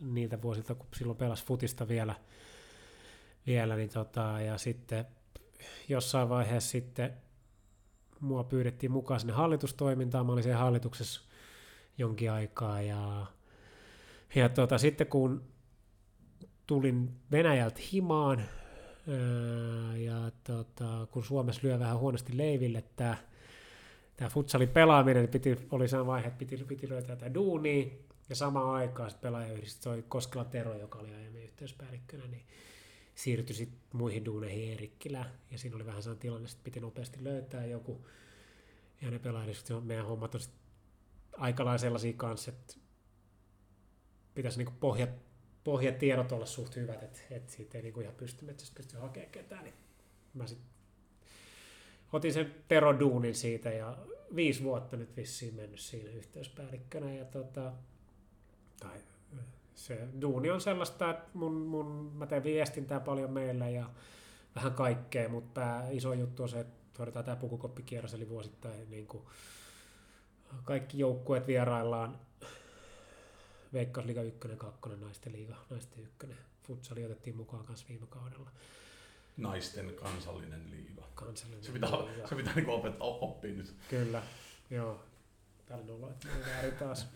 niiltä 0.00 0.42
vuosilta, 0.42 0.74
kun 0.74 0.86
silloin 0.96 1.18
pelas 1.18 1.44
futista 1.44 1.88
vielä, 1.88 2.14
vielä 3.46 3.76
niin 3.76 3.90
tota, 3.90 4.40
ja 4.46 4.58
sitten 4.58 5.06
jossain 5.88 6.28
vaiheessa 6.28 6.70
sitten 6.70 7.12
mua 8.20 8.44
pyydettiin 8.44 8.92
mukaan 8.92 9.20
sinne 9.20 9.32
hallitustoimintaan, 9.32 10.26
mä 10.26 10.32
olin 10.32 10.42
siellä 10.44 10.58
hallituksessa 10.58 11.20
jonkin 11.98 12.30
aikaa 12.30 12.82
ja, 12.82 13.26
ja 14.34 14.48
tota, 14.48 14.78
sitten 14.78 15.06
kun 15.06 15.42
tulin 16.66 17.10
Venäjältä 17.30 17.80
himaan 17.92 18.42
ja 19.96 20.30
tota, 20.44 21.06
kun 21.10 21.24
Suomessa 21.24 21.60
lyö 21.64 21.78
vähän 21.78 21.98
huonosti 21.98 22.36
leiville 22.36 22.84
tämä 22.96 23.16
tämä 24.20 24.30
futsalin 24.30 24.68
pelaaminen, 24.68 25.28
piti, 25.28 25.56
oli 25.70 25.88
se 25.88 26.06
vaihe, 26.06 26.26
että 26.26 26.38
piti, 26.38 26.64
piti 26.64 26.88
löytää 26.88 27.16
tätä 27.16 27.34
duunia, 27.34 27.86
Ja 28.28 28.36
samaan 28.36 28.70
aikaan 28.70 29.10
sitten 29.10 29.28
pelaajayhdistys, 29.28 29.80
toi 29.80 30.04
Koskela 30.08 30.44
Tero, 30.44 30.74
joka 30.74 30.98
oli 30.98 31.14
aiemmin 31.14 31.42
yhteyspäällikkönä, 31.42 32.26
niin 32.26 32.46
siirtyi 33.14 33.56
sitten 33.56 33.80
muihin 33.92 34.24
duuneihin 34.24 34.70
Eerikkilään. 34.70 35.30
Ja 35.50 35.58
siinä 35.58 35.76
oli 35.76 35.86
vähän 35.86 36.02
sellainen 36.02 36.20
tilanne, 36.20 36.48
että 36.48 36.64
piti 36.64 36.80
nopeasti 36.80 37.24
löytää 37.24 37.66
joku. 37.66 38.06
Ja 39.00 39.10
ne 39.10 39.18
pelaajayhdistykset, 39.18 39.84
meidän 39.84 40.06
hommat 40.06 40.34
on 40.34 40.40
sit 40.40 40.54
aika 41.32 41.64
lailla 41.64 41.78
sellaisia 41.78 42.12
kanssa, 42.12 42.50
että 42.50 42.74
pitäisi 44.34 44.58
niinku 44.58 44.72
pohjat, 44.80 45.10
pohjatiedot 45.64 46.32
olla 46.32 46.46
suht 46.46 46.76
hyvät, 46.76 47.02
että, 47.02 47.20
että 47.30 47.52
siitä 47.52 47.78
ei 47.78 47.82
niinku 47.82 48.00
ihan 48.00 48.14
pysty 48.14 48.44
metsästä 48.44 48.76
pysty 48.76 48.96
hakemaan 48.96 49.32
ketään. 49.32 49.64
Niin 49.64 49.74
mä 50.34 50.46
sit 50.46 50.58
otin 52.12 52.32
sen 52.32 52.54
Tero 52.68 53.00
Duunin 53.00 53.34
siitä 53.34 53.70
ja 53.70 53.96
viisi 54.34 54.64
vuotta 54.64 54.96
nyt 54.96 55.16
vissiin 55.16 55.54
mennyt 55.54 55.80
siinä 55.80 56.10
yhteyspäällikkönä. 56.10 57.14
Ja 57.14 57.24
tota, 57.24 57.72
tai 58.80 58.98
se 59.74 60.08
duuni 60.20 60.50
on 60.50 60.60
sellaista, 60.60 61.10
että 61.10 61.30
mun, 61.34 61.52
mun, 61.52 62.12
mä 62.14 62.26
teen 62.26 62.44
viestintää 62.44 63.00
paljon 63.00 63.30
meillä 63.30 63.68
ja 63.68 63.90
vähän 64.56 64.72
kaikkea, 64.72 65.28
mutta 65.28 65.82
iso 65.90 66.12
juttu 66.12 66.42
on 66.42 66.48
se, 66.48 66.60
että 66.60 66.80
hoidetaan 66.98 67.24
tämä 67.24 67.36
pukukoppikierros, 67.36 68.14
eli 68.14 68.28
vuosittain 68.28 68.90
niin 68.90 69.06
kuin 69.06 69.24
kaikki 70.64 70.98
joukkueet 70.98 71.46
vieraillaan 71.46 72.18
Veikkausliiga 73.72 74.22
1, 74.22 74.48
2, 74.56 74.80
naisten 75.00 75.32
liiga, 75.32 75.54
naisten 75.70 76.00
1. 76.02 76.26
Futsali 76.62 77.04
otettiin 77.04 77.36
mukaan 77.36 77.64
kanssa 77.64 77.86
viime 77.88 78.06
kaudella. 78.06 78.50
Naisten 79.36 79.94
kansallinen 79.94 80.70
liiga. 80.70 81.02
Kansallinen 81.14 81.64
Se 81.64 81.72
pitää, 81.72 81.90
liiga. 81.90 82.26
se 82.26 82.34
pitää 82.34 82.54
niinku 82.54 82.72
opettaa, 82.72 83.06
oppia 83.08 83.52
nyt. 83.52 83.74
Kyllä, 83.90 84.22
joo. 84.70 85.00
Että 85.60 85.74
mä 85.76 86.06
väärin 86.46 86.74
taas. 86.74 87.06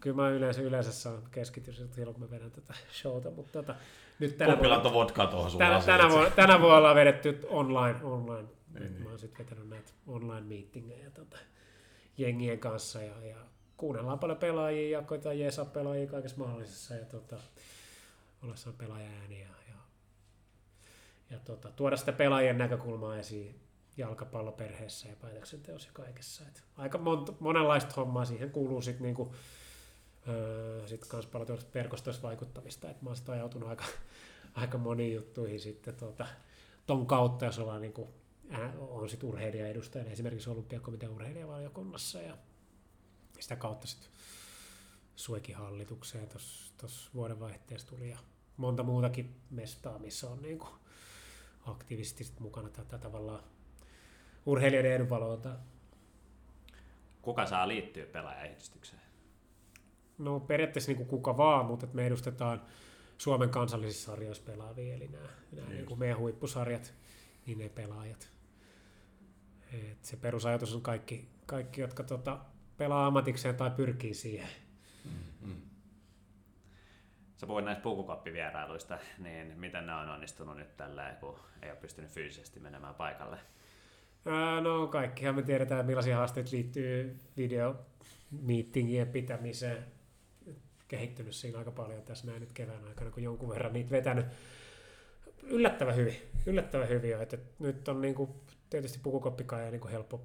Kyllä 0.00 0.16
mä 0.16 0.28
yleensä, 0.28 0.62
yleensä 0.62 0.92
saan 0.92 1.22
keskittyä 1.30 1.74
silloin, 1.74 2.14
kun 2.14 2.24
mä 2.24 2.30
vedän 2.30 2.50
tätä 2.50 2.74
showta, 2.92 3.30
mutta 3.30 3.52
tota, 3.52 3.74
nyt 4.18 4.38
tänä 4.38 4.52
Kuppilat 4.52 4.82
vuonna, 4.82 4.88
on 4.88 4.94
vodkaa 4.94 5.26
tuohon 5.26 5.50
sun 5.50 5.58
tänä, 5.58 5.80
tänä, 5.80 6.10
vuonna, 6.10 6.30
tänä 6.30 6.60
vuonna 6.60 6.76
ollaan 6.76 6.96
vedetty 6.96 7.38
online, 7.48 7.98
online. 8.02 8.48
Niin, 8.74 8.92
niin. 8.92 9.02
Mä 9.02 9.08
oon 9.08 9.18
sitten 9.18 9.46
vetänyt 9.46 9.68
näitä 9.68 9.90
online 10.06 10.40
meetingejä 10.40 11.10
tota, 11.10 11.38
jengien 12.18 12.58
kanssa 12.58 13.02
ja, 13.02 13.26
ja 13.26 13.36
kuunnellaan 13.76 14.18
paljon 14.18 14.38
pelaajia 14.38 14.98
ja 14.98 15.04
koitetaan 15.04 15.38
jeesaa 15.38 15.64
pelaajia 15.64 16.06
kaikessa 16.06 16.38
mahdollisessa 16.38 16.94
ja 16.94 17.04
tota, 17.04 17.36
olla 18.42 19.00
ja, 19.00 19.38
ja, 19.38 19.46
ja 21.30 21.38
tota, 21.38 21.72
tuoda 21.72 21.96
sitä 21.96 22.12
pelaajien 22.12 22.58
näkökulmaa 22.58 23.16
esiin 23.16 23.60
jalkapalloperheessä 23.96 25.08
ja 25.08 25.16
päätöksenteossa 25.16 25.88
ja 25.88 25.92
kaikessa. 25.92 26.44
Et 26.48 26.64
aika 26.76 26.98
monta, 26.98 27.32
monenlaista 27.40 27.94
hommaa 27.96 28.24
siihen 28.24 28.50
kuuluu 28.50 28.82
sitten 28.82 29.02
niinku, 29.02 29.34
öö, 30.28 30.86
sit 30.86 31.06
kans 31.06 31.26
paljon 31.26 31.46
tuollaista 31.46 31.74
verkostoista 31.74 32.22
vaikuttamista. 32.26 32.90
Et 32.90 33.02
mä 33.02 33.10
oon 33.10 33.16
ajautunut 33.28 33.68
aika, 33.68 33.84
aika 34.54 34.78
moniin 34.78 35.14
juttuihin 35.14 35.60
sitten 35.60 35.94
tota, 35.94 36.26
ton 36.86 37.06
kautta, 37.06 37.44
jos 37.44 37.58
ollaan 37.58 37.80
niinku, 37.80 38.14
ää, 38.50 38.72
on 38.78 39.08
sit 39.08 39.24
urheilijaedustajana 39.24 40.10
esimerkiksi 40.10 40.50
olympiakomitean 40.50 41.12
urheilijavaliokunnassa 41.12 42.20
ja 42.20 42.36
sitä 43.40 43.56
kautta 43.56 43.86
sitten 43.86 44.10
Suekin 45.16 45.56
hallitukseen 45.56 46.28
tuossa 46.78 47.10
vuodenvaihteessa 47.14 47.88
tuli 47.88 48.10
ja 48.10 48.18
monta 48.56 48.82
muutakin 48.82 49.40
mestaa, 49.50 49.98
missä 49.98 50.30
on 50.30 50.42
niinku 50.42 50.68
aktiivisesti 51.66 52.24
mukana 52.40 52.68
tätä 52.68 52.98
tavallaan 52.98 53.42
urheilijoiden 54.46 54.92
edunvalvontaa. 54.92 55.56
Kuka 57.22 57.46
saa 57.46 57.68
liittyä 57.68 58.06
pelaajayhdistykseen? 58.06 59.02
No 60.18 60.40
periaatteessa 60.40 60.90
niin 60.90 60.96
kuin 60.96 61.08
kuka 61.08 61.36
vaan, 61.36 61.66
mutta 61.66 61.86
me 61.92 62.06
edustetaan 62.06 62.62
Suomen 63.18 63.50
kansallisissa 63.50 64.06
sarjoissa 64.06 64.42
pelaavia, 64.44 64.94
eli 64.94 65.08
nämä, 65.08 65.28
nämä 65.52 65.68
niin 65.68 65.86
kuin 65.86 65.98
meidän 65.98 66.18
huippusarjat, 66.18 66.94
niin 67.46 67.58
ne 67.58 67.68
pelaajat. 67.68 68.30
Et 69.72 70.04
se 70.04 70.16
perusajatus 70.16 70.74
on 70.74 70.82
kaikki, 70.82 71.28
kaikki 71.46 71.80
jotka 71.80 72.02
tota, 72.02 72.38
pelaa 72.76 73.06
ammatikseen 73.06 73.56
tai 73.56 73.70
pyrkii 73.70 74.14
siihen. 74.14 74.48
Mm. 75.40 75.62
Sä 77.36 77.46
puhuit 77.46 77.64
näistä 77.64 77.82
pukukoppivierailuista, 77.82 78.98
niin 79.18 79.52
miten 79.56 79.86
ne 79.86 79.94
on 79.94 80.08
onnistunut 80.08 80.56
nyt 80.56 80.76
tällä, 80.76 81.16
kun 81.20 81.38
ei 81.62 81.70
ole 81.70 81.78
pystynyt 81.78 82.10
fyysisesti 82.10 82.60
menemään 82.60 82.94
paikalle? 82.94 83.38
Ää, 84.26 84.60
No 84.60 84.86
kaikkihan 84.86 85.34
me 85.34 85.42
tiedetään, 85.42 85.86
millaisia 85.86 86.16
haasteita 86.16 86.50
liittyy 86.52 87.16
videomiittingien 87.36 89.08
pitämiseen. 89.08 89.84
Kehittynyt 90.88 91.34
siinä 91.34 91.58
aika 91.58 91.70
paljon 91.70 92.02
tässä 92.02 92.26
näin 92.26 92.40
nyt 92.40 92.52
kevään 92.52 92.84
aikana, 92.84 93.10
kun 93.10 93.22
jonkun 93.22 93.48
verran 93.48 93.72
niitä 93.72 93.90
vetänyt. 93.90 94.26
Yllättävän 95.42 95.96
hyvin, 95.96 96.16
yllättävän 96.46 96.88
hyvin. 96.88 97.22
Että 97.22 97.38
nyt 97.58 97.88
on 97.88 98.00
niinku, 98.00 98.40
tietysti 98.70 98.98
pukukoppikaan 99.02 99.64
ja 99.64 99.70
niinku 99.70 99.88
helppo 99.88 100.22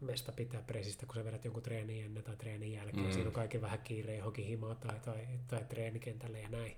mesta 0.00 0.32
pitää 0.32 0.62
presistä, 0.62 1.06
kun 1.06 1.14
sä 1.14 1.24
vedät 1.24 1.44
jonkun 1.44 1.62
treenin 1.62 2.04
ennen 2.04 2.24
tai 2.24 2.36
treenin 2.36 2.72
jälkeen. 2.72 3.06
Mm. 3.06 3.12
Siinä 3.12 3.26
on 3.26 3.32
kaikki 3.32 3.60
vähän 3.60 3.78
kiire 3.78 4.16
johonkin 4.16 4.46
himaan 4.46 4.76
tai, 4.76 5.00
tai, 5.00 5.26
tai 5.48 5.64
treenikentälle 5.68 6.40
ja 6.40 6.48
näin. 6.48 6.76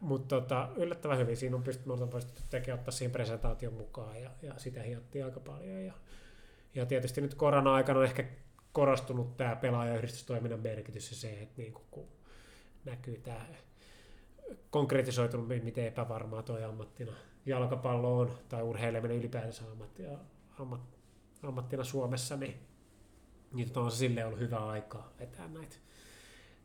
Mutta 0.00 0.40
tota, 0.40 0.68
yllättävän 0.76 1.18
hyvin 1.18 1.36
siinä 1.36 1.56
on 1.56 1.62
pystytty, 1.62 1.88
me 1.88 1.92
ollaan 1.92 2.10
pystytty 2.10 2.42
tekemään, 2.50 2.78
ottaa 2.78 2.92
siihen 2.92 3.12
presentaation 3.12 3.72
mukaan 3.72 4.22
ja, 4.22 4.30
ja 4.42 4.54
sitä 4.56 4.82
hiottiin 4.82 5.24
aika 5.24 5.40
paljon. 5.40 5.84
Ja, 5.84 5.92
ja 6.74 6.86
tietysti 6.86 7.20
nyt 7.20 7.34
korona-aikana 7.34 7.98
on 7.98 8.04
ehkä 8.04 8.24
korostunut 8.72 9.36
tämä 9.36 9.56
pelaajayhdistystoiminnan 9.56 10.60
merkitys 10.60 11.10
ja 11.10 11.16
se, 11.16 11.30
että 11.30 11.54
niin 11.56 11.74
kun 11.90 12.08
näkyy 12.84 13.16
tämä 13.16 13.46
konkretisoitunut, 14.70 15.48
miten 15.48 15.86
epävarmaa 15.86 16.42
tuo 16.42 16.68
ammattina 16.68 17.12
jalkapallo 17.46 18.18
on, 18.18 18.38
tai 18.48 18.62
urheileminen 18.62 19.16
ylipäätänsä 19.16 19.64
ammattia, 19.70 20.10
ammat, 20.58 20.80
ammattina 21.46 21.84
Suomessa, 21.84 22.36
niin, 22.36 22.54
niin 23.52 23.68
tota 23.68 23.80
on 23.80 23.90
se 23.90 23.96
silleen 23.96 24.26
ollut 24.26 24.40
hyvä 24.40 24.66
aikaa 24.66 25.12
vetää 25.18 25.48
näitä 25.48 25.76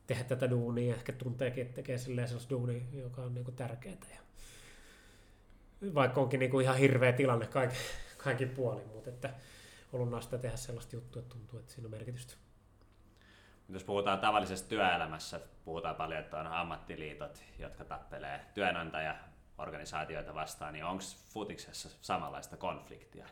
tehdä 0.10 0.24
tätä 0.24 0.50
duunia 0.50 0.96
ehkä 0.96 1.14
tunteekin, 1.14 1.62
että 1.62 1.76
tekee 1.76 1.98
silleen 1.98 2.28
sellaista 2.28 2.50
duunia, 2.50 2.82
joka 2.94 3.22
on 3.22 3.34
niinku 3.34 3.52
tärkeää. 3.52 3.98
Ja 4.12 4.20
vaikka 5.94 6.22
onkin 6.22 6.40
niinku 6.40 6.60
ihan 6.60 6.78
hirveä 6.78 7.12
tilanne 7.12 7.48
kaikki, 7.48 7.78
kaikin 8.18 8.50
puolin, 8.50 8.88
mutta 8.88 9.10
että 9.10 9.30
ollut 9.94 10.10
nasta 10.10 10.38
tehdä 10.38 10.58
sellaista 10.58 10.96
juttua, 10.96 11.22
että 11.22 11.34
tuntuu, 11.34 11.60
että 11.60 11.72
siinä 11.72 11.88
on 11.88 11.92
merkitystä. 11.92 12.34
Jos 13.70 13.84
puhutaan 13.84 14.20
tavallisesta 14.20 14.70
työelämässä, 14.70 15.40
puhutaan 15.66 15.96
paljon, 15.96 16.20
että 16.20 16.40
on 16.40 16.48
ammattiliitot, 16.48 17.44
jotka 17.60 17.86
tappelee 17.86 18.46
työnantajaorganisaatioita 18.54 20.36
vastaan, 20.36 20.74
niin 20.74 20.86
onko 20.86 21.04
futiksessa 21.34 21.90
samanlaista 22.02 22.58
konfliktia? 22.58 23.28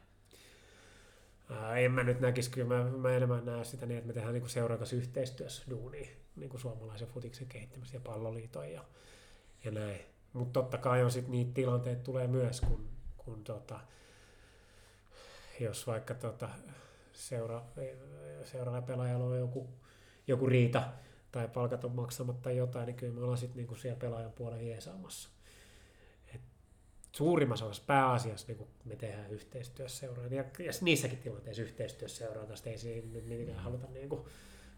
En 1.76 1.92
mä 1.92 2.04
nyt 2.04 2.20
näkisi, 2.20 2.52
kyllä 2.52 2.68
mä, 2.68 2.84
mä 2.84 3.12
enemmän 3.12 3.46
näe 3.46 3.64
sitä 3.64 3.86
niin, 3.86 3.98
että 3.98 4.08
me 4.08 4.14
tehdään 4.14 4.34
niinku 4.34 4.50
seuran 4.50 4.78
kanssa 4.78 4.96
yhteistyössä 4.96 5.64
duunia, 5.70 6.08
niin 6.36 6.50
kuin 6.50 6.62
suomalaisen 6.62 7.08
futiksen 7.08 7.48
kehittämistä 7.48 7.98
ja 7.98 8.02
palloliiton 8.02 8.72
ja, 8.72 8.84
ja 9.64 9.72
näin. 9.72 10.02
Mutta 10.34 10.62
totta 10.62 10.78
kai 10.78 11.04
on 11.04 11.12
sitten 11.12 11.32
niitä 11.32 11.52
tilanteita 11.54 12.04
tulee 12.04 12.28
myös, 12.28 12.62
kun, 12.62 12.90
kun 13.18 13.44
tota, 13.44 13.80
jos 15.60 15.88
vaikka 15.88 16.14
tota, 16.14 16.50
seura, 17.14 17.64
seuraava 18.44 18.82
pelaajalla 18.82 19.26
on 19.26 19.40
joku, 19.40 19.70
joku 20.28 20.46
riita 20.46 20.84
tai 21.32 21.48
palkat 21.48 21.84
on 21.84 21.92
maksamatta 21.92 22.42
tai 22.42 22.58
jotain, 22.58 22.86
niin 22.86 22.96
kyllä 22.96 23.14
me 23.14 23.22
ollaan 23.22 23.38
sitten 23.38 23.58
niinku 23.58 23.76
siellä 23.76 24.00
pelaajan 24.00 24.32
puolella 24.32 24.64
jeesaamassa. 24.64 25.30
Suurimmassa 27.18 27.66
osassa 27.66 27.84
pääasiassa 27.88 28.48
niin 28.48 28.68
me 28.86 28.96
tehdään 28.96 29.32
yhteistyössä 29.32 30.06
ja, 30.06 30.44
ja 30.60 30.72
niissäkin 30.82 31.18
tilanteissa 31.18 31.64
yhteistyössä 31.64 32.26
seuraan, 32.26 32.48
tästä 32.48 32.70
ei 32.70 32.78
siinä 32.78 33.08
nyt 33.14 33.28
mitenkään 33.28 33.60
haluta 33.60 33.88
niin 33.88 34.10
kuin 34.10 34.26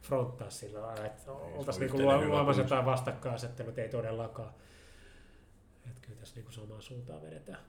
fronttaa 0.02 0.50
sillä 0.50 0.82
lailla, 0.82 1.06
että 1.06 1.32
oltaisiin 1.32 1.92
niin 1.92 2.28
luomassa 2.28 2.62
jotain 2.62 2.86
vastakkainasettelua, 2.86 3.74
ei 3.78 3.90
todellakaan. 3.90 4.54
Että 5.90 6.02
kyllä 6.02 6.20
tässä 6.20 6.36
niin 6.36 6.44
kuin 6.44 6.54
samaan 6.54 6.82
suuntaan 6.82 7.22
vedetään. 7.22 7.60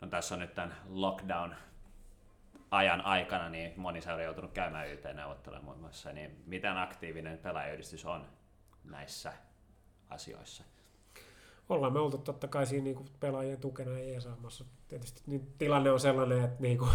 No 0.00 0.08
tässä 0.08 0.34
on 0.34 0.38
nyt 0.38 0.54
tämän 0.54 0.76
lockdown 0.88 1.54
ajan 2.70 3.00
aikana, 3.00 3.48
niin 3.48 3.72
moni 3.76 4.00
seura 4.00 4.22
joutunut 4.22 4.52
käymään 4.52 4.92
YT-neuvotteluja 4.92 5.62
muun 5.62 5.78
muassa, 5.78 6.12
niin 6.12 6.42
miten 6.46 6.76
aktiivinen 6.76 7.38
pelaajayhdistys 7.38 8.04
on 8.04 8.26
näissä 8.84 9.32
asioissa? 10.10 10.64
Ollaan 11.70 11.92
me 11.92 11.98
oltu 11.98 12.18
totta 12.18 12.48
kai 12.48 12.66
siinä 12.66 12.84
niin 12.84 13.10
pelaajien 13.20 13.60
tukena 13.60 13.90
ja 13.90 14.04
jeesaamassa. 14.04 14.64
Tietysti 14.88 15.22
niin 15.26 15.54
tilanne 15.58 15.90
on 15.90 16.00
sellainen, 16.00 16.44
että 16.44 16.62
niin 16.62 16.78
kuin, 16.78 16.90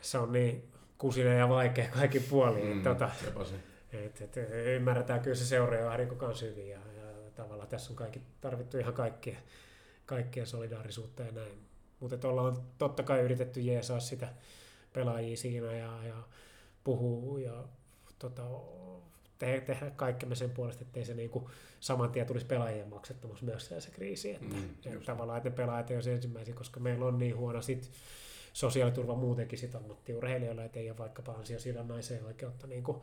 se 0.00 0.18
on 0.18 0.32
niin 0.32 0.70
kusinen 0.98 1.38
ja 1.38 1.48
vaikea 1.48 1.88
kaikki 1.88 2.20
puoliin. 2.20 2.76
Mm. 2.76 2.82
Tota, 2.82 3.10
se. 3.44 3.56
et, 3.92 4.20
et, 4.20 4.36
ymmärretään 4.76 5.20
kyllä 5.20 5.36
se 5.36 5.44
seura 5.44 5.76
ja 5.76 5.90
ahdinko 5.90 6.14
kanssa 6.14 6.46
hyvin 6.46 6.68
ja, 6.68 6.78
ja 6.78 7.30
tavallaan 7.34 7.68
tässä 7.68 7.92
on 7.92 7.96
kaikki, 7.96 8.22
tarvittu 8.40 8.78
ihan 8.78 8.94
kaikkia, 8.94 9.38
kaikkia 10.06 10.46
solidaarisuutta 10.46 11.22
ja 11.22 11.32
näin. 11.32 11.66
Mutta 12.00 12.28
ollaan 12.28 12.56
totta 12.78 13.02
kai 13.02 13.20
yritetty 13.20 13.60
jeesaa 13.60 14.00
sitä 14.00 14.28
pelaajia 14.92 15.36
siinä 15.36 15.72
ja, 15.72 16.04
ja 16.04 16.16
puhuu 16.84 17.38
ja 17.38 17.64
tota, 18.18 18.42
te, 19.40 19.60
tehdä 19.66 19.90
kaikkemme 19.90 20.34
sen 20.34 20.50
puolesta, 20.50 20.82
ettei 20.82 21.04
se 21.04 21.14
niinku 21.14 21.50
saman 21.80 22.10
tien 22.10 22.26
tulisi 22.26 22.46
pelaajien 22.46 22.88
maksettomaksi 22.88 23.44
myös 23.44 23.66
se, 23.66 23.80
se 23.80 23.90
kriisi. 23.90 24.30
Että, 24.30 24.46
Mm, 24.54 24.92
just. 24.92 25.06
tavallaan, 25.06 25.36
että 25.38 25.50
ne 25.50 25.56
pelaajat 25.56 25.90
ei 25.90 25.96
ole 25.96 26.02
se 26.02 26.12
ensimmäisiä, 26.12 26.54
koska 26.54 26.80
meillä 26.80 27.06
on 27.06 27.18
niin 27.18 27.36
huono 27.36 27.62
sit 27.62 27.90
sosiaaliturva 28.52 29.14
muutenkin 29.14 29.58
sit 29.58 29.74
ammattiurheilijoilla, 29.74 30.64
että 30.64 30.80
ei 30.80 30.90
ole 30.90 30.98
vaikkapa 30.98 31.32
ansiosidonnaiseen 31.32 32.24
oikeutta 32.24 32.66
niin 32.66 32.82
kuin 32.82 32.98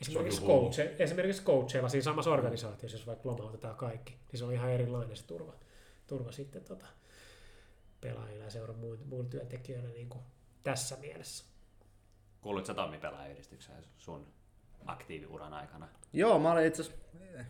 esimerkiksi, 0.00 0.42
coache, 0.42 0.94
esimerkiksi 0.98 1.42
coacheilla 1.42 1.88
siinä 1.88 2.04
samassa 2.04 2.30
organisaatiossa, 2.30 2.98
jos 2.98 3.06
vaikka 3.06 3.28
lomautetaan 3.28 3.76
kaikki, 3.76 4.16
niin 4.32 4.38
se 4.38 4.44
on 4.44 4.52
ihan 4.52 4.70
erilainen 4.70 5.16
se 5.16 5.26
turva, 5.26 5.54
turva 6.06 6.32
sitten 6.32 6.64
tota, 6.64 6.86
pelaajilla 8.00 8.44
ja 8.44 8.50
seuran 8.50 8.76
muun, 8.78 8.98
muun 9.06 9.26
työntekijöillä 9.30 9.88
niin 9.90 10.08
kuin 10.08 10.22
tässä 10.62 10.96
mielessä. 10.96 11.44
Kuuluitko 12.40 12.66
sä 12.66 12.74
Tommi 12.74 12.98
pelaajayhdistykseen 12.98 13.84
sun 13.98 14.26
aktiiviuran 14.86 15.54
aikana? 15.54 15.88
Joo, 16.12 16.38
mä 16.38 16.52
olin 16.52 16.66
itse 16.66 16.82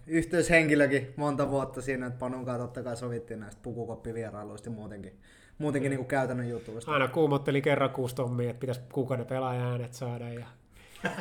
yhteyshenkilökin 0.06 1.12
monta 1.16 1.50
vuotta 1.50 1.82
siinä, 1.82 2.06
että 2.06 2.18
Panun 2.18 2.44
kanssa 2.44 2.64
totta 2.64 2.82
kai 2.82 2.96
sovittiin 2.96 3.40
näistä 3.40 3.60
pukukoppivierailuista 3.62 4.68
ja 4.68 4.74
muutenkin, 4.74 5.12
muutenkin 5.58 5.90
niin 5.90 5.98
kuin 5.98 6.08
käytännön 6.08 6.48
jutuista. 6.48 6.92
Aina 6.92 7.08
kuumotteli 7.08 7.62
kerran 7.62 7.90
kuusi 7.90 8.14
tommia, 8.14 8.50
että 8.50 8.60
pitäisi 8.60 8.80
kuukauden 8.92 9.26
pelaaja 9.26 9.70
äänet 9.70 9.94
saada. 9.94 10.28
Ja... 10.28 10.46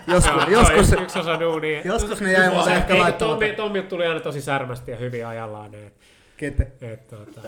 Joskus, 0.08 0.34
Joo, 0.36 0.50
joskus, 0.50 0.80
yksi, 0.92 1.04
yksi 1.04 1.20
osa 1.20 1.40
duunia. 1.40 1.82
joskus 1.86 2.22
ne 2.22 2.32
jäi 2.32 2.50
mulle 2.50 2.74
ehkä 2.76 2.94
Ei, 2.94 3.00
laittamatta. 3.00 3.40
Tommi, 3.40 3.56
Tommi 3.56 3.82
tuli 3.82 4.06
aina 4.06 4.20
tosi 4.20 4.42
särmästi 4.42 4.92
ja 4.92 4.98
hyvin 4.98 5.28
ajallaan. 5.28 5.72
Ne, 5.72 5.92
Kete. 6.38 6.72
et, 6.82 7.08
tota, 7.08 7.42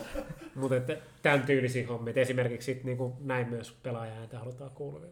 mutta 0.54 0.76
että 0.76 0.96
tämän 1.22 1.42
tyylisiä 1.42 1.86
hommia. 1.86 2.10
Et 2.10 2.18
Esimerkiksi 2.18 2.74
sit, 2.74 2.84
niin 2.84 2.96
kuin 2.98 3.12
näin 3.20 3.48
myös 3.48 3.72
pelaaja 3.82 4.12
ääntä 4.14 4.38
halutaan 4.38 4.70
kuuluvia. 4.70 5.10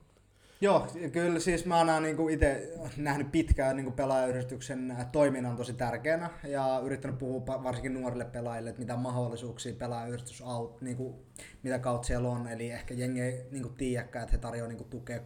Joo, 0.60 0.86
kyllä 1.12 1.40
siis 1.40 1.66
mä 1.66 1.76
oon 1.76 2.02
niin 2.02 2.30
itse 2.30 2.72
nähnyt 2.96 3.32
pitkään 3.32 3.76
niin 3.76 3.92
pelaajayhdistyksen 3.92 4.96
toiminnan 5.12 5.56
tosi 5.56 5.72
tärkeänä 5.72 6.30
ja 6.44 6.80
yrittänyt 6.84 7.18
puhua 7.18 7.46
varsinkin 7.46 7.94
nuorille 7.94 8.24
pelaajille, 8.24 8.70
että 8.70 8.80
mitä 8.80 8.96
mahdollisuuksia 8.96 9.74
pelaajayhdistys 9.74 10.42
aut, 10.42 10.80
niin 10.80 10.96
kuin, 10.96 11.14
mitä 11.62 11.78
kautta 11.78 12.06
siellä 12.06 12.28
on. 12.28 12.48
Eli 12.48 12.70
ehkä 12.70 12.94
jengi 12.94 13.20
ei 13.20 13.46
niin 13.50 13.74
tiedäkään, 13.74 14.22
että 14.22 14.32
he 14.36 14.38
tarjoavat 14.38 14.76
niin 14.76 14.88
tukea 14.90 15.20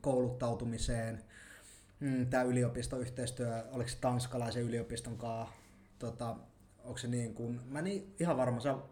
kouluttautumiseen. 0.00 1.24
Mm, 2.00 2.26
Tämä 2.26 2.42
yliopistoyhteistyö, 2.42 3.64
oliko 3.72 3.90
se 3.90 3.98
tanskalaisen 4.00 4.62
yliopiston 4.62 5.16
kanssa, 5.16 5.54
tota, 5.98 6.36
onko 6.84 6.98
se 6.98 7.08
niin 7.08 7.34
kuin, 7.34 7.60
mä 7.66 7.78
en 7.78 7.84
niin 7.84 8.14
ihan 8.20 8.36
varma, 8.36 8.60
se 8.60 8.70
on 8.70 8.84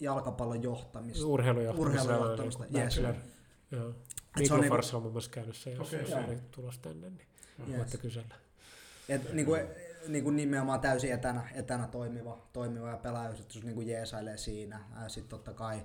jalkapallon 0.00 0.62
johtamista. 0.62 1.26
Urheilujohtamista. 1.26 2.02
Urheilujohtamista, 2.02 2.64
yes. 2.78 3.00
Joo. 3.70 3.94
Se 4.34 4.40
Mikko 4.40 4.54
on 4.54 4.58
on 4.60 4.64
niinku- 4.64 4.96
on 4.96 5.02
muun 5.02 5.12
muassa 5.12 5.30
käynyt 5.30 5.56
se, 5.56 5.70
jos, 5.70 5.88
Okei, 5.88 6.00
jos 6.00 6.12
oli 6.12 6.38
tulos 6.50 6.78
tänne, 6.78 7.10
niin 7.10 7.26
Yes. 7.68 7.78
voitte 7.78 7.98
kysellä. 7.98 8.34
Et 9.08 9.32
niin 9.32 9.46
kuin, 9.46 9.60
niin 10.08 10.24
kuin 10.24 10.36
nimenomaan 10.36 10.80
täysin 10.80 11.12
etänä, 11.12 11.48
etänä 11.54 11.86
toimiva, 11.86 12.48
toimiva 12.52 12.88
ja 12.90 12.96
pelaajayhdistys 12.96 13.64
niin 13.64 13.74
kuin 13.74 13.88
jeesailee 13.88 14.36
siinä. 14.36 14.80
Sitten 15.08 15.28
totta 15.28 15.52
kai 15.52 15.82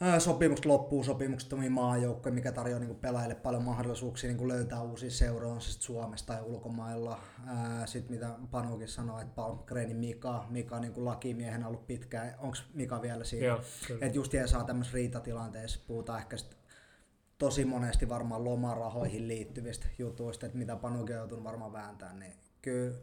ää, 0.00 0.20
sopimukset 0.20 0.66
loppuu, 0.66 1.04
sopimukset 1.04 1.52
on 1.52 1.72
maajoukkoja, 1.72 2.32
mikä 2.34 2.52
tarjoaa 2.52 2.80
niin 2.80 2.88
kuin 2.88 3.00
pelaajille 3.00 3.34
paljon 3.34 3.62
mahdollisuuksia 3.62 4.28
niin 4.28 4.38
kuin 4.38 4.48
löytää 4.48 4.82
uusia 4.82 5.10
seuroja, 5.10 5.54
on 5.54 5.60
se 5.60 5.70
sitten 5.70 5.86
Suomessa 5.86 6.26
tai 6.26 6.42
ulkomailla. 6.42 7.20
Sitten 7.84 8.12
mitä 8.12 8.34
Panukin 8.50 8.88
sanoi, 8.88 9.22
että 9.22 9.34
Palmgrenin 9.34 9.96
Mika, 9.96 10.46
Mika 10.50 10.80
niin 10.80 10.92
kuin 10.92 11.04
lakimiehenä 11.04 11.66
ollut 11.66 11.86
pitkään, 11.86 12.34
onko 12.38 12.56
Mika 12.74 13.02
vielä 13.02 13.24
siinä? 13.24 13.58
Että 14.00 14.18
just 14.18 14.32
saa 14.46 14.64
tämmöisessä 14.64 14.94
riitatilanteessa, 14.94 15.80
puhutaan 15.86 16.18
ehkä 16.18 16.36
sit 16.36 16.59
tosi 17.40 17.64
monesti 17.64 18.08
varmaan 18.08 18.44
lomarahoihin 18.44 19.28
liittyvistä 19.28 19.86
jutuista, 19.98 20.46
että 20.46 20.58
mitä 20.58 20.76
Panukin 20.76 21.14
on 21.14 21.18
joutunut 21.18 21.44
varmaan 21.44 21.72
vääntämään, 21.72 22.18
niin 22.18 22.32
kyllä 22.62 22.96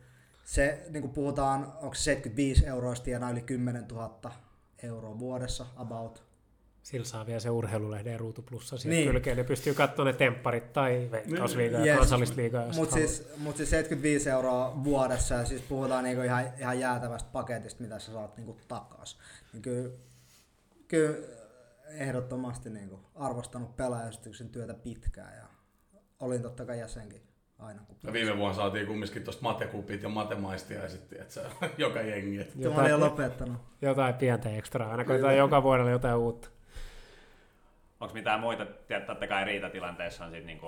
se, 0.43 0.85
niin 0.89 1.01
kuin 1.01 1.13
puhutaan, 1.13 1.73
onko 1.81 1.95
se 1.95 2.01
75 2.03 2.65
euroista 2.65 3.05
tienaa 3.05 3.31
yli 3.31 3.41
10 3.41 3.85
000 3.87 4.31
euroa 4.83 5.19
vuodessa 5.19 5.65
about. 5.75 6.23
Sillä 6.83 7.05
saa 7.05 7.25
vielä 7.25 7.39
se 7.39 7.49
urheilulehden 7.49 8.11
ja 8.11 8.17
ruutuplussa 8.17 8.77
siihen 8.77 8.95
Niin. 8.95 9.05
niin. 9.05 9.11
kylkeen. 9.11 9.37
Ne 9.37 9.43
pystyy 9.43 9.73
katsomaan 9.73 10.13
ne 10.13 10.17
tempparit 10.17 10.73
tai 10.73 11.07
veikkausliigaa 11.11 11.79
Yes. 11.79 11.87
ja 11.87 11.97
kansallisliigaa. 11.97 12.73
Mutta 12.75 12.95
siis, 12.95 13.29
mut 13.37 13.57
siis 13.57 13.69
75 13.69 14.29
euroa 14.29 14.83
vuodessa 14.83 15.35
ja 15.35 15.45
siis 15.45 15.61
puhutaan 15.61 16.03
niinku 16.03 16.21
ihan, 16.23 16.45
ihan 16.59 16.79
jäätävästä 16.79 17.29
paketista, 17.31 17.83
mitä 17.83 17.99
sä 17.99 18.11
saat 18.11 18.37
niinku 18.37 18.57
takas. 18.67 19.17
Niin 19.53 19.61
kyllä, 19.61 19.89
kyllä 20.87 21.36
ehdottomasti 21.89 22.69
niinku 22.69 22.99
arvostanut 23.15 23.75
pelaajayhdistyksen 23.75 24.49
työtä 24.49 24.73
pitkään 24.73 25.35
ja 25.35 25.47
olin 26.19 26.41
totta 26.41 26.65
kai 26.65 26.79
jäsenkin 26.79 27.21
aina. 27.59 27.81
Kun 27.87 27.97
Ja 28.03 28.13
viime 28.13 28.37
vuonna 28.37 28.55
saatiin 28.55 28.87
kumminkin 28.87 29.23
tuosta 29.23 29.43
matekupit 29.43 30.03
ja 30.03 30.09
matemaistia 30.09 30.81
ja 30.81 30.89
sitten, 30.89 31.21
että 31.21 31.33
se 31.33 31.41
joka 31.77 32.01
jengi. 32.01 32.41
Et. 32.41 32.55
Mä 32.55 32.81
olin 32.81 32.91
jo 32.91 32.99
lopettanut. 32.99 33.57
jotain 33.81 34.13
pientä 34.13 34.49
ekstraa. 34.49 34.91
Aina 34.91 35.05
koitetaan 35.05 35.37
joka 35.37 35.63
vuodella 35.63 35.91
jotain 35.91 36.15
uutta. 36.15 36.49
Onko 37.99 38.13
mitään 38.13 38.39
muita, 38.39 38.65
totta 39.05 39.27
kai 39.27 39.45
riitatilanteessa 39.45 40.25
on 40.25 40.31
sit 40.31 40.45
niinku, 40.45 40.67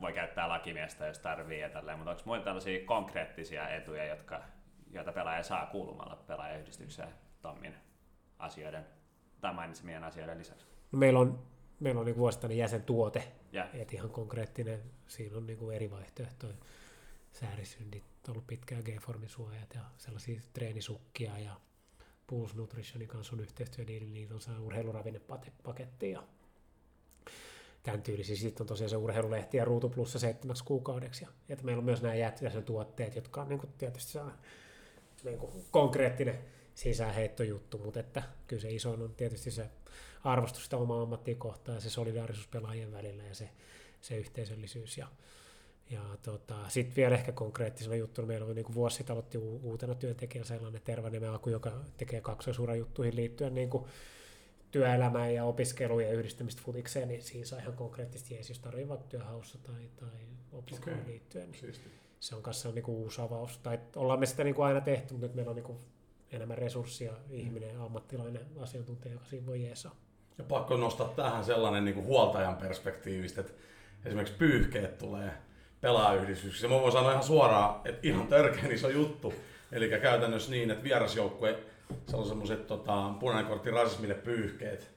voi 0.00 0.12
käyttää 0.12 0.48
lakimiestä, 0.48 1.06
jos 1.06 1.18
tarvii 1.18 1.60
ja 1.60 1.68
tälleen, 1.68 1.98
mutta 1.98 2.10
onko 2.10 2.22
muita 2.24 2.44
tällaisia 2.44 2.86
konkreettisia 2.86 3.68
etuja, 3.68 4.04
jotka, 4.04 4.42
joita 4.90 5.12
pelaaja 5.12 5.42
saa 5.42 5.66
kuulumalla 5.66 6.16
pelaajayhdistykseen 6.26 7.08
Tommin 7.42 7.74
asioiden 8.38 8.86
tai 9.40 9.54
mainitsemien 9.54 10.04
asioiden 10.04 10.38
lisäksi? 10.38 10.66
Meillä 10.92 11.18
on, 11.18 11.42
meillä 11.80 11.98
on 11.98 12.06
niin 12.06 12.16
vuosittainen 12.16 12.58
jäsentuote, 12.58 13.32
Ja 13.52 13.68
et 13.72 13.92
ihan 13.92 14.10
konkreettinen. 14.10 14.82
Siinä 15.06 15.36
on 15.36 15.46
niin 15.46 15.72
eri 15.74 15.90
vaihtoehtoja. 15.90 16.54
Säärisyndit, 17.32 18.04
on 18.28 18.32
ollut 18.32 18.46
pitkään 18.46 18.82
G-formin 18.82 19.28
suojat 19.28 19.74
ja 19.74 19.80
sellaisia 19.96 20.40
treenisukkia 20.52 21.38
ja 21.38 21.60
Pulse 22.26 22.56
Nutritionin 22.56 23.08
kanssa 23.08 23.36
on 23.36 23.40
yhteistyö, 23.40 23.84
niin 23.84 24.14
niitä 24.14 24.34
on 24.34 24.40
saa 24.40 24.60
urheiluravinnepaketti 24.60 26.10
ja 26.10 26.22
tämän 27.82 28.02
tyylisiä. 28.02 28.36
Sitten 28.36 28.62
on 28.64 28.68
tosiaan 28.68 28.90
se 28.90 28.96
urheilulehti 28.96 29.56
ja 29.56 29.64
Ruutu 29.64 29.88
Plussa 29.88 30.18
seitsemäksi 30.18 30.64
kuukaudeksi. 30.64 31.24
Ja, 31.24 31.30
että 31.48 31.64
meillä 31.64 31.80
on 31.80 31.84
myös 31.84 32.02
nämä 32.02 32.14
jäsen 32.14 32.64
tuotteet, 32.64 33.16
jotka 33.16 33.42
on 33.42 33.48
niin 33.48 33.58
kuin 33.58 33.72
tietysti 33.78 34.12
se 34.12 34.20
niin 35.24 35.38
kuin 35.38 35.64
konkreettinen 35.70 36.38
sisäänheittojuttu, 36.78 37.78
mutta 37.78 38.00
että 38.00 38.22
kyllä 38.46 38.62
se 38.62 38.70
isoin 38.70 39.02
on 39.02 39.14
tietysti 39.14 39.50
se 39.50 39.70
arvostus 40.24 40.64
sitä 40.64 40.76
omaa 40.76 41.02
ammattia 41.02 41.34
kohtaan 41.34 41.76
ja 41.76 41.80
se 41.80 41.90
solidaarisuus 41.90 42.46
pelaajien 42.48 42.92
välillä 42.92 43.22
ja 43.22 43.34
se, 43.34 43.50
se 44.00 44.16
yhteisöllisyys. 44.16 44.98
Ja, 44.98 45.08
ja 45.90 46.02
tota, 46.22 46.68
sitten 46.68 46.96
vielä 46.96 47.14
ehkä 47.14 47.32
konkreettisena 47.32 47.96
juttuna, 47.96 48.26
meillä 48.28 48.46
on 48.46 48.54
niin 48.54 48.74
vuosi 48.74 48.96
sitten 48.96 49.14
aloitti 49.14 49.38
u- 49.38 49.60
uutena 49.62 49.94
työntekijänä 49.94 50.46
sellainen 50.46 50.82
Tervaniemen 50.82 51.30
Aku, 51.30 51.50
joka 51.50 51.72
tekee 51.96 52.20
kaksoisurajuttuihin 52.20 53.16
liittyen 53.16 53.54
niin 53.54 53.70
kuin 53.70 53.84
työelämään 54.70 55.34
ja 55.34 55.44
opiskeluun 55.44 56.04
ja 56.04 56.12
yhdistämistä 56.12 56.62
futikseen, 56.64 57.08
niin 57.08 57.22
siinä 57.22 57.46
saa 57.46 57.58
ihan 57.58 57.76
konkreettisesti 57.76 58.34
jees, 58.34 58.48
jos 58.48 58.58
tarvitsee 58.58 58.88
vaikka 58.88 59.06
työhaussa 59.06 59.58
tai, 59.58 59.90
tai 59.96 60.20
opiskeluun 60.52 61.00
Okei. 61.00 61.12
liittyen. 61.12 61.50
Niin 61.50 61.60
Siisti. 61.60 61.90
se 62.20 62.36
on 62.36 62.42
kanssa 62.42 62.72
niin 62.72 62.86
uusi 62.86 63.20
avaus. 63.20 63.58
Tai 63.58 63.78
ollaan 63.96 64.20
me 64.20 64.26
sitä 64.26 64.44
niin 64.44 64.54
kuin 64.54 64.66
aina 64.66 64.80
tehty, 64.80 65.14
mutta 65.14 65.26
nyt 65.26 65.34
meillä 65.34 65.50
on 65.50 65.56
niin 65.56 65.64
kuin 65.64 65.78
enemmän 66.32 66.58
resurssia, 66.58 67.12
ihminen, 67.30 67.80
ammattilainen, 67.80 68.46
asiantuntija, 68.60 69.12
joka 69.12 69.26
siinä 69.26 69.46
voi 69.46 69.62
jeesaa. 69.62 69.94
Ja 70.38 70.44
pakko 70.44 70.76
nostaa 70.76 71.08
tähän 71.08 71.44
sellainen 71.44 71.84
niin 71.84 71.94
kuin 71.94 72.06
huoltajan 72.06 72.56
perspektiivistä, 72.56 73.40
että 73.40 73.52
esimerkiksi 74.04 74.34
pyyhkeet 74.38 74.98
tulee 74.98 75.32
pelaajayhdistyksessä. 75.80 76.68
Mä 76.68 76.80
voin 76.80 76.92
sanoa 76.92 77.10
ihan 77.10 77.22
suoraan, 77.22 77.80
että 77.84 78.08
ihan 78.08 78.26
törkeän 78.26 78.72
iso 78.72 78.88
juttu. 78.88 79.34
Eli 79.72 79.88
käytännössä 79.88 80.50
niin, 80.50 80.70
että 80.70 80.84
vierasjoukkue, 80.84 81.58
se 82.06 82.16
on 82.16 82.26
semmoiset 82.26 82.66
tota, 82.66 83.14
punainen 83.20 83.46
kortti 83.46 83.70
rasismille 83.70 84.14
pyyhkeet, 84.14 84.90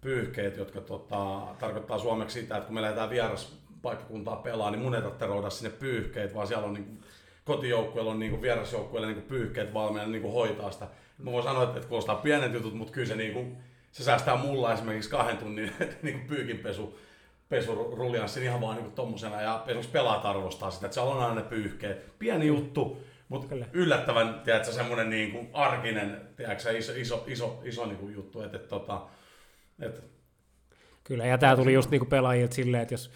pyyhkeet 0.00 0.56
jotka 0.56 0.80
tota, 0.80 1.40
tarkoittaa 1.58 1.98
suomeksi 1.98 2.40
sitä, 2.40 2.56
että 2.56 2.66
kun 2.66 2.74
me 2.74 2.82
lähdetään 2.82 3.10
vieraspaikkakuntaa 3.10 4.36
pelaa, 4.36 4.70
niin 4.70 4.82
mun 4.82 4.94
ei 4.94 5.02
tarvitse 5.02 5.26
rouda 5.26 5.50
sinne 5.50 5.76
pyyhkeet, 5.78 6.34
vaan 6.34 6.46
siellä 6.46 6.66
on 6.66 6.74
niin 6.74 7.00
kotijoukkueella 7.50 8.10
on 8.10 8.18
niin 8.18 8.42
vierasjoukkueelle 8.42 9.12
niin 9.12 9.22
pyyhkeet 9.22 9.74
valmiina 9.74 10.06
niin 10.06 10.32
hoitaa 10.32 10.70
sitä. 10.70 10.88
Mä 11.18 11.32
voin 11.32 11.44
sanoa, 11.44 11.62
että, 11.62 11.88
kuulostaa 11.88 12.14
pienet 12.14 12.52
jutut, 12.52 12.74
mutta 12.74 12.92
kyllä 12.92 13.08
se, 13.08 13.16
niin 13.16 13.32
kuin, 13.32 13.56
se 13.92 14.04
säästää 14.04 14.36
mulla 14.36 14.72
esimerkiksi 14.72 15.10
kahden 15.10 15.36
tunnin 15.36 15.72
niin 16.02 16.20
pyykinpesu 16.20 16.98
pesuruljanssin 17.48 18.42
ihan 18.42 18.60
vaan 18.60 18.76
niin 18.76 18.92
tommosena 18.92 19.42
ja 19.42 19.62
esimerkiksi 19.66 19.92
pelaat 19.92 20.26
arvostaa 20.26 20.70
sitä, 20.70 20.86
että 20.86 20.94
siellä 20.94 21.14
on 21.14 21.22
aina 21.22 21.34
ne 21.34 21.42
pyyhkeet. 21.42 22.18
Pieni 22.18 22.46
juttu, 22.46 23.02
mutta 23.28 23.48
Kyllä. 23.48 23.66
yllättävän, 23.72 24.40
tiedätkö, 24.44 24.72
semmoinen 24.72 25.10
niin 25.10 25.32
kuin 25.32 25.50
arkinen, 25.52 26.20
tiedätkö, 26.36 26.78
iso, 26.78 26.92
iso, 26.96 27.24
iso, 27.26 27.62
iso 27.64 27.86
niin 27.86 27.98
kuin 27.98 28.14
juttu, 28.14 28.42
että, 28.42 28.56
että, 28.56 28.68
tota, 28.68 29.02
että 29.80 30.02
Kyllä, 31.04 31.26
ja 31.26 31.38
tämä 31.38 31.56
tuli 31.56 31.72
just 31.72 31.90
niinku 31.90 32.06
pelaajilta 32.06 32.54
silleen, 32.54 32.82
että 32.82 32.94
jos 32.94 33.10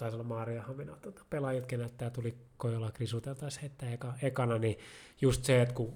taisi 0.00 0.16
olla 0.16 0.24
Maaria 0.24 0.62
Hamina 0.62 0.96
tota, 0.96 1.24
pelaajilta, 1.30 1.66
keneltä 1.66 1.94
tämä 1.96 2.10
tuli 2.10 2.34
Kojola 2.56 2.90
Krisuteltaisiin 2.90 3.60
heittää 3.60 3.90
eka, 3.92 4.14
ekana, 4.22 4.58
niin 4.58 4.78
just 5.20 5.44
se, 5.44 5.62
että 5.62 5.74
kun 5.74 5.92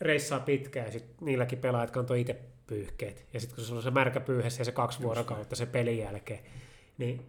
reissaa 0.00 0.40
pitkään 0.40 0.86
ja 0.86 0.92
sit 0.92 1.20
niilläkin 1.20 1.58
pelaajat 1.58 1.90
kantoi 1.90 2.20
itse 2.20 2.40
pyyhkeet, 2.66 3.26
ja 3.32 3.40
sitten 3.40 3.56
kun 3.56 3.64
se 3.64 3.74
on 3.74 3.82
se 3.82 3.90
märkä 3.90 4.20
pyyhes 4.20 4.58
ja 4.58 4.64
se 4.64 4.72
kaksi 4.72 5.02
vuorokautta 5.02 5.56
se 5.56 5.66
pelin 5.66 5.98
jälkeen, 5.98 6.40
niin 6.98 7.26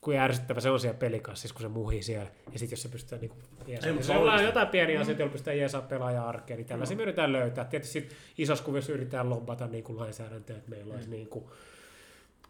kuin 0.00 0.18
ärsyttävä 0.18 0.60
se 0.60 0.70
on 0.70 0.80
siellä 0.80 0.98
pelikassissa, 0.98 1.54
kun 1.54 1.62
se 1.62 1.68
muhii 1.68 2.02
siellä. 2.02 2.30
Ja 2.52 2.58
sitten 2.58 2.72
jos 2.76 2.82
se 2.82 2.88
pystyy 2.88 3.18
niin 3.18 3.32
jeesaa. 3.66 3.90
Jos 3.90 4.06
se 4.06 4.12
on 4.12 4.18
oikeasti- 4.22 4.44
jotain 4.44 4.68
pieniä 4.68 5.00
asioita, 5.00 5.22
joilla 5.22 5.32
pystytään 5.32 5.58
jeesaa 5.58 5.82
pelaajan 5.82 6.24
arkeen, 6.26 6.56
niin 6.58 6.66
tällaisia 6.66 6.94
Mm. 6.94 6.98
me 6.98 7.02
yritetään 7.02 7.32
löytää. 7.32 7.64
Tietysti 7.64 7.92
sit 7.92 8.16
isossa 8.38 8.64
kuvassa 8.64 8.92
yritetään 8.92 9.30
lobbata 9.30 9.66
niin 9.66 9.84
kuin 9.84 9.98
lainsäädäntöä, 9.98 10.56
että 10.56 10.70
meillä 10.70 10.94
olisi 10.94 11.10
niin 11.10 11.28
kuin 11.28 11.44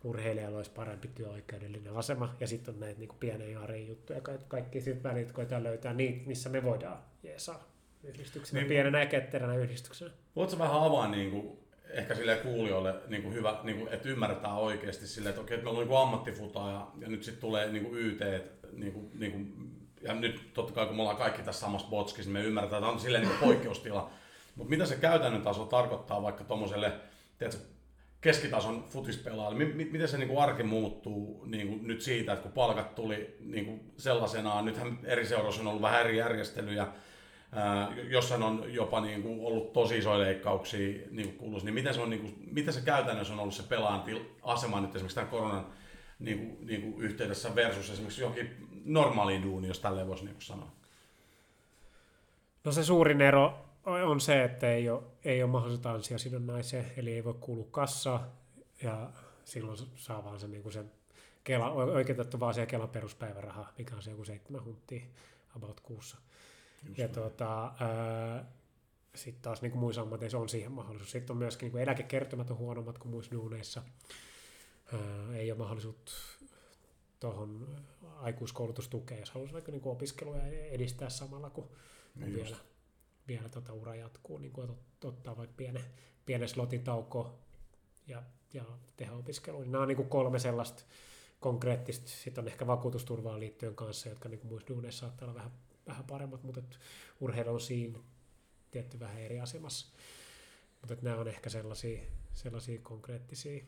urheilijalla 0.04 0.56
olisi 0.56 0.70
parempi 0.70 1.08
työoikeudellinen 1.14 1.96
asema, 1.96 2.34
ja 2.40 2.46
sitten 2.46 2.74
on 2.74 2.80
näitä 2.80 2.98
niin 3.00 3.08
pieniä 3.20 3.60
arin 3.60 3.88
juttuja, 3.88 4.20
ka- 4.20 4.32
kaikki 4.48 4.80
sitten 4.80 5.10
välit 5.12 5.32
koetaan 5.32 5.62
löytää 5.64 5.92
niitä, 5.94 6.28
missä 6.28 6.48
me 6.48 6.62
voidaan 6.62 6.98
jeesaa 7.22 7.70
yhdistyksenä, 8.04 8.60
Niin. 8.60 8.68
pienenä 8.68 9.00
ja 9.00 9.06
ketteränä 9.06 9.54
yhdistyksenä. 9.56 10.10
Voitko 10.36 10.58
vähän 10.58 10.82
avaa 10.82 11.08
niin 11.08 11.30
kuin, 11.30 11.58
ehkä 11.90 12.14
sille 12.14 12.36
kuulijoille 12.36 12.94
niin 13.08 13.22
kuin 13.22 13.34
hyvä, 13.34 13.60
niin 13.62 13.78
kuin, 13.78 13.92
että 13.92 14.08
ymmärretään 14.08 14.54
oikeasti 14.54 15.06
sille, 15.06 15.28
että 15.28 15.40
okei, 15.40 15.54
että 15.54 15.64
meillä 15.64 15.80
on 15.80 15.88
niin 15.88 15.98
ammattifuta 15.98 16.58
ja, 16.58 16.86
ja 16.98 17.08
nyt 17.08 17.22
sitten 17.24 17.40
tulee 17.40 17.72
niin 17.72 17.84
kuin 17.84 17.98
YT, 17.98 18.20
niin 18.72 18.92
kuin, 18.92 19.10
niin 19.14 19.32
kuin, 19.32 19.70
ja 20.02 20.14
nyt 20.14 20.50
totta 20.54 20.72
kai 20.72 20.86
kun 20.86 20.96
me 20.96 21.02
ollaan 21.02 21.16
kaikki 21.18 21.42
tässä 21.42 21.60
samassa 21.60 21.88
botskissa, 21.88 22.30
niin 22.32 22.42
me 22.42 22.46
ymmärretään, 22.48 22.82
että 22.82 22.92
on 22.92 23.00
silleen 23.00 23.24
niin 23.28 23.38
poikkeustila. 23.40 24.10
Mutta 24.54 24.70
mitä 24.70 24.86
se 24.86 24.96
käytännön 24.96 25.42
taso 25.42 25.64
tarkoittaa 25.64 26.22
vaikka 26.22 26.44
tuommoiselle, 26.44 26.92
tiedätkö, 27.38 27.62
keskitason 28.20 28.84
futispelaajalle, 28.90 29.64
mi- 29.64 29.88
miten 29.90 30.08
se 30.08 30.18
niin 30.18 30.28
kuin 30.28 30.42
arki 30.42 30.62
muuttuu 30.62 31.44
niin 31.46 31.68
kuin 31.68 31.86
nyt 31.86 32.00
siitä, 32.00 32.32
että 32.32 32.42
kun 32.42 32.52
palkat 32.52 32.94
tuli 32.94 33.36
niin 33.40 33.64
kuin 33.64 33.92
sellaisenaan, 33.96 34.64
nythän 34.64 34.98
eri 35.04 35.26
seuroissa 35.26 35.60
on 35.60 35.66
ollut 35.66 35.82
vähän 35.82 36.00
eri 36.00 36.16
järjestelyjä, 36.16 36.86
jossain 38.08 38.42
on 38.42 38.64
jopa 38.68 39.00
niin 39.00 39.22
kuin 39.22 39.40
ollut 39.46 39.72
tosi 39.72 39.98
isoja 39.98 40.18
leikkauksia 40.18 40.98
niin 41.10 41.28
kuin 41.28 41.38
kuuluisi, 41.38 41.66
niin 41.66 41.74
miten 41.74 41.94
se, 41.94 42.00
on, 42.00 42.10
niin 42.10 42.22
kuin, 42.22 42.34
miten 42.52 42.74
se 42.74 42.80
käytännössä 42.80 43.32
on 43.32 43.40
ollut 43.40 43.54
se 43.54 43.62
pelaajan 43.62 44.02
til- 44.02 44.24
asema 44.42 44.80
nyt 44.80 44.90
esimerkiksi 44.94 45.14
tämän 45.14 45.30
koronan 45.30 45.66
niin 46.18 46.38
kuin, 46.38 46.66
niin 46.66 46.82
kuin 46.82 47.04
yhteydessä 47.04 47.54
versus 47.54 47.90
esimerkiksi 47.90 48.20
johonkin 48.20 48.56
normaaliin 48.84 49.42
duuniin, 49.42 49.68
jos 49.68 49.80
tälleen 49.80 50.08
voisi 50.08 50.24
niin 50.24 50.36
sanoa. 50.38 50.72
No 52.64 52.72
se 52.72 52.84
suurin 52.84 53.20
ero 53.20 53.69
on 53.86 54.20
se, 54.20 54.44
että 54.44 54.72
ei 54.72 54.90
ole, 54.90 55.02
ei 55.24 55.42
ole 55.42 55.50
mahdollisuutta 55.50 55.92
ansiosidonnaiseen, 55.92 56.92
eli 56.96 57.12
ei 57.12 57.24
voi 57.24 57.34
kuulua 57.34 57.68
kassaa, 57.70 58.36
ja 58.82 59.10
silloin 59.44 59.78
saa 59.96 60.24
vaan 60.24 60.40
se, 60.40 60.48
niin 60.48 60.62
kuin 60.62 60.72
se 60.72 60.84
Kela, 61.44 61.70
oikeutettu 61.70 62.40
vaan 62.40 62.54
se 62.54 62.66
Kelan 62.66 62.88
peruspäiväraha, 62.88 63.72
mikä 63.78 63.96
on 63.96 64.02
se 64.02 64.10
joku 64.10 64.24
seitsemän 64.24 64.64
hunttia 64.64 65.02
about 65.56 65.80
kuussa. 65.80 66.16
Just 66.86 66.98
ja 66.98 67.08
tuota, 67.08 67.72
sitten 69.14 69.42
taas 69.42 69.62
niin 69.62 69.72
kuin 69.72 69.80
muissa 69.80 70.02
ammateissa 70.02 70.38
on 70.38 70.48
siihen 70.48 70.72
mahdollisuus. 70.72 71.10
Sitten 71.10 71.34
on 71.34 71.38
myöskin 71.38 71.66
niin 71.66 71.72
kuin 71.72 71.82
eläkekertymät 71.82 72.50
on 72.50 72.56
huonommat 72.58 72.98
kuin 72.98 73.10
muissa 73.10 73.32
duuneissa. 73.32 73.82
Ää, 74.92 75.36
ei 75.36 75.50
ole 75.52 75.58
mahdollisuutta 75.58 76.12
tuohon 77.20 77.76
aikuiskoulutustukeen, 78.16 79.20
jos 79.20 79.30
haluaisi 79.30 79.52
vaikka 79.52 79.72
niin 79.72 79.82
kuin 79.82 79.92
opiskeluja 79.92 80.46
edistää 80.46 81.10
samalla, 81.10 81.50
Niin 82.14 82.32
just. 82.32 82.44
vielä, 82.44 82.56
vielä 83.30 83.48
tota 83.48 83.72
ura 83.72 83.94
jatkuu, 83.94 84.38
niin 84.38 84.52
kuin 84.52 84.68
ot- 84.68 85.08
ottaa 85.08 85.36
vaikka 85.36 85.54
pienen, 85.56 85.84
pienen 86.26 86.48
slotin 86.48 86.84
taukoa 86.84 87.38
ja, 88.06 88.22
ja 88.52 88.64
tehdä 88.96 89.12
opiskelua. 89.12 89.60
Niin 89.60 89.72
nämä 89.72 89.82
on 89.82 89.88
niin 89.88 89.96
kuin 89.96 90.08
kolme 90.08 90.38
sellaista 90.38 90.82
konkreettista, 91.40 92.10
sitten 92.10 92.44
on 92.44 92.48
ehkä 92.48 92.66
vakuutusturvaan 92.66 93.40
liittyen 93.40 93.74
kanssa, 93.74 94.08
jotka 94.08 94.28
niin 94.28 94.40
kuin 94.40 94.48
muissa 94.48 94.68
duuneissa 94.68 95.00
saattaa 95.00 95.26
olla 95.26 95.34
vähän, 95.34 95.52
vähän 95.86 96.04
paremmat, 96.04 96.42
mutta 96.42 96.62
urheilu 97.20 97.50
on 97.50 97.60
siinä 97.60 97.98
tietty 98.70 99.00
vähän 99.00 99.20
eri 99.20 99.40
asemassa. 99.40 99.96
Mutta 100.80 100.96
nämä 101.02 101.16
on 101.16 101.28
ehkä 101.28 101.50
sellaisia, 101.50 102.00
sellaisia 102.32 102.80
konkreettisia 102.82 103.64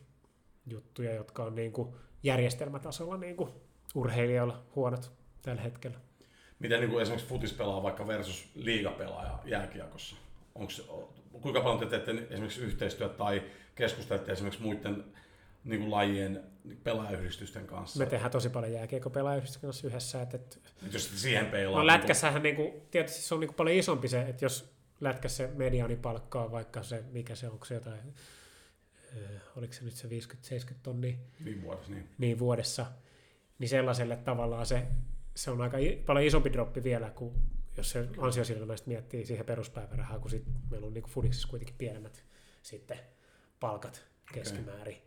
juttuja, 0.65 1.13
jotka 1.13 1.43
on 1.43 1.55
niin 1.55 1.71
kuin 1.71 1.95
järjestelmätasolla 2.23 3.17
niin 3.17 3.37
kuin 3.37 3.49
urheilijoilla 3.95 4.65
huonot 4.75 5.11
tällä 5.41 5.61
hetkellä. 5.61 5.99
Miten 6.63 6.79
niin 6.79 6.89
kuin 6.89 7.01
esimerkiksi 7.01 7.29
futis 7.29 7.53
pelaa 7.53 7.83
vaikka 7.83 8.07
versus 8.07 8.49
liigapelaaja 8.55 9.39
jääkiekossa? 9.45 10.15
Onks, 10.55 10.81
kuinka 11.41 11.61
paljon 11.61 11.79
te 11.79 11.85
teette 11.85 12.11
esimerkiksi 12.11 12.61
yhteistyötä 12.61 13.13
tai 13.13 13.43
keskustelette 13.75 14.31
esimerkiksi 14.31 14.61
muiden 14.61 15.03
niin 15.63 15.79
kuin 15.79 15.91
lajien 15.91 16.43
pelaajayhdistysten 16.83 17.67
kanssa? 17.67 17.99
Me 17.99 18.05
tehdään 18.05 18.31
tosi 18.31 18.49
paljon 18.49 18.71
jääkiekopelaajista 18.73 19.59
kanssa 19.59 19.87
yhdessä. 19.87 20.21
Että, 20.21 20.37
että 20.37 20.57
jos 20.91 21.21
siihen 21.21 21.45
peilaa. 21.45 21.79
no 21.79 21.87
lätkässähän 21.87 22.43
niinku, 22.43 22.87
tietysti 22.91 23.21
se 23.21 23.33
on 23.33 23.39
niinku 23.39 23.53
paljon 23.53 23.77
isompi 23.77 24.07
se, 24.07 24.21
että 24.21 24.45
jos 24.45 24.73
lätkässä 25.01 25.49
mediaanipalkka 25.55 26.43
on 26.43 26.51
vaikka 26.51 26.83
se, 26.83 27.03
mikä 27.11 27.35
se 27.35 27.49
onko 27.49 27.65
se 27.65 27.73
jotain, 27.73 28.13
ö, 29.17 29.19
oliko 29.55 29.73
se 29.73 29.83
nyt 29.83 29.93
se 29.93 30.07
50-70 30.07 30.73
tonnia 30.83 31.15
Niin 31.39 31.61
vuodessa, 31.61 31.91
niin. 31.91 32.09
niin 32.17 32.39
vuodessa, 32.39 32.85
niin 33.59 33.69
sellaiselle 33.69 34.15
tavallaan 34.15 34.65
se, 34.65 34.87
se 35.35 35.51
on 35.51 35.61
aika 35.61 35.77
paljon 36.05 36.25
isompi 36.25 36.53
droppi 36.53 36.83
vielä, 36.83 37.09
kuin 37.09 37.33
jos 37.77 37.91
se 37.91 38.07
ansiosidonnaista 38.17 38.87
miettii 38.87 39.25
siihen 39.25 39.45
peruspäivärahaa, 39.45 40.19
kun 40.19 40.29
sit 40.29 40.43
meillä 40.69 40.87
on 40.87 40.93
niinku 40.93 41.09
Fudiksessa 41.09 41.47
kuitenkin 41.47 41.75
pienemmät 41.77 42.23
sitten 42.61 42.99
palkat 43.59 44.05
keskimäärin, 44.33 44.97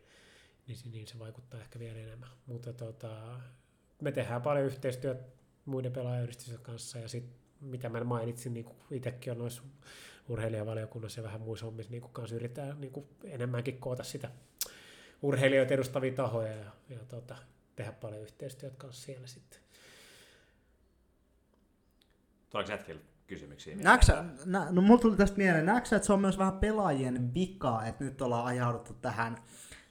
niin, 0.67 0.77
se- 0.77 0.89
niin 0.89 1.07
se 1.07 1.19
vaikuttaa 1.19 1.59
ehkä 1.59 1.79
vielä 1.79 1.99
enemmän. 1.99 2.29
Mutta 2.45 2.73
tota, 2.73 3.39
me 4.01 4.11
tehdään 4.11 4.41
paljon 4.41 4.65
yhteistyötä 4.65 5.23
muiden 5.65 5.91
pelaajayhdistysten 5.91 6.59
kanssa 6.59 6.99
ja 6.99 7.07
sitten 7.07 7.37
mitä 7.61 7.89
mä 7.89 8.03
mainitsin, 8.03 8.53
niin 8.53 8.65
kuin 8.65 8.77
itsekin 8.91 9.31
on 9.31 9.37
noissa 9.37 9.63
urheilijavaliokunnassa 10.29 11.19
ja 11.19 11.23
vähän 11.23 11.41
muissa 11.41 11.65
hommissa, 11.65 11.91
niin 11.91 12.03
kanssa 12.11 12.35
yritetään 12.35 12.81
niin 12.81 12.93
kuin 12.93 13.05
enemmänkin 13.23 13.77
koota 13.77 14.03
sitä 14.03 14.31
urheilijoita 15.21 15.73
edustavia 15.73 16.11
tahoja 16.11 16.55
ja, 16.55 16.71
ja 16.89 16.99
tota, 17.07 17.35
tehdä 17.75 17.91
paljon 17.91 18.21
yhteistyötä 18.21 18.75
kanssa 18.77 19.05
siellä 19.05 19.27
sitten. 19.27 19.59
Tuleeko 22.49 22.71
jätkillä 22.71 23.01
kysymyksiä? 23.27 23.75
Näetkö, 23.75 24.05
sä- 24.05 24.23
nä, 24.45 24.67
no 24.71 24.81
mulla 24.81 25.01
tuli 25.01 25.15
tästä 25.17 25.37
mieleen, 25.37 25.65
näetkö 25.65 25.89
sä, 25.89 25.95
että 25.95 26.05
se 26.05 26.13
on 26.13 26.21
myös 26.21 26.37
vähän 26.37 26.59
pelaajien 26.59 27.33
vika, 27.33 27.85
että 27.85 28.03
nyt 28.03 28.21
ollaan 28.21 28.45
ajauduttu 28.45 28.93
tähän, 28.93 29.37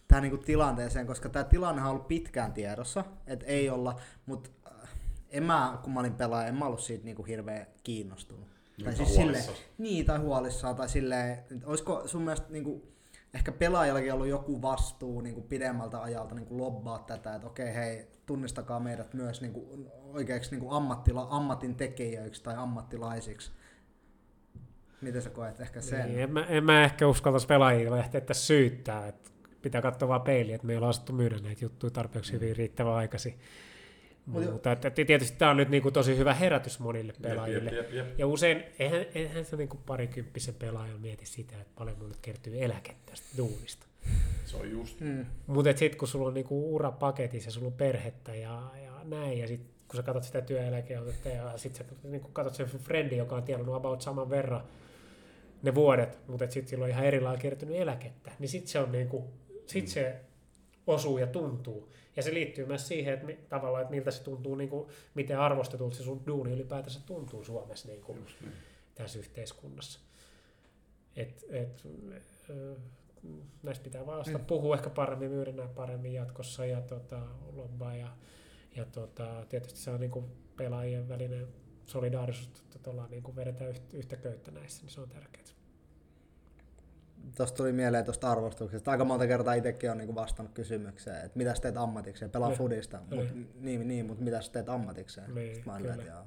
tähän 0.09 0.23
niinku 0.23 0.39
tilanteeseen, 0.39 1.07
koska 1.07 1.29
tämä 1.29 1.45
tilanne 1.45 1.83
on 1.83 1.89
ollut 1.89 2.09
pitkään 2.09 2.53
tiedossa, 2.53 3.05
että 3.27 3.47
ei 3.47 3.71
olla, 3.71 4.01
mutta 4.27 4.51
en 5.31 5.43
mä, 5.43 5.79
kun 5.83 5.93
mä 5.93 6.01
olin 6.01 6.15
pelaaja, 6.15 6.49
en 6.49 6.55
mä 6.55 6.65
ollut 6.67 6.81
siitä 6.81 7.05
niinku 7.05 7.23
hirveän 7.23 7.67
kiinnostunut. 7.83 8.49
Tai 8.85 8.89
Nyt 8.89 8.97
siis 8.97 9.17
huolissaan. 9.19 9.59
niin, 9.79 10.07
tai 10.07 10.19
huolissaan, 10.19 10.77
tai 10.77 10.89
silleen, 10.89 11.33
että 11.33 11.67
olisiko 11.67 12.03
sun 12.09 12.23
mielestä 12.23 12.47
niinku, 12.51 12.93
ehkä 13.35 13.53
pelaajallakin 13.53 14.13
ollut 14.13 14.27
joku 14.27 14.63
vastuu 14.63 15.21
niinku 15.21 15.41
pidemmältä 15.41 16.03
ajalta 16.03 16.35
niinku 16.35 16.59
lobbaa 16.59 16.99
tätä, 16.99 17.35
että 17.35 17.47
okei 17.47 17.75
hei, 17.75 18.07
tunnistakaa 18.27 18.81
meidät 18.81 19.15
myös 19.15 19.41
niinku 19.41 19.91
oikeiksi 20.13 20.51
niinku 20.51 20.71
ammattila, 20.71 21.27
ammatin 21.31 21.75
tekijöiksi 21.75 22.43
tai 22.43 22.55
ammattilaisiksi. 22.57 23.53
Miten 25.01 25.23
sä 25.23 25.31
koet 25.31 25.61
ehkä 25.61 25.81
sen? 25.81 26.07
Niin, 26.07 26.21
en, 26.21 26.33
mä, 26.33 26.45
en 26.45 26.65
mä 26.65 26.85
ehkä 26.85 27.07
uskaltaisi 27.07 27.47
pelaajia 27.47 27.91
lähteä 27.91 28.21
tässä 28.21 28.47
syyttää, 28.47 29.09
että 29.09 29.31
pitää 29.63 29.83
katsoa 29.83 30.09
vaan 30.09 30.23
peiliä, 30.23 30.55
että 30.55 30.67
me 30.67 30.73
ei 30.73 30.77
olla 30.77 30.89
osattu 30.89 31.13
myydä 31.13 31.39
näitä 31.39 31.65
juttuja 31.65 31.91
tarpeeksi 31.91 32.33
hyvin 32.33 32.57
riittävän 32.57 32.93
aikaisin. 32.93 33.39
Mutta 34.27 34.73
että 34.73 34.91
tietysti 34.91 35.39
tämä 35.39 35.51
on 35.51 35.57
nyt 35.57 35.69
niinku 35.69 35.91
tosi 35.91 36.17
hyvä 36.17 36.35
herätys 36.35 36.79
monille 36.79 37.13
pelaajille. 37.23 37.71
Jep, 37.71 37.85
jep, 37.85 37.95
jep, 37.95 38.07
jep. 38.09 38.19
Ja 38.19 38.27
usein, 38.27 38.65
eihän, 38.79 39.07
eihän 39.15 39.45
se 39.45 39.57
niinku 39.57 39.77
parikymppisen 39.77 40.55
pelaaja 40.55 40.97
mieti 40.99 41.27
sitä, 41.27 41.61
että 41.61 41.73
paljon 41.79 41.99
mulle 41.99 42.15
kertyy 42.23 42.65
eläkettä 42.65 43.11
tästä 43.11 43.37
duunista. 43.37 43.87
Se 44.47 44.57
on 44.57 44.71
just. 44.71 45.01
Mm. 45.01 45.27
Mutta 45.47 45.77
sitten 45.77 45.99
kun 45.99 46.09
sulla 46.09 46.29
on 46.29 46.35
niinku 46.35 46.75
ura 46.75 46.93
paketissa 46.93 47.49
ja 47.49 47.53
sulla 47.53 47.67
on 47.67 47.73
perhettä 47.73 48.35
ja, 48.35 48.71
ja 48.85 49.01
näin, 49.05 49.39
ja 49.39 49.47
sitten 49.47 49.71
kun 49.89 49.97
sä 49.97 50.03
katsot 50.03 50.25
sitä 50.25 50.41
työeläkeotetta 50.41 51.29
ja 51.29 51.59
sitten 51.59 51.87
sä 51.87 51.95
niinku 52.09 52.29
katsot 52.29 52.55
sen 52.55 52.81
friendi, 52.81 53.17
joka 53.17 53.37
on 53.37 53.43
tienannut 53.43 53.75
about 53.75 54.03
saman 54.03 54.31
verran 54.31 54.63
ne 55.63 55.75
vuodet, 55.75 56.19
mutta 56.29 56.51
sitten 56.51 56.69
sillä 56.69 56.85
on 56.85 56.91
ihan 56.91 57.05
eri 57.05 57.21
lailla 57.21 57.41
kertynyt 57.41 57.77
eläkettä, 57.77 58.33
niin 58.39 58.49
sitten 58.49 58.69
se, 58.69 58.79
on 58.79 58.93
niinku, 58.93 59.25
sit 59.67 59.85
Mm. 59.85 59.89
se 59.89 60.17
osuu 60.87 61.19
ja 61.19 61.27
tuntuu. 61.27 61.93
Ja 62.17 62.23
se 62.23 62.35
liittyy 62.35 62.67
myös 62.67 62.89
siihen, 62.89 63.15
että 63.15 63.27
mi, 63.27 63.39
tavallaan, 63.49 63.83
että 63.83 63.95
miltä 63.95 64.11
se 64.11 64.23
tuntuu, 64.23 64.55
niinku, 64.55 64.91
miten 65.15 65.39
arvostetulta 65.41 65.97
se 65.97 66.03
sun 66.03 66.23
duuni 66.27 66.53
ylipäätänsä 66.53 67.01
tuntuu 67.07 67.45
Suomessa 67.45 67.89
niinku, 67.89 68.15
Just 68.15 68.41
niin. 68.41 68.53
tässä 68.95 69.19
yhteiskunnassa. 69.19 70.01
Et, 71.17 71.45
et, 71.51 71.87
ö, 72.51 72.77
näistä 73.63 73.85
pitää 73.85 74.07
vaan 74.07 74.25
mm. 74.29 74.45
puhua 74.45 74.77
ehkä 74.77 74.91
paremmin, 74.91 75.31
myydä 75.31 75.69
paremmin 75.75 76.13
jatkossa 76.13 76.67
ja 76.67 76.81
tota, 76.81 77.21
lobbaa 77.53 77.97
ja, 77.97 78.09
ja 78.77 78.85
tota, 78.85 79.45
tietysti 79.49 79.79
se 79.79 79.91
on 79.91 80.01
niinku 80.01 80.25
pelaajien 80.57 81.09
välinen 81.09 81.47
solidaarisuus, 81.87 82.65
että 82.75 82.91
ollaan 82.91 83.11
niinku 83.11 83.37
vedetään 83.37 83.75
yhtä, 83.93 84.17
köyttä 84.17 84.51
näissä, 84.51 84.83
niin 84.83 84.91
se 84.93 85.01
on 85.01 85.09
tärkeää. 85.09 85.47
Tuosta 87.37 87.57
tuli 87.57 87.73
mieleen 87.73 88.05
tuosta 88.05 88.31
arvostuksesta. 88.33 88.91
Aika 88.91 89.05
monta 89.05 89.27
kertaa 89.27 89.55
itsekin 89.55 89.91
on 89.91 89.99
niinku 89.99 90.15
vastannut 90.15 90.55
kysymykseen, 90.55 91.25
että 91.25 91.39
mitä 91.39 91.55
teet 91.63 91.77
ammatikseen, 91.77 92.31
pelaa 92.31 92.49
Niin. 92.49 92.59
fudista. 92.59 92.99
Mut, 92.99 93.11
Niin. 93.11 93.51
niin, 93.61 93.89
niin, 93.89 94.07
mutta 94.07 94.25
mitä 94.25 94.43
sä 94.43 94.53
teet 94.53 94.69
ammatikseen? 94.69 95.35
Niin, 95.35 95.63
mä 95.67 95.77
kyllä. 95.79 96.05
jaa. 96.07 96.27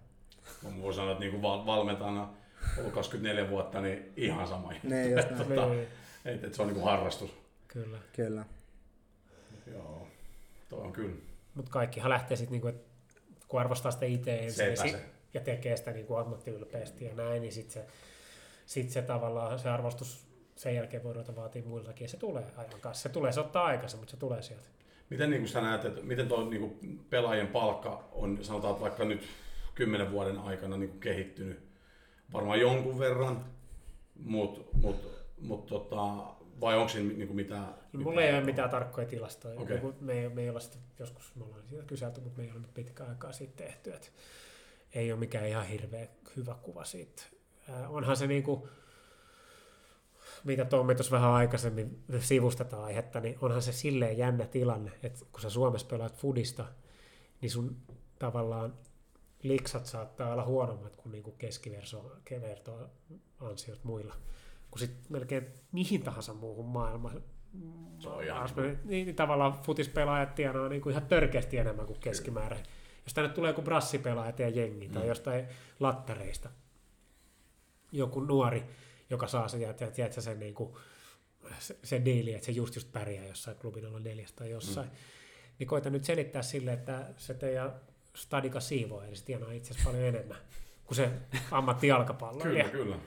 Mä 0.64 0.82
voin 0.82 0.94
sanoa, 0.94 1.12
että 1.12 1.24
niin 1.24 1.42
val- 1.42 1.66
valmentajana 1.66 2.34
ollut 2.78 2.94
24 2.94 3.50
vuotta, 3.50 3.82
niin 3.82 4.14
ihan 4.18 4.48
sama 4.48 4.74
juttu. 4.74 4.88
Niin, 4.88 5.12
just 5.12 5.30
näin. 5.32 5.48
Tota, 5.48 5.66
Niin, 5.70 5.88
et, 6.26 6.44
et 6.44 6.54
se 6.54 6.62
on 6.62 6.68
niinku 6.68 6.86
harrastus. 6.86 7.32
kyllä. 7.68 7.98
Kyllä. 8.16 8.46
Joo, 9.74 10.08
toi 10.70 10.80
on 10.82 10.94
kyllä. 10.94 11.16
Mutta 11.54 11.72
kaikkihan 11.72 12.10
lähtee 12.10 12.38
sitten, 12.38 12.52
niinku, 12.52 12.68
että 12.68 12.90
kun 13.48 13.60
arvostaa 13.60 13.92
sitä 13.92 14.06
itse 14.06 14.40
ensin 14.40 14.66
niin 14.66 14.78
si- 14.78 14.98
ja 15.34 15.42
tekee 15.42 15.78
sitä 15.78 15.92
niinku 15.92 16.16
ammattiylpeästi 16.16 17.06
ja 17.06 17.16
näin, 17.16 17.42
niin 17.42 17.54
sitten 17.54 17.74
se, 17.74 17.86
sit 18.66 18.90
se 18.90 19.02
tavallaan 19.02 19.60
se 19.60 19.70
arvostus 19.70 20.26
sen 20.56 20.76
jälkeen 20.76 21.04
voi 21.04 21.14
ruveta 21.14 21.36
vaatii 21.36 21.62
muiltakin, 21.62 22.06
ja 22.06 22.10
se 22.10 22.18
tulee 22.18 22.46
ajan 22.58 22.82
kanssa. 22.82 23.04
Se 23.04 23.10
tulee, 23.10 23.32
se 23.32 23.40
ottaa 23.40 23.66
aikansa, 23.66 23.98
mutta 23.98 24.12
se 24.12 24.18
tulee 24.18 24.42
sieltä. 24.42 24.66
Miten 25.10 25.30
niin 25.30 25.48
sä 25.48 25.62
näet, 25.62 25.86
että 25.86 26.02
miten 26.02 26.28
tuo 26.28 26.50
niin 26.50 27.06
pelaajien 27.10 27.48
palkka 27.48 28.10
on, 28.12 28.40
sanotaan 28.42 28.72
että 28.72 28.82
vaikka 28.82 29.06
nyt 29.06 29.28
kymmenen 29.76 30.12
vuoden 30.12 30.38
aikana 30.38 30.78
niin 30.78 31.00
kehittynyt 31.00 31.60
varmaan 32.34 32.60
jonkun 32.60 33.00
verran, 33.00 33.46
mutta 34.24 34.62
mut, 34.74 35.19
mut, 35.42 35.66
tota, 35.66 36.06
vai 36.62 36.78
onko 36.78 36.90
siinä 36.90 37.14
niin 37.14 37.36
mitään? 37.36 37.74
Mulla 37.94 38.22
ei 38.22 38.34
ole 38.34 38.44
mitään 38.44 38.70
tarkkoja 38.70 39.08
tilastoja. 39.08 39.60
Okay. 39.60 39.80
Me, 40.02 40.14
ei, 40.14 40.30
me 40.30 40.42
ei 40.42 40.50
olla 40.50 40.60
sitä, 40.60 40.78
joskus 41.00 41.36
me 41.36 41.44
ollaan 41.44 41.64
siitä 41.70 41.86
kyselty, 41.86 42.22
mutta 42.22 42.38
me 42.38 42.44
ei 42.44 42.52
ole 42.52 42.60
nyt 42.60 42.74
pitkä 42.74 43.06
aikaa 43.06 43.32
siitä 43.32 43.54
tehty. 43.56 43.94
Et 43.94 44.14
ei 44.94 45.12
ole 45.12 45.20
mikään 45.20 45.48
ihan 45.48 45.66
hirveä 45.66 46.08
hyvä 46.36 46.56
kuva 46.62 46.84
siitä. 46.84 47.24
Äh, 47.70 47.94
onhan 47.94 48.18
se 48.18 48.28
niinku, 48.28 48.70
mitä 50.44 50.66
Tommi 50.66 50.96
tuossa 50.96 51.16
vähän 51.16 51.32
aikaisemmin 51.32 52.04
sivustetaan 52.20 52.84
aihetta, 52.84 53.20
niin 53.20 53.38
onhan 53.42 53.62
se 53.62 53.72
silleen 53.72 54.18
jännä 54.18 54.46
tilanne, 54.46 54.92
että 55.04 55.26
kun 55.32 55.42
sä 55.42 55.50
Suomessa 55.50 55.88
pelaat 55.88 56.16
fudista, 56.16 56.66
niin 57.42 57.52
sun 57.52 57.78
tavallaan 58.20 58.74
liksat 59.44 59.86
saattaa 59.86 60.34
olla 60.34 60.46
huonommat 60.46 60.96
kuin 60.96 61.12
niinku 61.12 61.32
keskiverto 61.32 62.90
ansiot 63.40 63.84
muilla. 63.84 64.16
Kun 64.72 64.80
sit 64.80 65.10
melkein 65.10 65.48
mihin 65.72 66.04
tahansa 66.04 66.34
muuhun 66.34 66.66
maailmaan 66.66 67.24
Se 68.00 68.10
on 68.10 68.24
ihan 68.24 68.50
niin, 68.56 69.06
niin 69.06 69.16
tavallaan 69.16 69.54
futispelaajat 69.64 70.36
tienaa 70.36 70.70
niin 70.70 70.82
kuin 70.82 70.92
ihan 70.92 71.08
törkeästi 71.08 71.58
enemmän 71.58 71.86
kuin 71.86 72.00
keskimäärin. 72.00 72.64
Jos 73.06 73.14
tänne 73.14 73.30
tulee 73.30 73.50
joku 73.50 73.62
brassipelaaja 73.62 74.34
ja 74.38 74.50
jengi 74.50 74.90
tai 74.90 75.02
Mm. 75.02 75.08
jostain 75.08 75.46
lattareista, 75.80 76.50
joku 77.92 78.20
nuori, 78.20 78.66
joka 79.10 79.28
saa 79.28 79.48
sen, 79.48 79.62
ja 79.62 79.74
tiedät, 79.74 80.14
sen, 80.14 80.40
niin 80.40 80.54
kuin, 80.54 80.74
se, 81.60 81.80
se 81.84 82.02
diili, 82.06 82.34
että 82.34 82.46
se 82.46 82.52
just 82.52 82.76
just 82.76 82.92
pärjää 82.92 83.26
jossain 83.26 83.58
klubin 83.58 84.04
neljästä 84.04 84.36
tai 84.36 84.50
jossain, 84.50 84.88
mm. 84.88 84.96
niin 85.60 85.68
koita 85.68 85.90
nyt 85.90 86.04
selittää 86.04 86.42
sille, 86.42 86.74
että 86.74 87.06
se 87.18 87.34
teidän 87.34 87.76
stadika 88.16 88.60
siivoo, 88.60 89.02
eli 89.02 89.16
se 89.16 89.26
tienaa 89.26 89.52
itse 89.52 89.72
asiassa 89.72 89.90
paljon 89.90 90.08
enemmän 90.08 90.38
kuin 90.86 90.96
se 90.96 91.10
ammattijalkapalloilija. 91.52 92.70
Kyllä, 92.70 92.84
kyllä. 92.84 93.00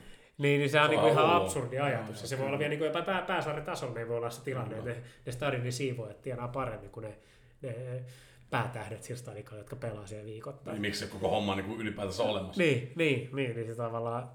Niin, 0.42 0.58
niin 0.58 0.70
se 0.70 0.80
on 0.80 0.86
Se 0.86 0.90
niin 0.90 1.00
on 1.00 1.10
ihan 1.10 1.30
absurdi 1.30 1.78
ajatus. 1.78 2.22
Ja 2.22 2.28
se 2.28 2.38
voi 2.38 2.46
olla 2.46 2.58
vielä 2.58 2.74
niin 2.74 2.84
jopa 2.84 3.02
pää, 3.02 3.22
pääsarjatasolla, 3.22 3.94
ne 3.94 4.08
voi 4.08 4.16
olla 4.16 4.30
se 4.30 4.42
tilanne, 4.42 4.76
että 4.78 4.90
ne, 4.90 5.02
ne 5.26 5.32
stadionin 5.32 5.72
siivoajat 5.72 6.22
tienaa 6.22 6.48
paremmin 6.48 6.90
kuin 6.90 7.04
ne, 7.04 7.18
ne 7.62 8.02
päätähdet 8.50 9.02
sillä 9.02 9.18
stadikalla, 9.18 9.60
jotka 9.60 9.76
pelaa 9.76 10.06
siellä 10.06 10.26
viikoittain. 10.26 10.74
Niin, 10.74 10.80
miksi 10.80 11.00
se 11.00 11.06
koko 11.06 11.28
homma 11.28 11.52
on 11.52 11.58
niin 11.58 11.80
ylipäätänsä 11.80 12.22
olemassa? 12.22 12.62
Niin, 12.62 12.92
niin, 12.96 13.30
niin, 13.32 13.56
niin 13.56 13.66
se 13.66 13.74
tavallaan 13.74 14.30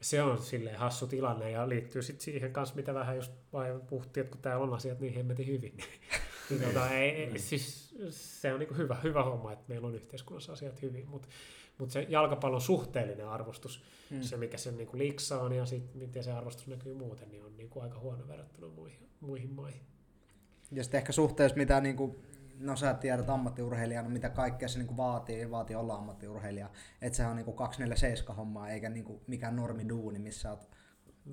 se 0.00 0.22
on 0.22 0.38
silleen 0.38 0.76
hassu 0.76 1.06
tilanne 1.06 1.50
ja 1.50 1.68
liittyy 1.68 2.02
sitten 2.02 2.24
siihen 2.24 2.52
kanssa, 2.52 2.76
mitä 2.76 2.94
vähän 2.94 3.16
just 3.16 3.32
vai 3.52 3.80
puhuttiin, 3.88 4.24
että 4.24 4.32
kun 4.32 4.42
täällä 4.42 4.64
on 4.64 4.74
asiat 4.74 5.00
niin 5.00 5.14
hemmetin 5.14 5.46
hyvin. 5.46 5.76
niin, 6.50 6.62
tota, 6.62 6.90
ei, 6.90 7.10
ei, 7.10 7.38
siis 7.38 7.94
se 8.10 8.52
on 8.52 8.58
niinku 8.58 8.74
hyvä, 8.74 8.96
hyvä 9.02 9.22
homma, 9.22 9.52
että 9.52 9.64
meillä 9.68 9.86
on 9.86 9.94
yhteiskunnassa 9.94 10.52
asiat 10.52 10.82
hyvin, 10.82 11.08
mutta 11.08 11.28
mut 11.78 11.90
se 11.90 12.06
jalkapallon 12.08 12.60
suhteellinen 12.60 13.28
arvostus, 13.28 13.84
Mm. 14.10 14.22
se 14.22 14.36
mikä 14.36 14.58
se 14.58 14.72
niinku 14.72 14.98
liksa 14.98 15.40
on 15.40 15.52
ja 15.52 15.66
sit, 15.66 15.94
miten 15.94 16.24
se 16.24 16.32
arvostus 16.32 16.66
näkyy 16.66 16.94
muuten, 16.94 17.28
niin 17.30 17.44
on 17.44 17.56
niinku 17.56 17.80
aika 17.80 17.98
huono 17.98 18.28
verrattuna 18.28 18.68
muihin, 18.74 19.08
muihin 19.20 19.50
maihin. 19.52 19.80
Ja 20.72 20.82
sitten 20.84 20.98
ehkä 20.98 21.12
suhteessa, 21.12 21.56
mitä 21.56 21.80
niinku, 21.80 22.16
no 22.60 22.76
sä 22.76 22.94
tiedät 22.94 23.30
ammattiurheilijana, 23.30 24.08
mitä 24.08 24.28
kaikkea 24.28 24.68
se 24.68 24.78
niinku 24.78 24.96
vaatii, 24.96 25.50
vaatii 25.50 25.76
olla 25.76 25.94
ammattiurheilija. 25.94 26.70
Että 27.02 27.16
sehän 27.16 27.30
on 27.30 27.36
niinku 27.36 27.52
247 27.52 28.36
hommaa, 28.36 28.68
eikä 28.68 28.88
niinku 28.90 29.22
mikään 29.26 29.56
normiduuni, 29.56 30.18
missä 30.18 30.50
oot 30.50 30.68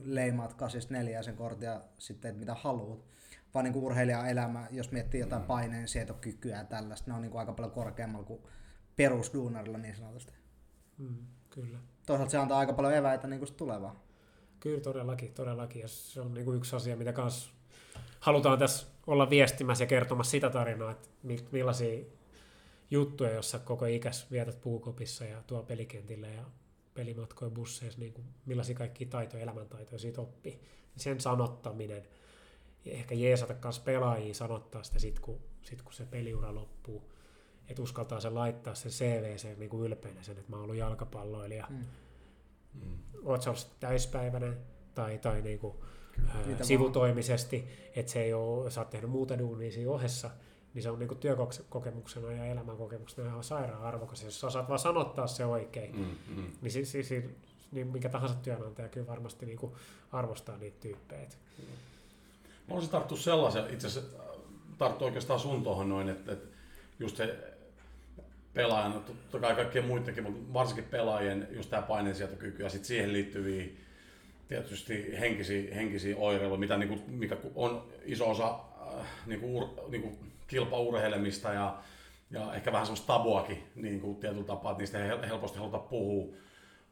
leimaat 0.03 0.53
kasista 0.53 0.93
neljää 0.93 1.23
sen 1.23 1.35
kortin 1.35 1.65
ja 1.65 1.81
sitten 1.99 2.21
teet 2.21 2.39
mitä 2.39 2.53
haluat. 2.53 3.05
Vaan 3.53 3.63
niinku 3.63 3.85
urheilijan 3.85 4.29
elämä, 4.29 4.67
jos 4.71 4.91
miettii 4.91 5.19
jotain 5.19 5.41
Mm. 5.41 5.47
paineen 5.47 5.87
sietokykyä 5.87 6.57
ja 6.57 6.63
tällaista, 6.63 7.11
ne 7.11 7.15
on 7.15 7.21
niinku 7.21 7.37
aika 7.37 7.53
paljon 7.53 7.71
korkeammalla 7.71 8.25
kuin 8.25 8.41
perusduunarilla 8.95 9.77
niin 9.77 9.95
sanotusti. 9.95 10.33
Mm, 10.97 11.17
kyllä. 11.49 11.79
Toisaalta 12.05 12.31
se 12.31 12.37
antaa 12.37 12.59
aika 12.59 12.73
paljon 12.73 12.93
eväitä 12.93 13.27
sit 13.45 13.57
tulevaan. 13.57 13.95
Kyllä 14.59 14.81
todellakin, 14.81 15.33
todellakin. 15.33 15.81
Ja 15.81 15.87
se 15.87 16.21
on 16.21 16.33
niin 16.33 16.45
kuin 16.45 16.57
yksi 16.57 16.75
asia, 16.75 16.95
mitä 16.95 17.13
kans 17.13 17.53
halutaan 18.19 18.59
tässä 18.59 18.87
olla 19.07 19.29
viestimässä 19.29 19.83
ja 19.83 19.87
kertomassa 19.87 20.31
sitä 20.31 20.49
tarinaa, 20.49 20.91
että 20.91 21.09
mi- 21.23 21.45
millaisia 21.51 22.05
juttuja, 22.91 23.31
jossa 23.31 23.59
koko 23.59 23.85
ikäs 23.85 24.31
vietät 24.31 24.61
puukopissa 24.61 25.25
ja 25.25 25.43
tuo 25.47 25.63
pelikentillä 25.63 26.27
ja 26.27 26.43
pelimatkoja 26.93 27.51
busseissa, 27.51 27.99
niin 27.99 28.13
kuin 28.13 28.27
millaisia 28.45 28.75
kaikkia 28.75 29.07
taitoja, 29.07 29.43
elämäntaitoja 29.43 29.99
siitä 29.99 30.21
oppii. 30.21 30.59
Sen 30.95 31.21
sanottaminen 31.21 32.03
ehkä 32.85 33.15
jeesata 33.15 33.55
myös 33.63 33.79
pelaajia 33.79 34.33
sanottaa 34.33 34.83
sitä 34.83 34.99
sit 34.99 35.19
kun, 35.19 35.39
sit, 35.61 35.81
kun 35.81 35.93
se 35.93 36.05
peliura 36.05 36.55
loppuu. 36.55 37.12
Että 37.69 37.81
uskaltaa 37.81 38.19
sen 38.19 38.35
laittaa 38.35 38.75
sen 38.75 38.91
CVC 38.91 39.57
niin 39.57 39.69
kuin 39.69 39.83
ylpeänä 39.87 40.23
sen, 40.23 40.37
että 40.37 40.49
mä 40.51 40.55
oon 40.55 40.63
ollut 40.63 40.75
jalkapalloilija. 40.77 41.67
Mm. 41.69 41.77
Mm. 42.73 42.97
Oot 43.25 43.41
sä 43.41 43.49
ollut 43.49 43.67
täyspäiväinen 43.79 44.57
tai, 44.95 45.17
tai 45.17 45.41
niinku, 45.41 45.83
ää, 46.27 46.37
Mitä 46.37 46.49
vaan. 46.49 46.65
sivutoimisesti, 46.65 47.67
että 47.95 48.11
se 48.11 48.23
ei 48.23 48.33
ole, 48.33 48.71
sä 48.71 48.81
oot 48.81 48.89
tehnyt 48.89 49.09
muuta 49.09 49.39
duunia 49.39 49.71
siinä 49.71 49.91
ohessa, 49.91 50.29
niin 50.73 50.83
se 50.83 50.89
on 50.89 50.99
niinku 50.99 51.15
työkokemuksena 51.15 52.31
ja 52.31 52.45
elämänkokemuksena 52.45 53.27
ihan 53.27 53.43
sairaan 53.43 53.83
arvokas. 53.83 54.21
Ja 54.21 54.27
Jos 54.27 54.39
sä 54.39 54.47
osaat 54.47 54.67
vaan 54.67 54.79
sanottaa 54.79 55.27
se 55.27 55.45
oikein, 55.45 55.95
Mm, 55.95 56.35
mm. 56.35 56.51
niin, 56.61 56.71
si, 56.71 56.85
si, 56.85 57.03
si, 57.03 57.29
niin 57.71 57.87
mikä 57.87 58.09
tahansa 58.09 58.35
työnantaja 58.35 58.87
kyllä 58.89 59.07
varmasti 59.07 59.45
niinku 59.45 59.77
arvostaa 60.11 60.57
niitä 60.57 60.77
tyyppejä. 60.79 61.21
Et 61.21 61.37
Mä 62.67 62.73
olisin 62.73 62.91
tarttu 62.91 63.15
sellaisen, 63.17 63.73
itse 63.73 63.87
asiassa 63.87 64.23
tarttu 64.77 65.05
oikeastaan 65.05 65.39
sun 65.39 65.63
tuohon 65.63 65.89
noin, 65.89 66.09
että, 66.09 66.31
että 66.31 66.47
just 66.99 67.17
se 67.17 67.52
pelaajana, 68.53 68.99
totta 68.99 69.39
kai 69.39 69.55
kaikkien 69.55 69.85
muidenkin, 69.85 70.23
mutta 70.23 70.53
varsinkin 70.53 70.83
pelaajien 70.83 71.47
just 71.51 71.69
tämä 71.69 71.81
paineensietokyky 71.81 72.63
ja 72.63 72.69
sitten 72.69 72.87
siihen 72.87 73.13
liittyviä 73.13 73.65
tietysti 74.47 75.19
henkisiä, 75.19 75.75
henkisiä 75.75 76.17
oireiluja, 76.17 76.59
mitä 76.59 76.77
niinku, 76.77 76.99
mikä 77.07 77.37
on 77.55 77.87
iso 78.05 78.29
osa 78.29 78.59
äh, 78.99 79.05
niinku, 79.25 79.57
ur, 79.57 79.67
niinku 79.89 80.17
kilpaurheilemista 80.47 81.53
ja, 81.53 81.77
ja 82.31 82.53
ehkä 82.53 82.71
vähän 82.71 82.85
semmoista 82.85 83.07
tabuakin 83.07 83.63
niinku, 83.75 84.13
tietyllä 84.13 84.43
tapaa, 84.43 84.71
että 84.71 84.81
niistä 84.81 85.03
ei 85.03 85.09
hel- 85.09 85.27
helposti 85.27 85.57
haluta 85.57 85.79
puhua, 85.79 86.33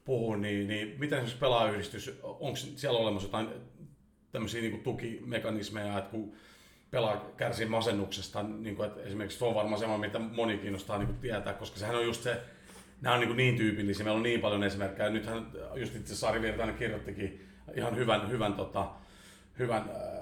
puhua 0.05 0.38
niin, 0.38 0.68
niin 0.68 0.88
miten 0.88 1.18
esimerkiksi 1.18 1.39
pelaajayhdistys, 1.39 2.20
onko 2.24 2.55
siellä 2.55 2.99
olemassa 2.99 3.28
jotain 3.28 3.47
tämmöisiä 4.32 4.62
niin 4.62 4.84
tukimekanismeja, 4.84 5.97
että 5.97 6.12
kun 6.12 6.34
pelaa 6.92 7.32
kärsii 7.38 7.66
masennuksesta, 7.66 8.44
niin 8.44 8.76
kuin, 8.76 8.88
että 8.88 9.02
esimerkiksi 9.02 9.39
tuo 9.39 9.50
on 9.50 9.56
varmaan 9.56 9.80
semmoinen, 9.80 10.10
mitä 10.10 10.36
moni 10.36 10.58
kiinnostaa 10.58 10.98
niin 10.98 11.08
kuin 11.08 11.18
tietää, 11.18 11.54
koska 11.54 11.80
sehän 11.80 11.96
on 11.96 12.06
just 12.06 12.24
se, 12.24 12.42
nämä 13.02 13.14
on 13.14 13.20
niin, 13.20 13.28
kuin 13.28 13.38
niin 13.38 13.58
tyypillisiä, 13.58 14.04
meillä 14.04 14.18
on 14.18 14.24
niin 14.24 14.42
paljon 14.42 14.64
esimerkkejä. 14.64 15.10
Nythän 15.10 15.48
just 15.76 15.96
itse 15.96 16.16
Sari 16.16 16.42
Virtanen 16.42 16.76
kirjoittikin 16.76 17.48
ihan 17.76 17.96
hyvän, 17.96 18.30
hyvän, 18.30 18.54
tota, 18.54 18.89
hyvän 19.60 19.82
äh, 19.82 20.22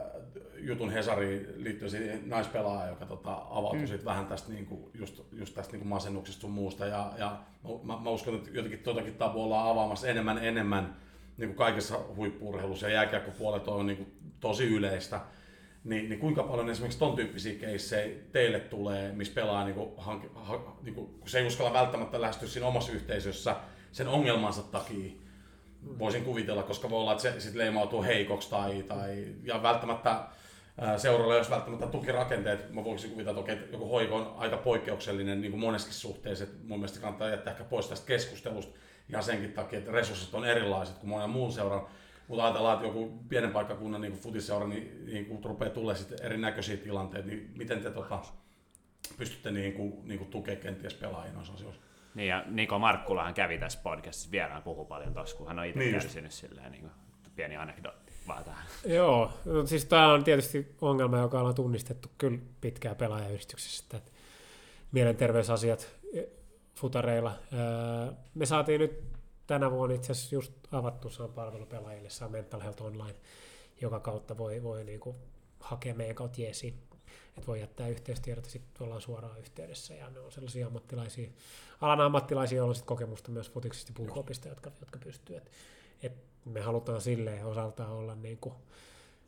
jutun 0.57 0.91
Hesariin 0.91 1.47
liittyen 1.55 1.91
siihen 1.91 2.29
naispelaajaan, 2.29 2.89
joka 2.89 3.05
tota, 3.05 3.33
avautui 3.49 3.97
mm. 3.97 4.05
vähän 4.05 4.25
tästä, 4.25 4.51
niin 4.51 4.65
kuin, 4.65 4.91
just, 4.93 5.21
just 5.31 5.55
tästä 5.55 5.71
niin 5.71 5.79
kuin 5.79 5.89
masennuksesta 5.89 6.41
sun 6.41 6.51
muusta. 6.51 6.85
Ja, 6.85 7.11
ja 7.17 7.39
mä, 7.83 7.99
mä, 7.99 8.09
uskon, 8.09 8.35
että 8.35 8.49
jotenkin 8.53 8.79
tuotakin 8.79 9.15
tabu 9.15 9.43
ollaan 9.43 9.69
avaamassa 9.69 10.07
enemmän 10.07 10.37
enemmän 10.37 10.95
niin 11.37 11.49
kuin 11.49 11.57
kaikessa 11.57 11.99
huippuurheilussa 12.15 12.87
ja 12.87 12.93
jääkiekkopuolet 12.93 13.67
on 13.67 13.87
niin 13.87 13.97
kuin 13.97 14.11
tosi 14.39 14.67
yleistä. 14.67 15.19
Niin, 15.89 16.09
niin 16.09 16.19
kuinka 16.19 16.43
paljon 16.43 16.69
esimerkiksi 16.69 16.99
ton 16.99 17.15
tyyppisiä 17.15 17.59
keissejä 17.59 18.15
teille 18.31 18.59
tulee, 18.59 19.11
missä 19.11 19.33
pelaa, 19.33 19.65
niin 19.65 19.75
kuin, 19.75 19.89
hank, 19.97 20.23
ha, 20.35 20.77
niin 20.83 20.95
kuin, 20.95 21.07
kun 21.07 21.29
se 21.29 21.39
ei 21.39 21.47
uskalla 21.47 21.73
välttämättä 21.73 22.21
lähestyä 22.21 22.47
siinä 22.47 22.67
omassa 22.67 22.91
yhteisössä 22.91 23.55
sen 23.91 24.07
ongelmansa 24.07 24.63
takia, 24.63 25.11
voisin 25.99 26.23
kuvitella, 26.23 26.63
koska 26.63 26.89
voi 26.89 26.99
olla, 26.99 27.11
että 27.11 27.21
se 27.21 27.39
sit 27.39 27.55
leimautuu 27.55 28.03
heikoksi 28.03 28.49
tai, 28.49 28.83
tai 28.83 29.27
ja 29.43 29.63
välttämättä 29.63 30.19
seuralla 30.97 31.35
jos 31.35 31.49
välttämättä 31.49 31.87
tukirakenteet, 31.87 32.73
mä 32.73 32.83
voisin 32.83 33.11
kuvitella, 33.11 33.39
että, 33.39 33.53
okei, 33.53 33.71
joku 33.71 33.89
hoiko 33.89 34.15
on 34.15 34.33
aika 34.37 34.57
poikkeuksellinen 34.57 35.41
niin 35.41 35.51
kuin 35.51 35.61
moneskin 35.61 35.93
suhteessa, 35.93 36.43
että 36.43 36.57
mun 36.67 36.79
mielestä 36.79 36.99
kannattaa 36.99 37.29
jättää 37.29 37.51
ehkä 37.51 37.63
pois 37.63 37.87
tästä 37.87 38.07
keskustelusta 38.07 38.77
ihan 39.09 39.23
senkin 39.23 39.53
takia, 39.53 39.79
että 39.79 39.91
resurssit 39.91 40.33
on 40.33 40.45
erilaiset 40.45 40.97
kuin 40.97 41.09
monen 41.09 41.29
muun 41.29 41.51
seuran. 41.51 41.87
Mutta 42.29 42.43
ajatellaan, 42.43 42.73
että 42.73 42.87
joku 42.87 43.23
pienen 43.29 43.51
paikkakunnan 43.51 44.01
niin 44.01 44.13
futisseura, 44.13 44.67
niin, 44.67 45.05
niin 45.05 45.25
kun 45.25 45.43
rupeaa 45.43 45.71
tulee 45.71 45.95
sitten 45.95 46.25
erinäköisiä 46.25 46.77
tilanteita, 46.77 47.27
niin 47.27 47.51
miten 47.57 47.81
te 47.83 47.91
tota, 47.91 48.19
pystytte 49.17 49.51
niin 49.51 49.73
kuin, 49.73 49.93
niin 50.07 50.17
kuin 50.17 50.29
tukemaan 50.29 50.61
kenties 50.61 50.93
pelaajia 50.93 51.33
noissa 51.33 51.53
asioissa? 51.53 51.81
Niin 52.15 52.27
ja 52.27 52.43
Niko 52.47 52.79
Markkulahan 52.79 53.33
kävi 53.33 53.57
tässä 53.57 53.79
podcastissa 53.83 54.31
vieraan, 54.31 54.63
puhu 54.63 54.85
paljon 54.85 55.13
tuossa, 55.13 55.37
kun 55.37 55.47
hän 55.47 55.59
on 55.59 55.65
itse 55.65 55.79
Niin 55.79 55.93
just. 55.93 56.05
kärsinyt 56.05 56.31
silleen, 56.31 56.71
niin 56.71 56.81
kuin, 56.81 56.91
pieni 57.35 57.57
anekdootti 57.57 58.13
vaan 58.27 58.43
tähän. 58.43 58.65
Joo, 58.85 59.31
no 59.45 59.65
siis 59.65 59.85
tämä 59.85 60.13
on 60.13 60.23
tietysti 60.23 60.75
ongelma, 60.81 61.17
joka 61.17 61.39
ollaan 61.39 61.55
tunnistettu 61.55 62.09
kyllä 62.17 62.37
pitkään 62.61 62.95
pelaajayhdistyksessä, 62.95 63.97
että 63.97 64.11
mielenterveysasiat 64.91 65.89
eh, 66.13 66.25
futareilla. 66.75 67.33
Öö, 67.53 68.11
Me 68.35 68.45
saatiin 68.45 68.79
nyt 68.81 69.03
tänä 69.49 69.71
vuonna 69.71 69.95
itse 69.95 70.11
asiassa 70.11 70.35
just 70.35 70.53
avattu 70.71 71.09
se 71.09 71.23
on 71.23 71.33
palvelupelaajille, 71.33 72.09
saa 72.09 72.29
Mental 72.29 72.61
Health 72.61 72.81
Online, 72.81 73.15
joka 73.81 73.99
kautta 73.99 74.37
voi, 74.37 74.63
voi 74.63 74.83
niinku 74.83 75.15
hakea 75.59 75.93
meidän 75.93 76.15
kautta 76.15 76.41
jeesiin. 76.41 76.73
Että 77.37 77.47
voi 77.47 77.59
jättää 77.59 77.87
yhteystiedot 77.87 78.45
ja 78.45 78.51
sitten 78.51 78.83
ollaan 78.83 79.01
suoraan 79.01 79.39
yhteydessä. 79.39 79.93
Ja 79.93 80.09
ne 80.09 80.19
on 80.19 80.31
sellaisia 80.31 80.67
ammattilaisia, 80.67 81.29
alan 81.81 82.01
ammattilaisia, 82.01 82.57
joilla 82.57 82.69
on 82.69 82.75
sit 82.75 82.85
kokemusta 82.85 83.31
myös 83.31 83.51
futiksista 83.51 83.91
puukopista, 83.95 84.47
jotka, 84.47 84.71
jotka 84.79 84.99
pystyy. 84.99 85.35
Et, 85.35 85.51
et 86.03 86.13
me 86.45 86.61
halutaan 86.61 87.01
silleen 87.01 87.45
osaltaan 87.45 87.91
olla 87.91 88.15
niinku 88.15 88.55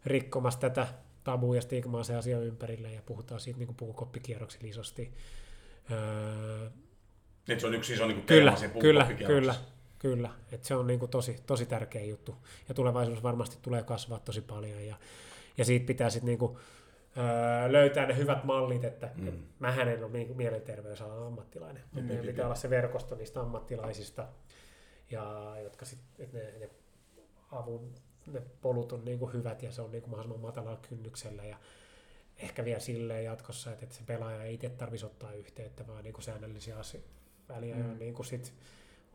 rikkomassa 0.05 0.59
tätä 0.59 0.87
tabua 1.23 1.55
ja 1.55 1.61
stigmaa 1.61 2.03
se 2.03 2.15
asia 2.15 2.39
ympärille 2.39 2.93
ja 2.93 3.01
puhutaan 3.01 3.39
siitä 3.39 3.59
niinku 3.59 3.73
puukoppikierroksilla 3.73 4.69
isosti. 4.69 5.13
Öö, 5.91 6.69
Nyt 7.47 7.59
se 7.59 7.67
on 7.67 7.73
yksi 7.73 7.93
iso 7.93 8.07
niin 8.07 8.21
Kyllä, 8.21 8.57
kyllä, 8.79 9.05
kyllä, 9.27 9.55
kyllä. 10.01 10.29
Et 10.51 10.63
se 10.63 10.75
on 10.75 10.87
niinku 10.87 11.07
tosi, 11.07 11.35
tosi 11.45 11.65
tärkeä 11.65 12.03
juttu. 12.03 12.35
Ja 12.69 12.75
tulevaisuudessa 12.75 13.23
varmasti 13.23 13.57
tulee 13.61 13.83
kasvaa 13.83 14.19
tosi 14.19 14.41
paljon. 14.41 14.85
Ja, 14.85 14.95
ja 15.57 15.65
siitä 15.65 15.85
pitää 15.85 16.09
sitten 16.09 16.27
niinku, 16.27 16.59
öö, 17.17 17.71
löytää 17.71 18.05
ne 18.05 18.17
hyvät 18.17 18.43
mallit, 18.43 18.83
että 18.83 19.09
mm. 19.15 19.27
et 19.27 19.35
mähän 19.59 19.87
en 19.87 20.03
ole 20.03 20.25
mielenterveysalan 20.35 21.27
ammattilainen. 21.27 21.83
Mm. 21.91 22.03
Meidän 22.03 22.25
pitää 22.25 22.45
olla 22.45 22.55
se 22.55 22.69
verkosto 22.69 23.15
niistä 23.15 23.41
ammattilaisista, 23.41 24.27
ja, 25.11 25.55
jotka 25.63 25.85
sit, 25.85 25.99
et 26.19 26.33
ne, 26.33 26.53
ne 26.59 26.69
avun 27.51 27.93
ne 28.27 28.41
polut 28.61 28.91
on 28.91 29.05
niinku 29.05 29.27
hyvät 29.27 29.63
ja 29.63 29.71
se 29.71 29.81
on 29.81 29.91
niinku 29.91 30.09
mahdollisimman 30.09 30.47
matalalla 30.47 30.79
kynnyksellä. 30.89 31.43
Ja 31.43 31.57
ehkä 32.37 32.65
vielä 32.65 32.79
silleen 32.79 33.25
jatkossa, 33.25 33.71
että, 33.71 33.85
että 33.85 33.95
se 33.95 34.01
pelaaja 34.05 34.43
ei 34.43 34.53
itse 34.53 34.69
tarvitsisi 34.69 35.05
ottaa 35.05 35.33
yhteyttä, 35.33 35.87
vaan 35.87 36.03
niinku 36.03 36.21
säännöllisiä 36.21 36.77
asioita 36.77 37.09
väliä. 37.49 37.75
Mm. 37.75 37.81
Ja 37.81 37.97
niinku 37.97 38.23
sit 38.23 38.53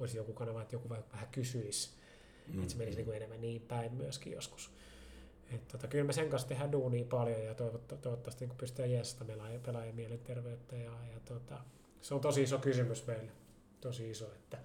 olisi 0.01 0.17
joku 0.17 0.33
kanava, 0.33 0.63
että 0.63 0.75
joku 0.75 0.89
vähän 0.89 1.29
kysyisi. 1.33 1.91
Mm. 2.49 2.59
Että 2.59 2.73
se 2.73 2.79
menisi 2.79 2.97
niinku 2.97 3.13
enemmän 3.13 3.41
niin 3.41 3.63
päin 3.63 3.95
myöskin 3.95 4.33
joskus. 4.33 4.71
Et 5.55 5.69
tota, 5.69 5.89
kyllä 5.89 6.05
me 6.05 6.13
sen 6.13 6.31
kanssa 6.31 6.49
tehdään 6.49 6.73
duunia 6.73 7.05
paljon 7.05 7.45
ja 7.45 7.55
toivottavasti, 7.55 8.03
toivottavasti 8.03 8.47
niin 8.47 8.57
pystytään 8.57 8.91
jeestamaan 8.91 9.61
pelaajien, 9.63 9.95
mielenterveyttä. 9.95 10.77
Ja, 10.77 10.91
ja 11.13 11.21
tota, 11.25 11.59
se 12.01 12.15
on 12.15 12.21
tosi 12.21 12.43
iso 12.43 12.59
kysymys 12.59 13.07
meille. 13.07 13.33
Tosi 13.81 14.11
iso. 14.11 14.33
Että, 14.35 14.59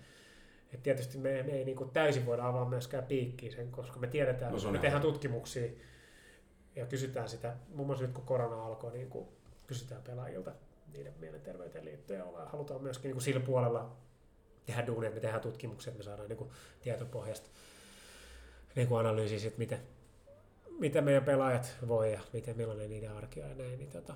et 0.74 0.84
tietysti 0.84 1.18
me, 1.18 1.44
me 1.44 1.52
ei 1.52 1.66
niin 1.66 1.90
täysin 1.94 2.26
voida 2.26 2.48
avaa 2.48 2.70
myöskään 2.70 3.04
piikkiä 3.04 3.52
sen, 3.52 3.72
koska 3.72 4.00
me 4.00 4.08
tiedetään, 4.08 4.54
no, 4.64 4.72
me 4.72 4.80
tehdään 4.80 5.02
tutkimuksia 5.02 5.72
ja 6.76 6.86
kysytään 6.86 7.30
sitä, 7.30 7.56
muun 7.76 7.88
muassa 7.88 8.06
nyt 8.06 8.14
kun 8.14 8.26
korona 8.26 8.66
alkoi, 8.66 8.92
niin 8.92 9.10
kuin 9.10 9.28
kysytään 9.68 10.02
pelaajilta 10.02 10.52
niiden 10.94 11.14
mielenterveyteen 11.20 11.86
liittyen 11.86 12.20
ja 12.20 12.46
halutaan 12.46 12.82
myöskin 12.82 13.10
niin 13.10 13.16
kuin 13.16 13.24
sillä 13.24 13.40
puolella 13.40 13.96
tehdä 14.66 14.88
duunia, 14.88 15.08
että 15.08 15.18
me 15.18 15.22
tehdään 15.22 15.42
tutkimuksia, 15.42 15.92
että 15.92 15.98
me 15.98 16.04
saadaan 16.04 16.30
niin 16.30 16.38
kuin 16.38 16.50
tietopohjasta 16.82 17.50
niin 18.76 18.88
kuin 18.88 19.00
analyysiä 19.00 19.40
siitä, 19.40 19.58
miten, 19.58 19.80
miten 20.80 21.04
meidän 21.04 21.24
pelaajat 21.24 21.76
voi 21.88 22.14
ja 22.14 22.20
miten, 22.34 22.58
millainen 22.58 22.90
niiden 22.90 23.12
arki 23.12 23.42
on 23.42 23.50
ja 23.50 23.56
näin, 23.56 23.80
niin 23.80 23.92
tota, 23.92 24.16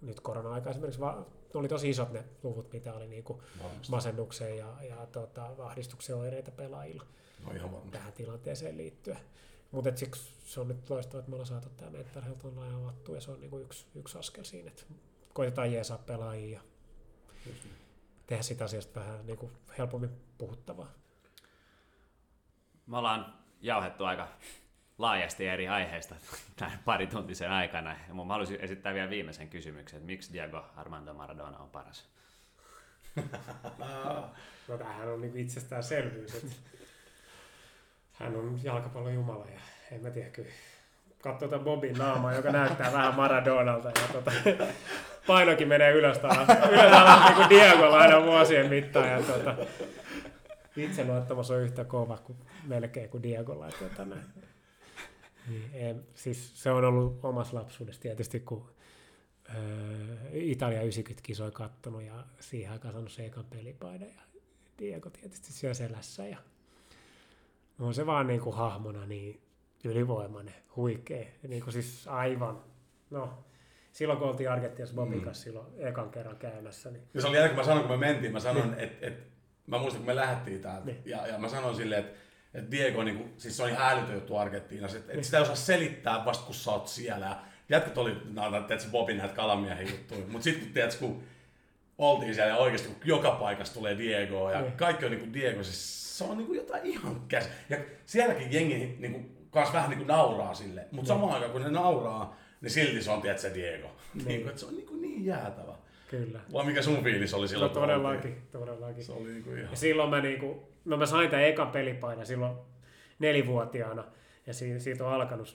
nyt 0.00 0.20
korona-aika 0.20 0.70
esimerkiksi 0.70 1.00
va- 1.00 1.26
oli 1.54 1.68
tosi 1.68 1.90
isot 1.90 2.12
ne 2.12 2.24
luvut, 2.42 2.72
mitä 2.72 2.94
oli 2.94 3.08
niin 3.08 3.24
kuin 3.24 3.40
masennukseen 3.88 4.58
ja, 4.58 4.74
ja 4.88 5.06
tota, 5.06 5.50
ahdistuksen 5.58 6.16
oireita 6.16 6.50
pelaajilla 6.50 7.06
no 7.46 7.52
ihan 7.52 7.90
tähän 7.90 8.12
tilanteeseen 8.12 8.76
liittyen. 8.76 9.18
Mutta 9.70 9.96
siksi 9.96 10.30
se 10.44 10.60
on 10.60 10.68
nyt 10.68 10.90
loistavaa, 10.90 11.18
että 11.18 11.30
me 11.30 11.34
ollaan 11.34 11.46
saatu 11.46 11.68
tämä 11.76 11.90
Mental 11.90 12.22
Health 12.22 12.46
Online 12.46 12.74
avattu 12.74 13.14
ja 13.14 13.20
se 13.20 13.30
on 13.30 13.40
niinku 13.40 13.58
yksi, 13.58 13.86
yksi 13.94 14.18
askel 14.18 14.44
siinä, 14.44 14.70
että 14.70 14.82
koitetaan 15.32 15.72
jeesaa 15.72 15.98
pelaajia 15.98 16.50
ja 16.50 16.60
niin. 17.46 17.77
Tehdä 18.28 18.42
sitä 18.42 18.64
asiasta 18.64 19.00
vähän 19.00 19.26
niinku 19.26 19.52
helpommin 19.78 20.10
puhuttavaa. 20.38 20.92
Me 22.86 22.98
ollaan 22.98 23.34
jauhettu 23.60 24.04
aika 24.04 24.28
laajasti 24.98 25.46
eri 25.46 25.68
aiheista 25.68 26.14
tämän 26.56 26.78
parituntisen 26.84 27.50
aikana. 27.50 27.96
Ja 28.08 28.14
mä 28.14 28.24
haluaisin 28.24 28.60
esittää 28.60 28.94
vielä 28.94 29.10
viimeisen 29.10 29.48
kysymyksen, 29.48 29.96
että 29.96 30.06
miksi 30.06 30.32
Diego 30.32 30.64
Armando 30.76 31.14
Maradona 31.14 31.58
on 31.58 31.70
paras? 31.70 32.08
no 34.68 34.78
tämähän 34.78 35.08
on 35.08 35.20
niin 35.20 35.36
itsestäänselvyys, 35.36 36.34
että 36.34 36.56
hän 38.12 38.36
on 38.36 38.60
jalkapallon 38.62 39.14
jumala 39.14 39.46
ja 39.46 39.60
en 39.92 40.02
mä 40.02 40.10
tiedä 40.10 40.30
kyllä. 40.30 40.50
Katso 41.22 41.48
tuota 41.48 41.64
Bobin 41.64 41.98
naamaa, 41.98 42.34
joka 42.34 42.52
näyttää 42.52 42.92
vähän 42.92 43.14
Maradonalta 43.14 43.88
ja 43.88 44.08
tota, 44.12 44.32
painokin 45.28 45.68
menee 45.68 45.92
ylös 45.92 46.18
alas, 46.18 46.48
ylös 46.72 47.24
niin 47.24 47.34
kuin 47.34 47.48
Diego 47.48 47.86
aina 47.86 48.22
vuosien 48.24 48.68
mittaan. 48.68 49.08
Ja 49.08 49.22
tota, 49.22 49.56
itseluottamus 50.76 51.50
on 51.50 51.60
yhtä 51.60 51.84
kova 51.84 52.18
kuin 52.18 52.38
melkein 52.66 53.08
kuin 53.10 53.22
Diegolla. 53.22 53.68
Tota, 53.78 54.04
niin, 54.04 55.70
ei, 55.72 55.94
siis 56.14 56.62
se 56.62 56.70
on 56.70 56.84
ollut 56.84 57.24
omassa 57.24 57.56
lapsuudessa 57.56 58.02
tietysti, 58.02 58.40
kun 58.40 58.70
öö, 59.54 60.28
Italia 60.32 60.82
90 60.82 61.26
kisoi 61.26 61.50
kattonut 61.50 62.02
ja 62.02 62.24
siihen 62.40 62.72
aikaan 62.72 62.94
saanut 62.94 63.12
se 63.12 63.26
ekan 63.26 63.44
pelipaidan 63.44 64.08
ja 64.08 64.22
Diego 64.78 65.10
tietysti 65.10 65.52
siellä 65.52 65.74
selässä 65.74 66.26
ja 66.26 66.38
on 67.80 67.94
se 67.94 68.06
vaan 68.06 68.26
niin 68.26 68.40
kuin 68.40 68.56
hahmona 68.56 69.06
niin 69.06 69.40
ylivoimainen, 69.84 70.54
huikea. 70.76 71.26
Niin 71.48 71.62
kuin 71.62 71.72
siis 71.72 72.08
aivan, 72.08 72.62
no 73.10 73.44
silloin 73.98 74.18
kun 74.18 74.28
oltiin 74.28 74.50
Argentiassa 74.50 74.94
Bobin 74.94 75.18
mm. 75.18 75.24
kanssa 75.24 75.44
silloin 75.44 75.66
ekan 75.78 76.10
kerran 76.10 76.36
käymässä. 76.36 76.90
Niin... 76.90 77.02
Ja 77.14 77.20
se 77.20 77.26
oli 77.26 77.36
jälkeen, 77.36 77.56
kun 77.56 77.64
mä 77.64 77.66
sanoin, 77.66 77.86
kun 77.88 77.98
me 77.98 78.06
mentiin, 78.06 78.32
mä 78.32 78.40
sanoin, 78.40 78.70
niin. 78.70 78.80
että 78.80 79.06
et, 79.06 79.26
mä 79.66 79.78
muistan, 79.78 79.98
kun 79.98 80.06
me 80.06 80.16
lähdettiin 80.16 80.60
täältä, 80.60 80.86
niin. 80.86 81.02
ja, 81.04 81.26
ja 81.26 81.38
mä 81.38 81.48
sanoin 81.48 81.76
silleen, 81.76 82.04
että 82.04 82.18
et 82.54 82.70
Diego, 82.70 83.02
niin 83.02 83.16
kuin, 83.16 83.34
siis 83.36 83.56
se 83.56 83.62
oli 83.62 83.72
hälytön 83.72 84.14
juttu 84.14 84.36
Argentiinassa, 84.36 84.98
että 84.98 85.12
et 85.12 85.16
niin. 85.16 85.24
sitä 85.24 85.36
ei 85.36 85.42
osaa 85.42 85.54
selittää 85.54 86.24
vasta 86.24 86.46
kun 86.46 86.54
sä 86.54 86.70
oot 86.70 86.88
siellä. 86.88 87.36
Jätkät 87.68 87.98
oli, 87.98 88.16
no, 88.32 88.50
tiedätkö, 88.50 88.90
Bobin 88.90 89.16
näitä 89.16 89.34
kalamiehen 89.34 89.88
juttuja, 89.88 90.20
mutta 90.28 90.44
sitten 90.44 90.64
kun, 90.64 90.72
tiedätkö, 90.72 90.98
kun 90.98 91.22
oltiin 91.98 92.34
siellä 92.34 92.52
ja 92.52 92.56
oikeasti 92.56 92.88
kun 92.88 92.96
joka 93.04 93.30
paikassa 93.30 93.74
tulee 93.74 93.98
Diego 93.98 94.50
ja 94.50 94.60
niin. 94.60 94.72
kaikki 94.72 95.04
on 95.04 95.10
niin 95.10 95.20
kuin 95.20 95.32
Diego, 95.32 95.62
siis 95.62 96.18
se 96.18 96.24
on 96.24 96.38
niinku 96.38 96.54
jotain 96.54 96.86
ihan 96.86 97.20
käs. 97.28 97.48
Ja 97.70 97.76
sielläkin 98.06 98.52
jengi 98.52 98.96
niinku, 98.98 99.20
kans 99.50 99.72
vähän 99.72 99.90
niinku 99.90 100.04
nauraa 100.04 100.54
sille, 100.54 100.80
mutta 100.80 100.96
niin. 100.96 101.06
samaan 101.06 101.32
aikaan 101.32 101.52
kun 101.52 101.62
ne 101.62 101.70
nauraa, 101.70 102.36
niin 102.60 102.70
silti 102.70 103.02
se 103.02 103.10
on 103.10 103.22
tiedätkö, 103.22 103.54
Diego. 103.54 103.88
Niin. 104.14 104.28
niinku, 104.28 104.48
että 104.48 104.60
se 104.60 104.66
on 104.66 104.76
niinku 104.76 104.96
niin 104.96 105.24
jäätävä. 105.24 105.74
Kyllä. 106.10 106.40
Vai 106.52 106.66
mikä 106.66 106.82
sun 106.82 107.04
fiilis 107.04 107.34
oli 107.34 107.48
silloin? 107.48 107.68
No, 107.68 107.80
todellakin, 107.80 108.42
todellakin. 108.52 109.04
Se 109.04 109.12
oli 109.12 109.32
niinku 109.32 109.50
ihan... 109.50 109.70
Ja 109.70 109.76
silloin 109.76 110.10
mä, 110.10 110.20
niinku, 110.20 110.68
no 110.84 110.96
mä 110.96 111.06
sain 111.06 111.30
tämän 111.30 111.44
ekan 111.44 111.70
pelipaina 111.70 112.24
silloin 112.24 112.56
nelivuotiaana. 113.18 114.04
Ja 114.46 114.54
siitä, 114.54 114.78
siitä 114.78 115.06
on 115.06 115.12
alkanut, 115.12 115.54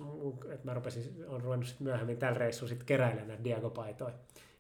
että 0.54 0.66
mä 0.66 0.74
rupesin, 0.74 1.26
on 1.28 1.42
ruvennut 1.42 1.68
sit 1.68 1.80
myöhemmin 1.80 2.18
tällä 2.18 2.38
reissulla 2.38 2.70
sit 2.70 2.84
keräilemään 2.84 3.28
näitä 3.28 3.44
Diego-paitoja. 3.44 4.14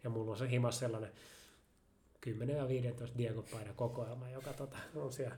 Ja 0.03 0.09
mulla 0.09 0.31
on 0.31 0.37
se 0.37 0.49
himas 0.49 0.79
sellainen 0.79 1.11
10 2.21 2.57
ja 2.57 2.67
15 2.67 3.17
Diego-paidan 3.17 3.75
kokoelma, 3.75 4.29
joka 4.29 4.53
tota, 4.53 4.77
on 4.95 5.13
siellä 5.13 5.35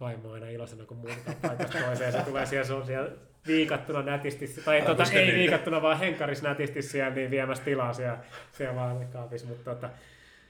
vaimo 0.00 0.32
aina 0.32 0.48
iloisena, 0.48 0.84
kun 0.84 0.96
muutetaan 0.96 1.36
paikasta 1.42 1.78
toiseen. 1.78 2.12
Se 2.12 2.18
tulee 2.18 2.46
siellä, 2.46 2.66
se 2.66 2.72
on 2.72 2.86
siellä 2.86 3.10
viikattuna 3.46 4.02
nätisti, 4.02 4.62
tai 4.64 4.82
tuota, 4.82 5.04
ei 5.12 5.24
niin. 5.24 5.34
viikattuna, 5.34 5.82
vaan 5.82 5.98
henkaris 5.98 6.42
nätisti 6.42 6.82
siellä 6.82 7.14
niin 7.14 7.30
viemässä 7.30 7.64
tilaa 7.64 7.92
siellä, 7.92 8.18
siellä 8.52 8.74
vaalikaapissa. 8.74 9.48
Mutta 9.48 9.74
tota, 9.74 9.90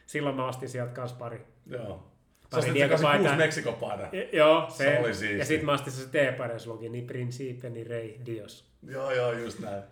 silloin 0.07 0.37
mä 0.37 0.49
ostin 0.49 0.69
sieltä 0.69 0.93
kans 0.93 1.13
pari. 1.13 1.47
Joo. 1.67 2.13
Pari 2.51 2.75
Diego-paitaa. 2.75 3.37
Meksikopaita. 3.37 4.17
Joo, 4.33 4.67
se, 4.71 4.85
se 4.85 4.99
oli 4.99 5.15
siisti. 5.15 5.39
Ja 5.39 5.45
sitten 5.45 5.67
mä 5.67 5.73
ostin 5.73 5.93
se 5.93 6.09
T-paiden 6.09 6.61
slogan, 6.61 6.93
ni 6.93 7.03
principe, 7.03 7.71
ni 7.71 7.85
rei, 7.85 8.21
dios. 8.27 8.71
Joo, 8.87 9.11
joo, 9.11 9.33
just 9.33 9.61
näin. 9.61 9.83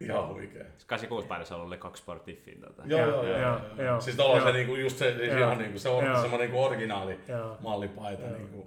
Ihan 0.00 0.28
huikea. 0.28 0.64
86 0.86 1.28
paidassa 1.28 1.54
on 1.54 1.60
ollut 1.60 1.70
Le 1.70 1.76
Coq 1.76 1.96
Sportifin. 1.96 2.60
Tota. 2.60 2.82
Joo, 2.86 3.00
joo, 3.00 3.22
joo, 3.22 3.38
joo, 3.38 3.60
joo, 3.76 3.86
joo. 3.86 4.00
Siis 4.00 4.16
tuolla 4.16 4.44
se, 4.44 4.52
niinku, 4.52 4.76
just 4.76 4.98
se, 4.98 5.16
siis 5.16 5.32
ihan 5.32 5.58
niinku, 5.58 5.78
se 5.78 5.88
on 5.88 6.04
joo. 6.04 6.20
semmoinen 6.20 6.48
niinku 6.48 6.62
originaali 6.62 7.20
joo. 7.28 7.56
mallipaita. 7.60 8.22
Joo. 8.22 8.32
Niinku. 8.32 8.66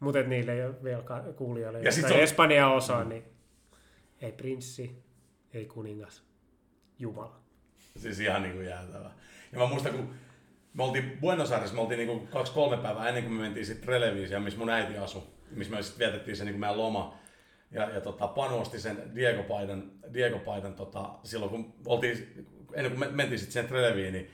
Mutta 0.00 0.22
niille 0.22 0.52
ei 0.52 0.64
ole 0.64 0.74
vielä 0.84 1.02
kuulijoille, 1.36 1.78
ja 1.78 1.90
jotka 1.96 2.14
on... 2.14 2.20
Espanja 2.20 2.68
osaa, 2.68 3.04
mm. 3.04 3.08
niin 3.08 3.24
ei 4.20 4.32
prinssi, 4.32 5.02
ei 5.54 5.66
kuningas, 5.66 6.22
Jumala. 6.98 7.40
Siis 7.96 8.20
ihan 8.20 8.42
niinku 8.42 8.60
jäätävä. 8.60 9.10
Ja 9.52 9.58
mä 9.58 9.66
muistan, 9.66 9.92
kun 9.92 10.14
me 10.74 10.84
oltiin 10.84 11.18
Buenos 11.20 11.52
Aires, 11.52 11.72
me 11.72 11.80
oltiin 11.80 11.98
niinku 11.98 12.26
kaksi-kolme 12.26 12.76
päivää 12.76 13.08
ennen 13.08 13.22
kuin 13.22 13.32
me 13.32 13.40
mentiin 13.40 13.66
sitten 13.66 13.88
Relevisiin, 13.88 14.42
missä 14.42 14.58
mun 14.58 14.70
äiti 14.70 14.98
asui, 14.98 15.22
missä 15.50 15.74
me 15.74 15.82
sitten 15.82 16.06
vietettiin 16.06 16.36
se 16.36 16.44
niinku 16.44 16.60
meidän 16.60 16.78
loma 16.78 17.19
ja, 17.70 17.90
ja 17.90 18.00
tota, 18.00 18.28
Panu 18.28 18.58
osti 18.58 18.80
sen 18.80 19.02
Diego 19.14 19.42
Paidan, 19.42 19.90
Diego 20.12 20.38
Paidan 20.38 20.74
tota, 20.74 21.10
silloin 21.24 21.50
kun 21.50 21.74
oltiin, 21.86 22.46
ennen 22.74 22.92
kuin 22.92 23.00
me 23.00 23.16
mentiin 23.16 23.38
sitten 23.38 23.52
sen 23.52 23.68
Treleviin, 23.68 24.12
niin 24.12 24.30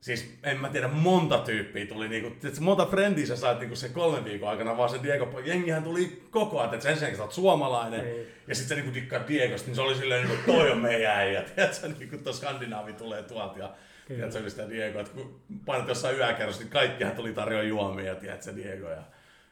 siis 0.00 0.38
en 0.42 0.60
mä 0.60 0.68
tiedä, 0.68 0.88
monta 0.88 1.38
tyyppiä 1.38 1.86
tuli, 1.86 2.08
niinku, 2.08 2.48
että 2.48 2.60
monta 2.60 2.86
frendiä 2.86 3.26
sä 3.26 3.36
sait 3.36 3.58
niinku 3.58 3.76
sen 3.76 3.92
kolmen 3.92 4.24
viikon 4.24 4.48
aikana, 4.48 4.76
vaan 4.76 4.90
se 4.90 5.02
Diego, 5.02 5.40
jengihän 5.44 5.82
tuli 5.82 6.22
koko 6.30 6.60
ajan, 6.60 6.74
että 6.74 6.88
ensinnäkin 6.88 7.16
sä 7.16 7.22
oot 7.22 7.32
suomalainen, 7.32 8.06
Ei. 8.06 8.32
ja 8.48 8.54
sitten 8.54 8.68
sä 8.68 8.74
niinku 8.74 8.94
dikkaat 8.94 9.28
Diegosta, 9.28 9.66
niin 9.66 9.76
se 9.76 9.80
oli 9.80 9.94
silleen, 9.94 10.28
niinku, 10.28 10.52
toi 10.52 10.70
on 10.70 10.78
meidän 10.78 11.16
äijä, 11.16 11.42
tiedätkö, 11.54 11.88
niinku 11.88 12.18
tuo 12.18 12.32
Skandinaavi 12.32 12.92
tulee 12.92 13.22
tuolta, 13.22 13.58
ja 13.58 13.74
Tiedätkö, 14.08 14.40
mistä 14.40 14.68
Diego, 14.70 15.00
että 15.00 15.12
kun 15.12 15.40
painat 15.66 15.88
jossain 15.88 16.16
yökerrossa, 16.16 16.62
niin 16.62 16.70
kaikkihan 16.70 17.16
tuli 17.16 17.32
tarjoa 17.32 17.62
juomia, 17.62 18.14
tiedätkö, 18.14 18.56
Diego, 18.56 18.90
ja 18.90 19.02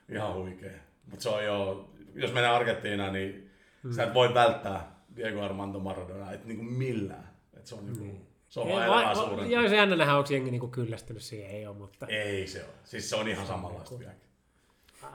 ihan 0.08 0.34
huikea. 0.34 0.70
Mutta 1.10 1.22
se 1.22 1.28
on 1.28 1.44
jo, 1.44 1.90
jos 2.14 2.32
mennään 2.32 2.54
Argentiinaan, 2.54 3.12
niin 3.12 3.50
mm. 3.82 3.92
sä 3.92 4.02
et 4.02 4.14
voi 4.14 4.34
välttää 4.34 4.94
Diego 5.16 5.42
Armando 5.42 5.78
Maradona, 5.78 6.32
et 6.32 6.44
niinku 6.44 6.64
millään. 6.64 7.30
Et 7.56 7.66
se 7.66 7.74
on 7.74 7.86
niinku, 7.86 8.04
mm. 8.04 8.26
se 8.48 8.60
on 8.60 8.68
vaan 8.68 8.86
elämää 8.86 9.14
suurempi. 9.14 9.52
Joo, 9.52 9.68
se 9.68 9.76
jännä 9.76 9.96
nähdä, 9.96 10.16
onko 10.16 10.32
jengi 10.32 10.50
niinku 10.50 10.68
kyllästynyt 10.68 11.22
siihen, 11.22 11.50
ei 11.50 11.66
ole, 11.66 11.76
mutta... 11.76 12.06
Ei 12.06 12.46
se 12.46 12.64
ole. 12.64 12.72
Siis 12.84 13.10
se 13.10 13.16
on 13.16 13.28
ihan 13.28 13.46
samanlaista 13.46 13.98
vieläkin. 13.98 14.28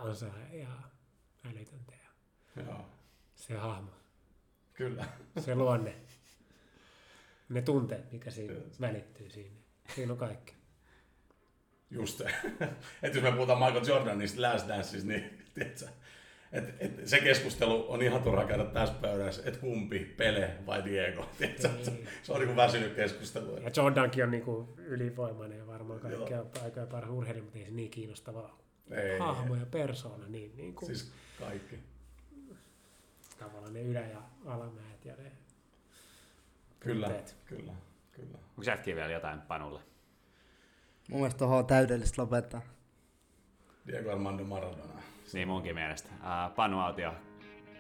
On 0.02 0.16
se 0.16 0.26
ihan 0.54 0.84
älytöntä. 1.46 1.94
Joo. 2.56 2.86
Se 3.36 3.54
hahmo. 3.54 3.92
Kyllä. 4.74 5.06
Se 5.40 5.56
luonne. 5.56 5.96
Ne 7.50 7.62
tunteet, 7.62 8.12
mikä 8.12 8.32
siinä 8.32 8.54
välittyy 8.82 9.30
siinä. 9.30 9.56
Siinä 9.96 10.12
on 10.12 10.18
kaikki. 10.18 10.54
Just 11.92 12.18
se. 12.18 12.26
että 13.04 13.18
jos 13.18 13.24
me 13.24 13.32
puhutaan 13.32 13.60
Michael 13.60 13.88
Jordanista 13.88 14.42
Last 14.42 14.68
Danceista, 14.68 15.08
niin 15.08 15.44
tiedätkö, 15.54 15.88
et, 16.52 16.76
et 16.80 17.08
se 17.08 17.20
keskustelu 17.20 17.86
on 17.92 18.02
ihan 18.02 18.24
turha 18.24 18.46
käydä 18.46 18.66
tässä 18.66 18.96
pöydässä, 19.02 19.42
että 19.46 19.60
kumpi, 19.60 20.00
Pele 20.00 20.52
vai 20.66 20.86
Diego. 20.86 21.26
Tiedätkö? 21.38 21.70
Se, 21.84 21.92
se 22.24 22.34
on 22.34 22.40
niin 22.40 22.56
väsynyt 22.56 22.96
keskustelu. 22.96 23.58
Ja 23.58 23.72
Jordankin 23.76 24.24
on 24.24 24.32
niin 24.32 24.44
kuin 24.44 24.68
ylivoimainen 24.78 25.58
ja 25.58 25.68
varmaan 25.68 26.00
kaikkea 26.00 26.46
aikoja 26.64 26.86
parhaan 26.86 27.16
urheilija, 27.18 27.44
mutta 27.44 27.60
ei 27.60 27.66
se 27.66 27.72
niin 27.72 27.92
kiinnostavaa 27.92 28.60
ei, 28.92 29.20
hahmo 29.20 29.56
ja 29.56 29.66
persoona. 29.66 30.28
Niin, 30.28 30.58
niin 30.58 30.76
kuin, 30.76 30.88
siis 30.88 31.12
kaikki. 31.40 31.80
Tavallaan 33.40 33.74
ne 33.74 33.82
ylä- 33.82 34.08
ja 34.08 34.22
alamäet 34.46 35.06
ja 35.06 35.16
ne 35.16 35.32
Kyllä, 36.80 37.10
kyllä, 37.46 37.74
kyllä. 38.12 38.38
Onko 38.38 38.62
jätkiä 38.66 38.96
vielä 38.96 39.12
jotain 39.12 39.42
Panulle? 39.42 39.80
Mun 41.10 41.20
mielestä 41.20 41.38
tuohon 41.40 41.58
on 41.58 41.66
täydellistä 41.66 42.22
lopettaa. 42.22 42.62
Diego 43.88 44.12
Armando 44.12 44.44
Maradona. 44.44 45.02
Niin 45.34 45.48
munkin 45.48 45.76
mielestä. 45.76 46.10
Uh, 46.14 46.56
Panu 46.56 46.80
Autio, 46.80 47.14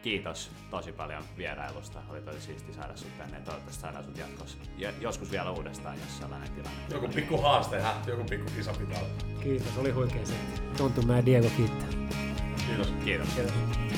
kiitos 0.02 0.52
tosi 0.70 0.91
paljon 0.91 1.24
vierailusta. 1.38 2.00
Oli 2.10 2.22
tosi 2.22 2.41
siisti 2.41 2.74
saada 2.74 2.97
sut 2.97 3.18
tänne 3.18 3.38
ja 3.38 3.43
toivottavasti 3.43 3.82
saadaan 3.82 4.04
sut 4.04 4.18
jatkossa. 4.18 4.58
Ja 4.78 4.93
joskus 5.02 5.32
vielä 5.32 5.52
uudestaan, 5.52 6.00
jos 6.00 6.18
sellainen 6.18 6.50
tilanne. 6.52 6.82
Joku 6.91 7.08
pikku 7.08 7.41
haaste, 7.41 7.82
hä? 7.82 7.93
joku 8.08 8.24
pikku 8.24 8.52
kisa 8.56 8.74
pitää 8.74 9.00
olla. 9.00 9.10
Kiitos, 9.43 9.78
oli 9.78 9.91
huikea 9.91 10.26
se. 10.26 10.34
Tuntuu 10.78 11.04
mä 11.04 11.26
Diego 11.26 11.47
kiittää. 11.58 11.89
Kiitos. 12.68 12.93
Kiitos. 13.06 13.30
Kiitos. 13.36 13.89